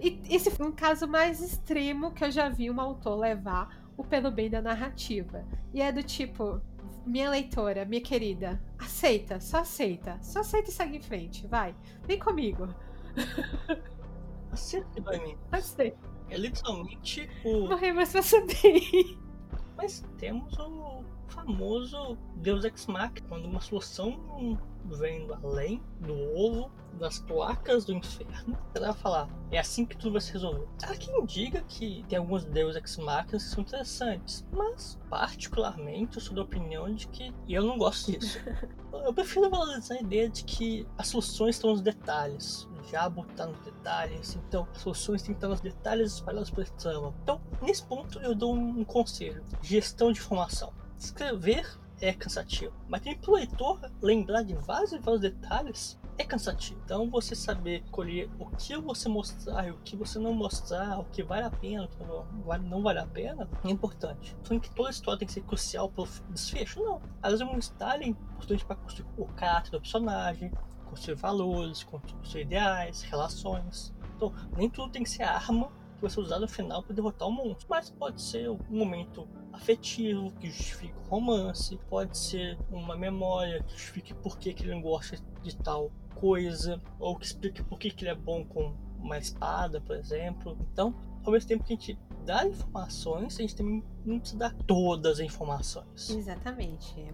E 0.00 0.20
esse 0.28 0.50
foi 0.50 0.66
um 0.66 0.72
caso 0.72 1.06
mais 1.06 1.40
extremo 1.40 2.10
que 2.10 2.24
eu 2.24 2.30
já 2.30 2.48
vi 2.48 2.68
um 2.68 2.80
autor 2.80 3.16
levar 3.16 3.86
o 3.98 4.04
pelo 4.04 4.30
bem 4.30 4.48
da 4.48 4.62
narrativa. 4.62 5.44
E 5.74 5.82
é 5.82 5.90
do 5.90 6.02
tipo, 6.02 6.60
minha 7.08 7.30
leitora, 7.30 7.84
minha 7.84 8.02
querida, 8.02 8.62
aceita, 8.78 9.40
só 9.40 9.58
aceita. 9.58 10.18
Só 10.22 10.40
aceita 10.40 10.70
e 10.70 10.72
segue 10.72 10.96
em 10.98 11.02
frente, 11.02 11.46
vai. 11.46 11.74
Vem 12.06 12.18
comigo. 12.18 12.68
Aceita 14.50 14.88
e 14.96 15.00
vai 15.00 15.18
mim. 15.18 15.36
Aceita. 15.52 15.98
É 16.30 16.36
literalmente 16.36 17.28
o. 17.44 17.68
Morrer, 17.68 17.92
mas 17.92 18.12
você 18.12 18.40
bem. 18.46 19.18
Mas 19.76 20.04
temos 20.18 20.58
o 20.58 21.04
famoso 21.28 22.16
Deus 22.36 22.64
Ex 22.64 22.86
Machina, 22.86 23.28
quando 23.28 23.46
uma 23.46 23.60
solução 23.60 24.58
vem 24.84 25.26
do 25.26 25.34
além, 25.34 25.82
do 26.00 26.14
ovo, 26.34 26.70
das 26.98 27.20
placas 27.20 27.84
do 27.84 27.92
inferno, 27.92 28.58
ela 28.74 28.92
vai 28.92 28.96
falar, 28.96 29.28
é 29.50 29.58
assim 29.58 29.84
que 29.84 29.96
tudo 29.96 30.12
vai 30.12 30.20
se 30.20 30.32
resolver. 30.32 30.66
Há 30.82 30.96
quem 30.96 31.24
diga 31.26 31.62
que 31.62 32.04
tem 32.08 32.18
alguns 32.18 32.44
Deus 32.44 32.74
Ex 32.76 32.96
Machina 32.96 33.24
que 33.24 33.38
são 33.38 33.62
interessantes, 33.62 34.46
mas 34.50 34.98
particularmente 35.08 36.16
eu 36.16 36.22
sou 36.22 36.34
da 36.34 36.42
opinião 36.42 36.92
de 36.92 37.06
que 37.08 37.32
eu 37.48 37.64
não 37.64 37.78
gosto 37.78 38.12
disso. 38.12 38.38
eu 38.92 39.12
prefiro 39.12 39.50
valorizar 39.50 39.94
a 39.94 40.00
ideia 40.00 40.28
de 40.28 40.44
que 40.44 40.86
as 40.96 41.08
soluções 41.08 41.56
estão 41.56 41.70
nos 41.70 41.82
detalhes, 41.82 42.68
diabo 42.88 43.24
está 43.30 43.46
nos 43.46 43.60
detalhes, 43.60 44.36
então 44.36 44.66
as 44.74 44.80
soluções 44.80 45.22
têm 45.22 45.34
que 45.34 45.38
estar 45.38 45.48
nos 45.48 45.60
detalhes 45.60 46.14
espalhados 46.14 46.50
pela 46.50 46.66
trama. 46.66 47.14
Então, 47.22 47.40
nesse 47.62 47.84
ponto, 47.84 48.18
eu 48.20 48.34
dou 48.34 48.54
um 48.54 48.84
conselho: 48.84 49.44
gestão 49.62 50.12
de 50.12 50.18
informação. 50.18 50.72
Escrever 50.98 51.78
é 52.00 52.12
cansativo, 52.12 52.72
mas 52.88 53.00
tem 53.00 53.16
para 53.16 53.30
o 53.30 53.34
leitor 53.34 53.80
lembrar 54.02 54.42
de 54.42 54.54
vários 54.54 54.92
e 54.92 54.98
vários 54.98 55.20
detalhes 55.20 55.98
é 56.16 56.24
cansativo. 56.24 56.80
Então, 56.84 57.08
você 57.08 57.34
saber 57.34 57.82
escolher 57.84 58.28
o 58.38 58.46
que 58.50 58.76
você 58.76 59.08
mostrar 59.08 59.68
e 59.68 59.70
o 59.70 59.78
que 59.78 59.96
você 59.96 60.18
não 60.18 60.32
mostrar, 60.32 60.98
o 60.98 61.04
que 61.04 61.22
vale 61.22 61.44
a 61.44 61.50
pena, 61.50 61.84
o 61.84 61.88
que 61.88 62.02
não 62.04 62.42
vale, 62.42 62.68
não 62.68 62.82
vale 62.82 62.98
a 62.98 63.06
pena, 63.06 63.48
é 63.64 63.70
importante. 63.70 64.36
Falando 64.42 64.62
que 64.62 64.74
toda 64.74 64.90
história 64.90 65.18
tem 65.20 65.26
que 65.26 65.34
ser 65.34 65.42
crucial 65.42 65.88
para 65.88 66.02
o 66.02 66.08
desfecho, 66.30 66.82
não. 66.82 67.00
Às 67.22 67.38
vezes, 67.38 67.46
um 67.46 67.58
detalhe 67.58 68.04
é 68.04 68.08
importante 68.08 68.64
para 68.64 68.76
construir 68.76 69.06
o 69.16 69.26
caráter 69.26 69.70
do 69.70 69.80
personagem, 69.80 70.52
construir 70.86 71.14
valores, 71.14 71.84
construir 71.84 72.42
ideais, 72.42 73.02
relações. 73.02 73.94
Então, 74.16 74.34
nem 74.56 74.68
tudo 74.68 74.90
tem 74.90 75.04
que 75.04 75.10
ser 75.10 75.22
arma 75.22 75.70
que 75.98 76.02
vai 76.02 76.10
ser 76.10 76.20
usada 76.20 76.40
no 76.40 76.48
final 76.48 76.82
para 76.82 76.94
derrotar 76.94 77.28
o 77.28 77.32
monstro, 77.32 77.66
mas 77.68 77.90
pode 77.90 78.22
ser 78.22 78.48
um 78.48 78.58
momento 78.70 79.28
afetivo 79.52 80.30
que 80.38 80.48
justifique 80.48 80.94
o 80.96 81.08
romance, 81.10 81.76
pode 81.90 82.16
ser 82.16 82.56
uma 82.70 82.96
memória 82.96 83.62
que 83.64 83.72
justifique 83.72 84.14
por 84.14 84.38
que, 84.38 84.50
ele 84.50 84.74
não 84.74 84.80
gosta 84.80 85.18
de 85.42 85.56
tal 85.56 85.90
coisa, 86.14 86.80
ou 86.98 87.16
que 87.16 87.26
explique 87.26 87.62
por 87.64 87.78
que 87.78 87.92
ele 87.98 88.10
é 88.10 88.14
bom 88.14 88.44
com 88.44 88.74
uma 88.98 89.18
espada, 89.18 89.80
por 89.80 89.96
exemplo. 89.96 90.56
Então, 90.72 90.94
ao 91.24 91.32
mesmo 91.32 91.48
tempo 91.48 91.64
que 91.64 91.72
a 91.72 91.76
gente 91.76 91.98
dá 92.28 92.46
informações, 92.46 93.38
a 93.38 93.40
gente 93.40 93.56
também 93.56 93.82
não 94.04 94.18
precisa 94.18 94.38
dar 94.38 94.54
todas 94.66 95.18
as 95.18 95.20
informações. 95.20 96.10
Exatamente. 96.10 97.10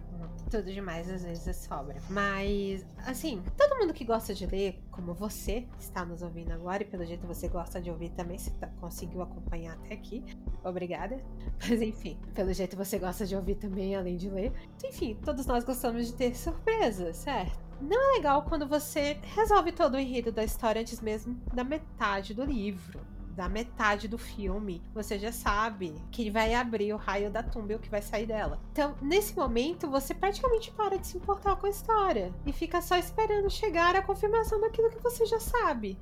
Tudo 0.51 0.65
demais 0.65 1.09
às 1.09 1.23
vezes 1.23 1.55
sobra. 1.55 1.95
Mas, 2.09 2.85
assim, 2.97 3.41
todo 3.57 3.79
mundo 3.79 3.93
que 3.93 4.03
gosta 4.03 4.33
de 4.33 4.45
ler, 4.45 4.83
como 4.91 5.13
você 5.13 5.65
está 5.79 6.03
nos 6.03 6.21
ouvindo 6.21 6.51
agora, 6.51 6.83
e 6.83 6.85
pelo 6.85 7.05
jeito 7.05 7.25
você 7.25 7.47
gosta 7.47 7.79
de 7.79 7.89
ouvir 7.89 8.09
também, 8.09 8.37
você 8.37 8.51
tá, 8.51 8.67
conseguiu 8.81 9.21
acompanhar 9.21 9.75
até 9.75 9.93
aqui. 9.93 10.21
Obrigada. 10.65 11.17
Mas 11.65 11.81
enfim, 11.81 12.19
pelo 12.33 12.51
jeito 12.51 12.75
você 12.75 12.99
gosta 12.99 13.25
de 13.25 13.37
ouvir 13.37 13.55
também, 13.55 13.95
além 13.95 14.17
de 14.17 14.29
ler. 14.29 14.51
Enfim, 14.83 15.17
todos 15.23 15.45
nós 15.45 15.63
gostamos 15.63 16.07
de 16.07 16.13
ter 16.13 16.35
surpresas, 16.35 17.15
certo? 17.15 17.57
Não 17.79 18.11
é 18.11 18.17
legal 18.17 18.43
quando 18.43 18.67
você 18.67 19.17
resolve 19.33 19.71
todo 19.71 19.95
o 19.95 19.99
enredo 19.99 20.31
da 20.33 20.43
história 20.43 20.81
antes 20.81 20.99
mesmo 20.99 21.39
da 21.53 21.63
metade 21.63 22.33
do 22.33 22.43
livro 22.43 23.14
da 23.35 23.49
metade 23.49 24.07
do 24.07 24.17
filme, 24.17 24.81
você 24.93 25.19
já 25.19 25.31
sabe 25.31 25.93
que 26.11 26.29
vai 26.29 26.53
abrir 26.53 26.93
o 26.93 26.97
raio 26.97 27.29
da 27.29 27.43
tumba 27.43 27.73
e 27.73 27.75
o 27.75 27.79
que 27.79 27.89
vai 27.89 28.01
sair 28.01 28.25
dela. 28.25 28.59
Então, 28.71 28.95
nesse 29.01 29.35
momento, 29.35 29.89
você 29.89 30.13
praticamente 30.13 30.71
para 30.71 30.97
de 30.97 31.07
se 31.07 31.17
importar 31.17 31.55
com 31.57 31.67
a 31.67 31.69
história 31.69 32.33
e 32.45 32.53
fica 32.53 32.81
só 32.81 32.97
esperando 32.97 33.49
chegar 33.49 33.95
a 33.95 34.01
confirmação 34.01 34.59
daquilo 34.61 34.89
que 34.89 35.03
você 35.03 35.25
já 35.25 35.39
sabe. 35.39 35.97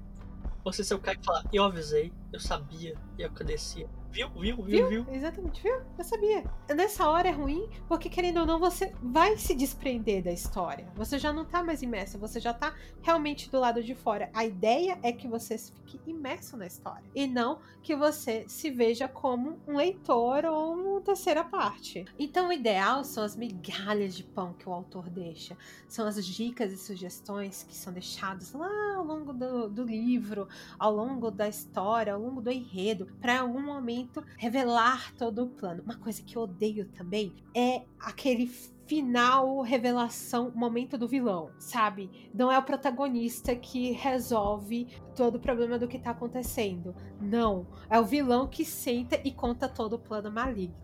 Você 0.63 0.93
o 0.93 0.99
cara 0.99 1.17
que 1.17 1.25
fala, 1.25 1.43
eu 1.51 1.63
avisei, 1.63 2.13
eu 2.33 2.39
sabia, 2.39 2.97
e 3.17 3.21
eu 3.21 3.27
agradecia. 3.27 3.87
Viu, 4.13 4.29
viu, 4.29 4.57
viu, 4.57 4.65
viu, 4.65 4.89
viu? 4.89 5.13
Exatamente, 5.13 5.63
viu? 5.63 5.81
Eu 5.97 6.03
sabia. 6.03 6.43
Nessa 6.75 7.09
hora 7.09 7.29
é 7.29 7.31
ruim, 7.31 7.67
porque 7.87 8.07
querendo 8.09 8.41
ou 8.41 8.45
não, 8.45 8.59
você 8.59 8.93
vai 9.01 9.37
se 9.37 9.55
desprender 9.55 10.23
da 10.23 10.31
história. 10.31 10.87
Você 10.95 11.17
já 11.17 11.33
não 11.33 11.45
tá 11.45 11.63
mais 11.63 11.81
imerso, 11.81 12.19
você 12.19 12.39
já 12.39 12.53
tá 12.53 12.75
realmente 13.01 13.49
do 13.49 13.59
lado 13.59 13.81
de 13.81 13.95
fora. 13.95 14.29
A 14.31 14.45
ideia 14.45 14.99
é 15.01 15.11
que 15.11 15.27
você 15.27 15.57
fique 15.57 15.99
imerso 16.05 16.55
na 16.55 16.67
história. 16.67 17.03
E 17.15 17.25
não 17.25 17.59
que 17.81 17.95
você 17.95 18.45
se 18.47 18.69
veja 18.69 19.07
como 19.07 19.59
um 19.67 19.77
leitor 19.77 20.45
ou 20.45 20.73
uma 20.73 21.01
terceira 21.01 21.43
parte. 21.43 22.05
Então, 22.17 22.49
o 22.49 22.53
ideal 22.53 23.03
são 23.03 23.23
as 23.23 23.35
migalhas 23.35 24.15
de 24.15 24.23
pão 24.23 24.53
que 24.53 24.69
o 24.69 24.73
autor 24.73 25.09
deixa. 25.09 25.57
São 25.87 26.07
as 26.07 26.23
dicas 26.23 26.71
e 26.71 26.77
sugestões 26.77 27.63
que 27.63 27.75
são 27.75 27.91
deixadas 27.91 28.53
lá 28.53 28.93
ao 28.95 29.03
longo 29.03 29.33
do, 29.33 29.67
do 29.67 29.83
livro, 29.83 30.47
ao 30.77 30.95
longo 30.95 31.31
da 31.31 31.47
história, 31.47 32.13
ao 32.13 32.19
longo 32.23 32.41
do 32.41 32.51
enredo, 32.51 33.07
para 33.19 33.41
algum 33.41 33.61
momento 33.61 34.23
revelar 34.37 35.13
todo 35.15 35.43
o 35.43 35.49
plano. 35.49 35.83
Uma 35.83 35.97
coisa 35.97 36.21
que 36.21 36.35
eu 36.35 36.43
odeio 36.43 36.87
também 36.89 37.33
é 37.55 37.83
aquele 37.99 38.47
final, 38.87 39.61
revelação, 39.61 40.51
momento 40.53 40.97
do 40.97 41.07
vilão, 41.07 41.51
sabe? 41.57 42.29
Não 42.33 42.51
é 42.51 42.57
o 42.57 42.63
protagonista 42.63 43.55
que 43.55 43.91
resolve 43.91 44.87
todo 45.15 45.35
o 45.35 45.39
problema 45.39 45.79
do 45.79 45.87
que 45.87 45.99
tá 45.99 46.11
acontecendo. 46.11 46.95
Não. 47.19 47.65
É 47.89 47.99
o 47.99 48.05
vilão 48.05 48.47
que 48.47 48.65
senta 48.65 49.19
e 49.23 49.31
conta 49.31 49.69
todo 49.69 49.93
o 49.93 49.99
plano 49.99 50.31
maligno 50.31 50.83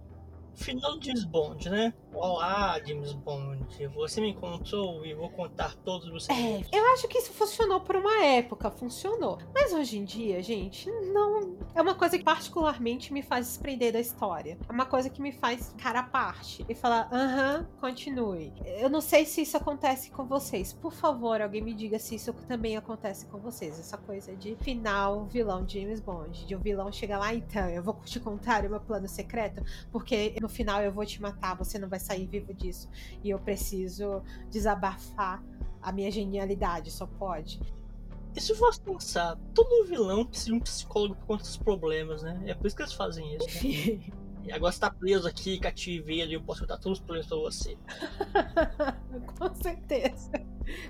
final 0.60 1.00
de 1.00 1.14
Bond, 1.26 1.70
né? 1.70 1.94
Olá, 2.14 2.80
James 2.86 3.14
Bond. 3.14 3.66
Você 3.94 4.20
me 4.20 4.32
encontrou 4.32 5.06
e 5.06 5.14
vou 5.14 5.30
contar 5.30 5.76
todos 5.86 6.10
os 6.10 6.30
É, 6.30 6.62
eu 6.72 6.86
acho 6.94 7.08
que 7.08 7.20
isso 7.20 7.32
funcionou 7.32 7.80
por 7.82 7.96
uma 7.96 8.26
época, 8.26 8.70
funcionou. 8.72 9.38
Mas 9.54 9.72
hoje 9.72 10.00
em 10.00 10.04
dia, 10.04 10.42
gente, 10.42 10.90
não. 11.14 11.56
É 11.76 11.82
uma 11.82 11.94
coisa 11.94 12.18
que 12.18 12.24
particularmente 12.24 13.14
me 13.14 13.22
faz 13.22 13.48
desprender 13.48 13.94
da 13.94 14.00
história. 14.00 14.58
É 14.68 14.72
uma 14.72 14.86
coisa 14.86 15.10
que 15.10 15.22
me 15.22 15.32
faz 15.32 15.74
cara 15.78 16.00
a 16.00 16.04
parte 16.04 16.66
e 16.68 16.74
falar, 16.74 17.08
aham, 17.12 17.68
continue. 17.80 18.52
Eu 18.66 18.90
não 18.90 19.02
sei 19.02 19.26
se 19.26 19.42
isso 19.44 19.56
acontece 19.56 20.10
com 20.10 20.26
vocês. 20.26 20.74
Por 20.74 20.92
favor, 20.92 21.42
alguém 21.42 21.62
me 21.62 21.74
diga 21.74 22.00
se 22.00 22.16
isso 22.16 22.34
também 22.48 22.76
acontece 22.76 23.28
com 23.28 23.38
vocês. 23.38 23.80
Essa 23.80 23.98
coisa 23.98 24.36
de 24.36 24.56
final 24.56 25.26
vilão 25.26 25.64
de 25.64 25.80
James 25.80 26.00
Bond. 26.00 26.46
De 26.46 26.56
o 26.56 26.58
um 26.58 26.62
vilão 26.62 26.92
chegar 26.92 27.20
lá, 27.20 27.34
então, 27.34 27.70
eu 27.70 27.84
vou 27.84 27.94
te 28.04 28.20
contar 28.20 28.66
o 28.66 28.70
meu 28.70 28.80
plano 28.80 29.08
secreto, 29.08 29.64
porque 29.92 30.36
no 30.42 30.50
final 30.50 30.82
eu 30.82 30.92
vou 30.92 31.06
te 31.06 31.22
matar, 31.22 31.56
você 31.56 31.78
não 31.78 31.88
vai 31.88 31.99
sair 32.00 32.26
vivo 32.26 32.54
disso. 32.54 32.90
E 33.24 33.30
eu 33.30 33.40
preciso 33.40 34.22
desabafar 34.50 35.44
a 35.82 35.92
minha 35.92 36.12
genialidade, 36.12 36.92
só 36.92 37.06
pode. 37.06 37.60
E 38.36 38.42
se 38.42 38.54
você 38.54 38.82
pensar, 38.82 39.38
todo 39.54 39.86
vilão 39.86 40.26
precisa 40.26 40.52
de 40.52 40.54
um 40.54 40.60
psicólogo 40.60 41.16
por 41.16 41.26
conta 41.26 41.44
dos 41.44 41.58
problemas, 41.58 42.22
né? 42.22 42.42
É 42.46 42.54
por 42.54 42.68
isso 42.68 42.76
que 42.76 42.84
eles 42.84 42.94
fazem 42.94 43.36
isso. 43.36 43.48
Né? 43.68 44.14
E 44.42 44.52
agora 44.52 44.72
você 44.72 44.80
tá 44.80 44.90
preso 44.90 45.28
aqui, 45.28 45.60
cativeiro, 45.60 46.32
e 46.32 46.34
eu 46.34 46.42
posso 46.42 46.62
contar 46.62 46.78
todos 46.78 46.98
os 46.98 47.06
problemas 47.06 47.28
pra 47.28 47.38
você. 47.38 47.78
Com 49.38 49.54
certeza. 49.54 50.32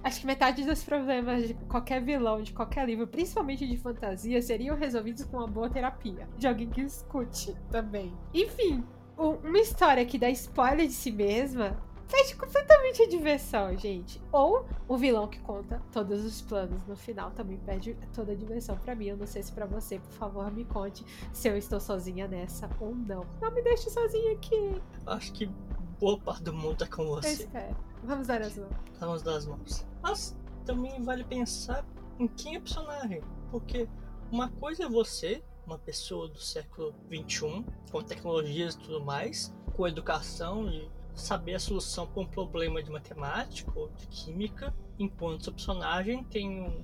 Acho 0.04 0.22
que 0.22 0.26
metade 0.26 0.64
dos 0.64 0.84
problemas 0.84 1.48
de 1.48 1.54
qualquer 1.54 2.02
vilão, 2.02 2.42
de 2.42 2.54
qualquer 2.54 2.86
livro, 2.86 3.08
principalmente 3.08 3.68
de 3.68 3.76
fantasia, 3.76 4.42
seriam 4.42 4.78
resolvidos 4.78 5.26
com 5.26 5.38
uma 5.38 5.48
boa 5.48 5.70
terapia. 5.70 6.28
De 6.38 6.48
alguém 6.48 6.70
que 6.70 6.82
escute 6.82 7.56
também. 7.72 8.14
Enfim, 8.34 8.84
uma 9.20 9.60
história 9.60 10.06
que 10.06 10.18
dá 10.18 10.30
spoiler 10.30 10.88
de 10.88 10.94
si 10.94 11.12
mesma 11.12 11.78
perde 12.10 12.36
completamente 12.36 13.04
a 13.04 13.08
diversão, 13.08 13.78
gente. 13.78 14.22
Ou 14.32 14.66
o 14.88 14.98
vilão 14.98 15.28
que 15.28 15.40
conta 15.40 15.82
todos 15.92 16.26
os 16.26 16.42
planos 16.42 16.86
no 16.88 16.96
final 16.96 17.32
também 17.32 17.58
perde 17.58 17.96
toda 18.14 18.32
a 18.32 18.36
diversão 18.36 18.78
para 18.78 18.96
mim. 18.96 19.08
Eu 19.08 19.18
não 19.18 19.28
sei 19.28 19.44
se 19.44 19.52
para 19.52 19.66
você, 19.66 20.00
por 20.00 20.12
favor, 20.14 20.52
me 20.52 20.66
conte 20.66 21.06
se 21.32 21.48
eu 21.48 21.58
estou 21.58 21.80
sozinha 21.80 22.28
nessa 22.28 22.70
ou 22.80 22.96
não. 22.96 23.26
Não 23.40 23.52
me 23.52 23.62
deixe 23.62 23.90
sozinha 23.90 24.34
aqui. 24.34 24.82
Acho 25.06 25.32
que 25.34 25.46
boa 26.00 26.18
parte 26.20 26.44
do 26.44 26.54
mundo 26.54 26.78
tá 26.78 26.88
com 26.88 27.06
você. 27.06 27.28
Eu 27.28 27.34
espero. 27.34 27.76
Vamos 28.04 28.28
dar 28.28 28.42
as 28.42 28.58
mãos. 28.58 28.76
Vamos 29.00 29.22
dar 29.22 29.36
as 29.36 29.46
mãos. 29.46 29.86
Mas 30.02 30.36
também 30.66 31.02
vale 31.04 31.24
pensar 31.24 31.86
em 32.18 32.28
quem 32.28 32.56
é 32.56 32.58
o 32.58 32.62
personagem. 32.62 33.22
Porque 33.52 33.88
uma 34.32 34.50
coisa 34.50 34.86
é 34.86 34.90
você 34.90 35.44
uma 35.70 35.78
pessoa 35.78 36.28
do 36.28 36.42
século 36.42 36.96
21 37.08 37.64
com 37.92 38.02
tecnologias 38.02 38.74
e 38.74 38.80
tudo 38.80 39.06
mais, 39.06 39.54
com 39.76 39.88
educação 39.88 40.68
e 40.68 40.90
saber 41.14 41.56
a 41.56 41.60
solução 41.60 42.08
para 42.08 42.24
um 42.24 42.26
problema 42.26 42.82
de 42.82 42.90
matemática 42.90 43.72
ou 43.76 43.90
de 43.90 44.08
química, 44.08 44.74
enquanto 44.98 45.44
seu 45.44 45.54
personagem 45.54 46.24
tem 46.24 46.62
um 46.62 46.84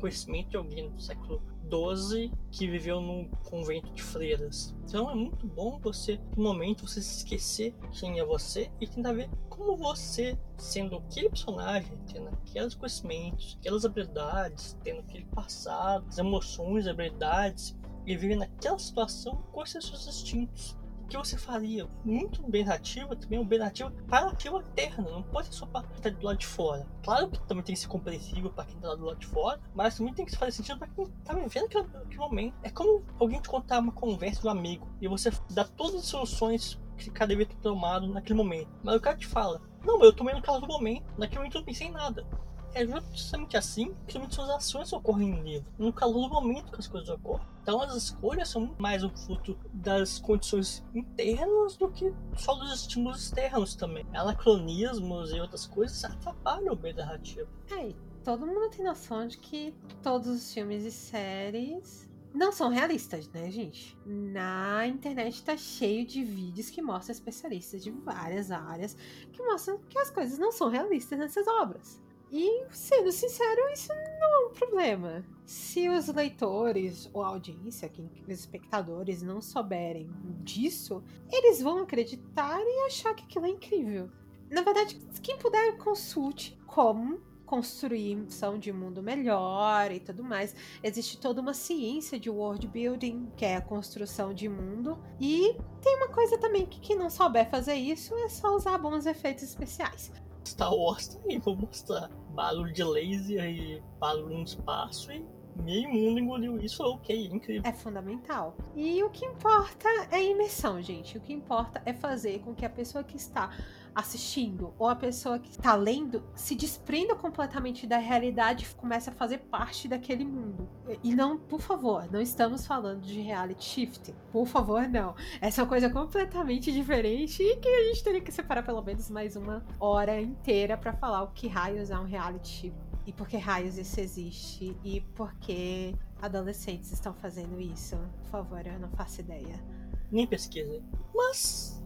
conhecimento 0.00 0.50
de 0.50 0.56
alguém 0.56 0.90
do 0.90 1.00
século 1.00 1.40
12 1.64 2.32
que 2.50 2.66
viveu 2.66 3.00
num 3.00 3.28
convento 3.44 3.92
de 3.92 4.02
freiras. 4.02 4.74
Então 4.84 5.10
é 5.10 5.14
muito 5.14 5.46
bom 5.46 5.78
você, 5.78 6.18
no 6.36 6.42
momento, 6.42 6.88
você 6.88 7.00
se 7.00 7.18
esquecer 7.18 7.72
quem 7.92 8.18
é 8.18 8.24
você 8.24 8.70
e 8.80 8.86
tentar 8.86 9.12
ver 9.12 9.30
como 9.48 9.76
você, 9.76 10.36
sendo 10.56 10.96
aquele 10.96 11.28
personagem, 11.28 11.96
tendo 12.12 12.28
aqueles 12.28 12.74
conhecimentos, 12.74 13.56
aquelas 13.60 13.84
habilidades, 13.84 14.76
tendo 14.82 15.00
aquele 15.00 15.24
passado, 15.26 16.06
as 16.08 16.18
emoções, 16.18 16.88
habilidades, 16.88 17.76
e 18.06 18.16
vive 18.16 18.36
naquela 18.36 18.78
situação 18.78 19.36
com 19.52 19.64
seus 19.64 20.06
instintos. 20.06 20.76
O 21.04 21.06
que 21.06 21.18
você 21.18 21.36
faria? 21.36 21.86
Muito 22.02 22.42
bem 22.50 22.64
narrativa, 22.64 23.14
também 23.14 23.38
um 23.38 23.46
bem 23.46 23.58
narrativa 23.58 23.90
para 24.08 24.30
a 24.30 24.60
eterna, 24.60 25.10
não 25.10 25.22
pode 25.22 25.48
ser 25.48 25.52
só 25.52 25.66
para 25.66 25.86
quem 25.86 25.96
está 25.96 26.08
do 26.08 26.24
lado 26.24 26.38
de 26.38 26.46
fora. 26.46 26.88
Claro 27.02 27.28
que 27.28 27.46
também 27.46 27.62
tem 27.62 27.74
que 27.74 27.80
ser 27.82 27.88
compreensível 27.88 28.50
para 28.50 28.64
quem 28.64 28.76
está 28.76 28.94
do 28.94 29.04
lado 29.04 29.18
de 29.18 29.26
fora, 29.26 29.60
mas 29.74 29.98
também 29.98 30.14
tem 30.14 30.24
que 30.24 30.34
fazer 30.34 30.52
sentido 30.52 30.78
para 30.78 30.88
quem 30.88 31.04
está 31.04 31.34
vivendo 31.34 31.66
aquele, 31.66 31.84
aquele 31.84 32.16
momento. 32.16 32.54
É 32.62 32.70
como 32.70 33.04
alguém 33.20 33.38
te 33.38 33.48
contar 33.50 33.80
uma 33.80 33.92
conversa 33.92 34.40
de 34.40 34.46
um 34.46 34.50
amigo 34.50 34.88
e 34.98 35.06
você 35.06 35.30
dá 35.50 35.64
todas 35.64 35.96
as 35.96 36.06
soluções 36.06 36.80
que 36.96 37.10
o 37.10 37.12
cara 37.12 37.28
devia 37.28 37.46
ter 37.46 37.56
tomado 37.56 38.08
naquele 38.08 38.38
momento. 38.38 38.70
Mas 38.82 38.96
o 38.96 39.00
cara 39.00 39.16
te 39.16 39.26
fala, 39.26 39.60
não, 39.84 40.02
eu 40.02 40.12
tomei 40.12 40.34
no 40.34 40.40
caso 40.40 40.62
do 40.62 40.66
momento, 40.66 41.04
naquele 41.18 41.40
momento 41.40 41.56
eu 41.56 41.60
não 41.60 41.66
pensei 41.66 41.88
em 41.88 41.92
nada. 41.92 42.26
É 42.74 42.84
justamente 42.84 43.56
assim 43.56 43.94
que 44.08 44.18
suas 44.34 44.50
ações 44.50 44.92
ocorrem 44.92 45.30
no 45.30 45.42
livro, 45.44 45.66
no 45.78 45.92
calor 45.92 46.28
do 46.28 46.34
momento 46.34 46.72
que 46.72 46.80
as 46.80 46.88
coisas 46.88 47.08
ocorrem. 47.08 47.46
Então 47.62 47.80
as 47.80 47.94
escolhas 47.94 48.48
são 48.48 48.74
mais 48.78 49.04
um 49.04 49.16
fruto 49.16 49.56
das 49.72 50.18
condições 50.18 50.84
internas 50.92 51.76
do 51.76 51.88
que 51.88 52.12
só 52.36 52.54
dos 52.56 52.74
estímulos 52.74 53.22
externos 53.22 53.76
também. 53.76 54.04
Anacronismos 54.12 55.30
e 55.30 55.40
outras 55.40 55.66
coisas 55.66 56.04
atrapalham 56.04 56.74
o 56.74 56.76
meio 56.76 56.96
narrativo. 56.96 57.48
É, 57.70 57.94
todo 58.24 58.44
mundo 58.44 58.68
tem 58.70 58.84
noção 58.84 59.28
de 59.28 59.38
que 59.38 59.72
todos 60.02 60.26
os 60.26 60.52
filmes 60.52 60.84
e 60.84 60.90
séries 60.90 62.10
não 62.34 62.50
são 62.50 62.68
realistas, 62.68 63.28
né, 63.28 63.48
gente? 63.52 63.96
Na 64.04 64.84
internet 64.88 65.44
tá 65.44 65.56
cheio 65.56 66.04
de 66.04 66.24
vídeos 66.24 66.68
que 66.68 66.82
mostram 66.82 67.12
especialistas 67.12 67.84
de 67.84 67.92
várias 67.92 68.50
áreas 68.50 68.96
que 69.32 69.40
mostram 69.40 69.78
que 69.88 69.96
as 69.96 70.10
coisas 70.10 70.36
não 70.36 70.50
são 70.50 70.68
realistas 70.68 71.16
nessas 71.16 71.46
obras. 71.46 72.02
E, 72.36 72.66
sendo 72.72 73.12
sincero, 73.12 73.68
isso 73.72 73.94
não 74.18 74.34
é 74.34 74.46
um 74.48 74.50
problema. 74.50 75.24
Se 75.46 75.88
os 75.88 76.08
leitores 76.08 77.08
ou 77.12 77.22
a 77.22 77.28
audiência, 77.28 77.88
os 78.26 78.28
espectadores 78.28 79.22
não 79.22 79.40
souberem 79.40 80.10
disso, 80.42 81.00
eles 81.30 81.62
vão 81.62 81.78
acreditar 81.78 82.60
e 82.60 82.86
achar 82.86 83.14
que 83.14 83.22
aquilo 83.22 83.46
é 83.46 83.50
incrível. 83.50 84.10
Na 84.50 84.62
verdade, 84.62 85.00
quem 85.22 85.38
puder, 85.38 85.76
consulte 85.76 86.58
como 86.66 87.22
construção 87.46 88.58
de 88.58 88.72
mundo 88.72 89.00
melhor 89.00 89.92
e 89.92 90.00
tudo 90.00 90.24
mais. 90.24 90.56
Existe 90.82 91.20
toda 91.20 91.40
uma 91.40 91.54
ciência 91.54 92.18
de 92.18 92.28
world 92.28 92.66
building, 92.66 93.30
que 93.36 93.44
é 93.44 93.54
a 93.54 93.60
construção 93.60 94.34
de 94.34 94.48
mundo. 94.48 94.98
E 95.20 95.56
tem 95.80 95.96
uma 95.98 96.08
coisa 96.08 96.36
também 96.36 96.66
que 96.66 96.80
quem 96.80 96.98
não 96.98 97.08
souber 97.08 97.48
fazer 97.48 97.74
isso 97.74 98.12
é 98.16 98.28
só 98.28 98.56
usar 98.56 98.76
bons 98.76 99.06
efeitos 99.06 99.44
especiais. 99.44 100.10
Star 100.44 100.74
Wars 100.74 101.08
também, 101.08 101.38
vou 101.38 101.56
mostrar. 101.56 102.08
Barulho 102.30 102.72
de 102.72 102.84
laser 102.84 103.44
e 103.44 103.82
barulho 103.98 104.38
no 104.38 104.44
espaço 104.44 105.12
e 105.12 105.24
meio 105.62 105.88
mundo 105.88 106.18
engoliu 106.18 106.58
isso, 106.58 106.82
ok, 106.82 107.28
incrível. 107.32 107.62
É 107.64 107.72
fundamental. 107.72 108.56
E 108.74 109.02
o 109.02 109.10
que 109.10 109.24
importa 109.24 109.88
é 110.10 110.16
a 110.16 110.22
imersão, 110.22 110.80
gente. 110.82 111.16
O 111.16 111.20
que 111.20 111.32
importa 111.32 111.82
é 111.84 111.92
fazer 111.92 112.40
com 112.40 112.54
que 112.54 112.64
a 112.64 112.70
pessoa 112.70 113.04
que 113.04 113.16
está 113.16 113.50
assistindo 113.94 114.74
ou 114.78 114.88
a 114.88 114.96
pessoa 114.96 115.38
que 115.38 115.50
está 115.50 115.74
lendo 115.74 116.22
se 116.34 116.54
desprenda 116.54 117.14
completamente 117.14 117.86
da 117.86 117.98
realidade 117.98 118.64
e 118.64 118.74
comece 118.74 119.08
a 119.08 119.12
fazer 119.12 119.38
parte 119.38 119.86
daquele 119.86 120.24
mundo. 120.24 120.68
E 121.02 121.14
não, 121.14 121.38
por 121.38 121.60
favor, 121.60 122.10
não 122.10 122.20
estamos 122.20 122.66
falando 122.66 123.02
de 123.02 123.20
reality 123.20 123.64
shifting. 123.64 124.14
Por 124.32 124.46
favor, 124.46 124.88
não. 124.88 125.14
Essa 125.40 125.60
é 125.60 125.62
uma 125.62 125.68
coisa 125.68 125.88
completamente 125.88 126.72
diferente 126.72 127.42
e 127.42 127.56
que 127.56 127.68
a 127.68 127.84
gente 127.84 128.02
teria 128.02 128.20
que 128.20 128.32
separar 128.32 128.64
pelo 128.64 128.82
menos 128.82 129.08
mais 129.08 129.36
uma 129.36 129.64
hora 129.78 130.20
inteira 130.20 130.76
para 130.76 130.92
falar 130.92 131.22
o 131.22 131.28
que 131.28 131.46
raios 131.46 131.90
é 131.90 131.98
um 131.98 132.04
reality 132.04 132.48
shifting 132.48 132.83
e 133.06 133.12
por 133.12 133.28
que 133.28 133.36
raios 133.36 133.76
isso 133.76 134.00
existe 134.00 134.76
e 134.82 135.00
por 135.00 135.34
que 135.34 135.94
adolescentes 136.20 136.90
estão 136.92 137.12
fazendo 137.14 137.60
isso. 137.60 137.96
Por 138.22 138.30
favor, 138.30 138.66
eu 138.66 138.78
não 138.78 138.88
faço 138.90 139.20
ideia. 139.20 139.62
Nem 140.10 140.26
pesquisa. 140.26 140.82
Mas, 141.14 141.82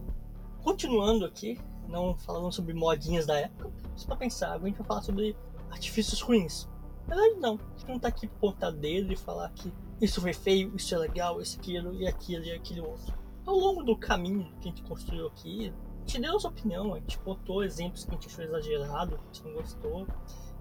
continuando 0.63 1.25
aqui, 1.25 1.59
não 1.87 2.15
falando 2.15 2.51
sobre 2.51 2.73
modinhas 2.73 3.25
da 3.25 3.37
época, 3.37 3.71
só 3.95 4.07
pra 4.07 4.15
pensar, 4.15 4.53
a 4.53 4.59
gente 4.59 4.77
vai 4.77 4.87
falar 4.87 5.01
sobre 5.01 5.35
artifícios 5.69 6.21
ruins. 6.21 6.67
Na 7.07 7.15
verdade, 7.15 7.39
não. 7.39 7.55
A 7.55 7.77
gente 7.77 7.89
não 7.89 7.99
tá 7.99 8.07
aqui 8.07 8.27
por 8.27 8.39
conta 8.39 8.71
dele 8.71 9.13
e 9.13 9.17
falar 9.17 9.49
que 9.49 9.73
isso 9.99 10.21
foi 10.21 10.31
feio, 10.31 10.73
isso 10.75 10.93
é 10.95 10.97
legal, 10.97 11.41
isso, 11.41 11.59
aquilo, 11.59 11.93
e 11.93 12.07
aquilo, 12.07 12.45
e 12.45 12.51
aquele 12.51 12.81
outro. 12.81 13.13
Ao 13.45 13.55
longo 13.55 13.83
do 13.83 13.97
caminho 13.97 14.51
que 14.61 14.69
a 14.69 14.71
gente 14.71 14.83
construiu 14.83 15.27
aqui, 15.27 15.73
a 15.95 15.99
gente 16.01 16.21
deu 16.21 16.29
a 16.29 16.33
nossa 16.33 16.47
opinião, 16.47 16.93
a 16.93 16.99
gente 16.99 17.19
botou 17.19 17.63
exemplos 17.63 18.05
que 18.05 18.11
a 18.11 18.13
gente 18.13 18.27
achou 18.27 18.43
exagerado, 18.43 19.17
que 19.17 19.23
a 19.23 19.33
gente 19.33 19.43
não 19.43 19.53
gostou 19.53 20.07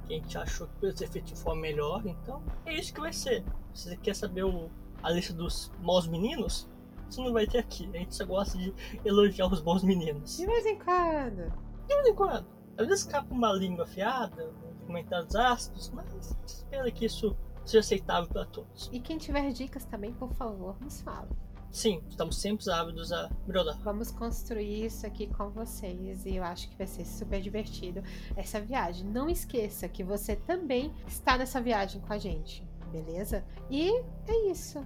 que 0.08 0.14
a 0.14 0.16
gente 0.16 0.38
achou 0.38 0.66
que 0.66 0.74
poderia 0.74 0.96
ser 0.96 1.08
feito 1.08 1.26
de 1.26 1.36
forma 1.36 1.60
melhor. 1.60 2.04
Então, 2.06 2.42
é 2.64 2.74
isso 2.74 2.92
que 2.92 3.00
vai 3.00 3.12
ser. 3.12 3.44
Se 3.74 3.90
você 3.90 3.96
quer 3.98 4.14
saber 4.14 4.44
o, 4.44 4.70
a 5.02 5.10
lista 5.10 5.32
dos 5.32 5.70
maus 5.82 6.08
meninos, 6.08 6.68
você 7.08 7.20
não 7.22 7.32
vai 7.32 7.46
ter 7.46 7.58
aqui. 7.58 7.88
A 7.94 7.98
gente 7.98 8.14
só 8.14 8.24
gosta 8.24 8.56
de 8.56 8.72
elogiar 9.04 9.46
os 9.46 9.60
bons 9.60 9.82
meninos. 9.82 10.36
De 10.36 10.46
vez 10.46 10.66
em 10.66 10.78
quando. 10.78 11.52
De 11.86 11.94
vez 11.94 12.06
em 12.06 12.14
quando. 12.14 12.46
Às 12.76 12.86
vezes 12.86 13.04
escapa 13.04 13.32
uma 13.32 13.52
língua 13.52 13.84
afiada, 13.84 14.50
comentários 14.86 15.34
ácidos, 15.34 15.90
mas 15.90 16.36
espera 16.46 16.90
que 16.90 17.04
isso 17.04 17.36
seja 17.64 17.80
aceitável 17.80 18.28
para 18.28 18.46
todos. 18.46 18.88
E 18.92 19.00
quem 19.00 19.18
tiver 19.18 19.50
dicas 19.52 19.84
também, 19.84 20.12
por 20.12 20.32
favor, 20.32 20.80
nos 20.80 21.00
fala. 21.02 21.28
Sim, 21.70 22.02
estamos 22.08 22.38
sempre 22.38 22.70
ávidos 22.70 23.12
a 23.12 23.30
melhorar. 23.46 23.74
Vamos 23.84 24.10
construir 24.10 24.86
isso 24.86 25.06
aqui 25.06 25.26
com 25.26 25.50
vocês 25.50 26.24
e 26.24 26.36
eu 26.36 26.42
acho 26.42 26.68
que 26.68 26.76
vai 26.76 26.86
ser 26.86 27.04
super 27.04 27.40
divertido 27.40 28.02
essa 28.36 28.60
viagem. 28.60 29.06
Não 29.06 29.28
esqueça 29.28 29.88
que 29.88 30.02
você 30.02 30.34
também 30.34 30.92
está 31.06 31.36
nessa 31.36 31.60
viagem 31.60 32.00
com 32.00 32.12
a 32.12 32.18
gente, 32.18 32.64
beleza? 32.90 33.44
E 33.70 33.90
é 34.26 34.50
isso. 34.50 34.78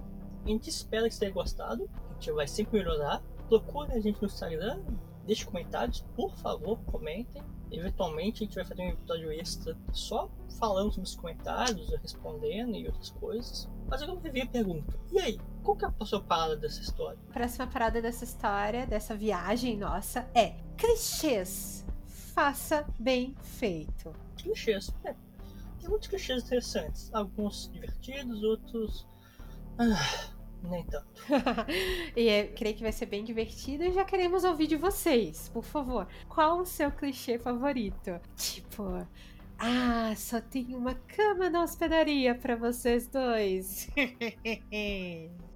A 0.45 0.47
gente 0.47 0.69
espera 0.69 1.07
que 1.07 1.15
você 1.15 1.21
tenha 1.21 1.31
gostado. 1.31 1.89
A 2.09 2.13
gente 2.13 2.31
vai 2.33 2.47
sempre 2.47 2.79
melhorar. 2.79 3.23
Procure 3.47 3.93
a 3.93 3.99
gente 3.99 4.21
no 4.21 4.27
Instagram, 4.27 4.81
deixe 5.25 5.45
comentários, 5.45 6.01
por 6.15 6.35
favor, 6.35 6.79
comentem. 6.85 7.41
Eventualmente 7.71 8.43
a 8.43 8.45
gente 8.45 8.55
vai 8.55 8.65
fazer 8.65 8.83
um 8.83 8.89
episódio 8.89 9.31
extra 9.31 9.75
só 9.91 10.29
falando 10.59 10.91
sobre 10.91 11.07
os 11.07 11.15
comentários, 11.15 11.89
respondendo 12.01 12.75
e 12.75 12.85
outras 12.85 13.09
coisas. 13.11 13.69
Mas 13.87 14.03
agora 14.03 14.19
me 14.31 14.41
a 14.41 14.45
pergunta: 14.45 14.93
e 15.11 15.19
aí? 15.19 15.39
Qual 15.63 15.77
que 15.77 15.85
é 15.85 15.87
a 15.87 15.91
próxima 15.91 16.21
parada 16.21 16.57
dessa 16.57 16.81
história? 16.81 17.17
A 17.29 17.33
próxima 17.33 17.67
parada 17.67 18.01
dessa 18.01 18.25
história, 18.25 18.85
dessa 18.85 19.15
viagem 19.15 19.77
nossa, 19.77 20.29
é 20.35 20.55
clichês. 20.77 21.85
Faça 22.05 22.85
bem 22.99 23.33
feito. 23.41 24.13
Clichês, 24.37 24.93
é. 25.05 25.15
Tem 25.79 25.89
muitos 25.89 26.09
clichês 26.09 26.43
interessantes. 26.43 27.09
Alguns 27.13 27.69
divertidos, 27.71 28.43
outros. 28.43 29.07
Ah, 29.77 30.29
nem 30.63 30.83
tanto. 30.85 31.07
e 32.15 32.27
eu 32.27 32.53
creio 32.53 32.75
que 32.75 32.83
vai 32.83 32.91
ser 32.91 33.05
bem 33.05 33.23
divertido 33.23 33.83
e 33.83 33.93
já 33.93 34.03
queremos 34.03 34.43
ouvir 34.43 34.67
de 34.67 34.75
vocês. 34.75 35.47
Por 35.49 35.63
favor, 35.63 36.07
qual 36.27 36.59
o 36.59 36.65
seu 36.65 36.91
clichê 36.91 37.39
favorito? 37.39 38.19
Tipo, 38.35 39.07
ah, 39.57 40.13
só 40.17 40.41
tem 40.41 40.75
uma 40.75 40.93
cama 40.93 41.49
na 41.49 41.63
hospedaria 41.63 42.35
para 42.35 42.57
vocês 42.57 43.07
dois. 43.07 43.89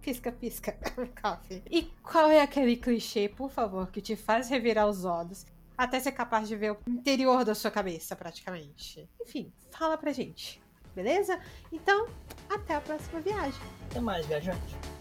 pisca, 0.00 0.32
pisca, 0.32 0.76
coffee. 1.20 1.62
E 1.70 1.82
qual 2.02 2.30
é 2.30 2.40
aquele 2.40 2.76
clichê, 2.76 3.28
por 3.28 3.50
favor, 3.50 3.90
que 3.90 4.00
te 4.00 4.16
faz 4.16 4.48
revirar 4.48 4.88
os 4.88 5.04
olhos 5.04 5.46
até 5.76 6.00
ser 6.00 6.12
capaz 6.12 6.48
de 6.48 6.56
ver 6.56 6.72
o 6.72 6.78
interior 6.88 7.44
da 7.44 7.54
sua 7.54 7.70
cabeça, 7.70 8.16
praticamente? 8.16 9.08
Enfim, 9.20 9.52
fala 9.70 9.98
pra 9.98 10.12
gente 10.12 10.60
beleza? 10.96 11.38
Então, 11.70 12.08
até 12.48 12.74
a 12.74 12.80
próxima 12.80 13.20
viagem. 13.20 13.62
Até 13.90 14.00
mais, 14.00 14.24
viajante. 14.26 14.95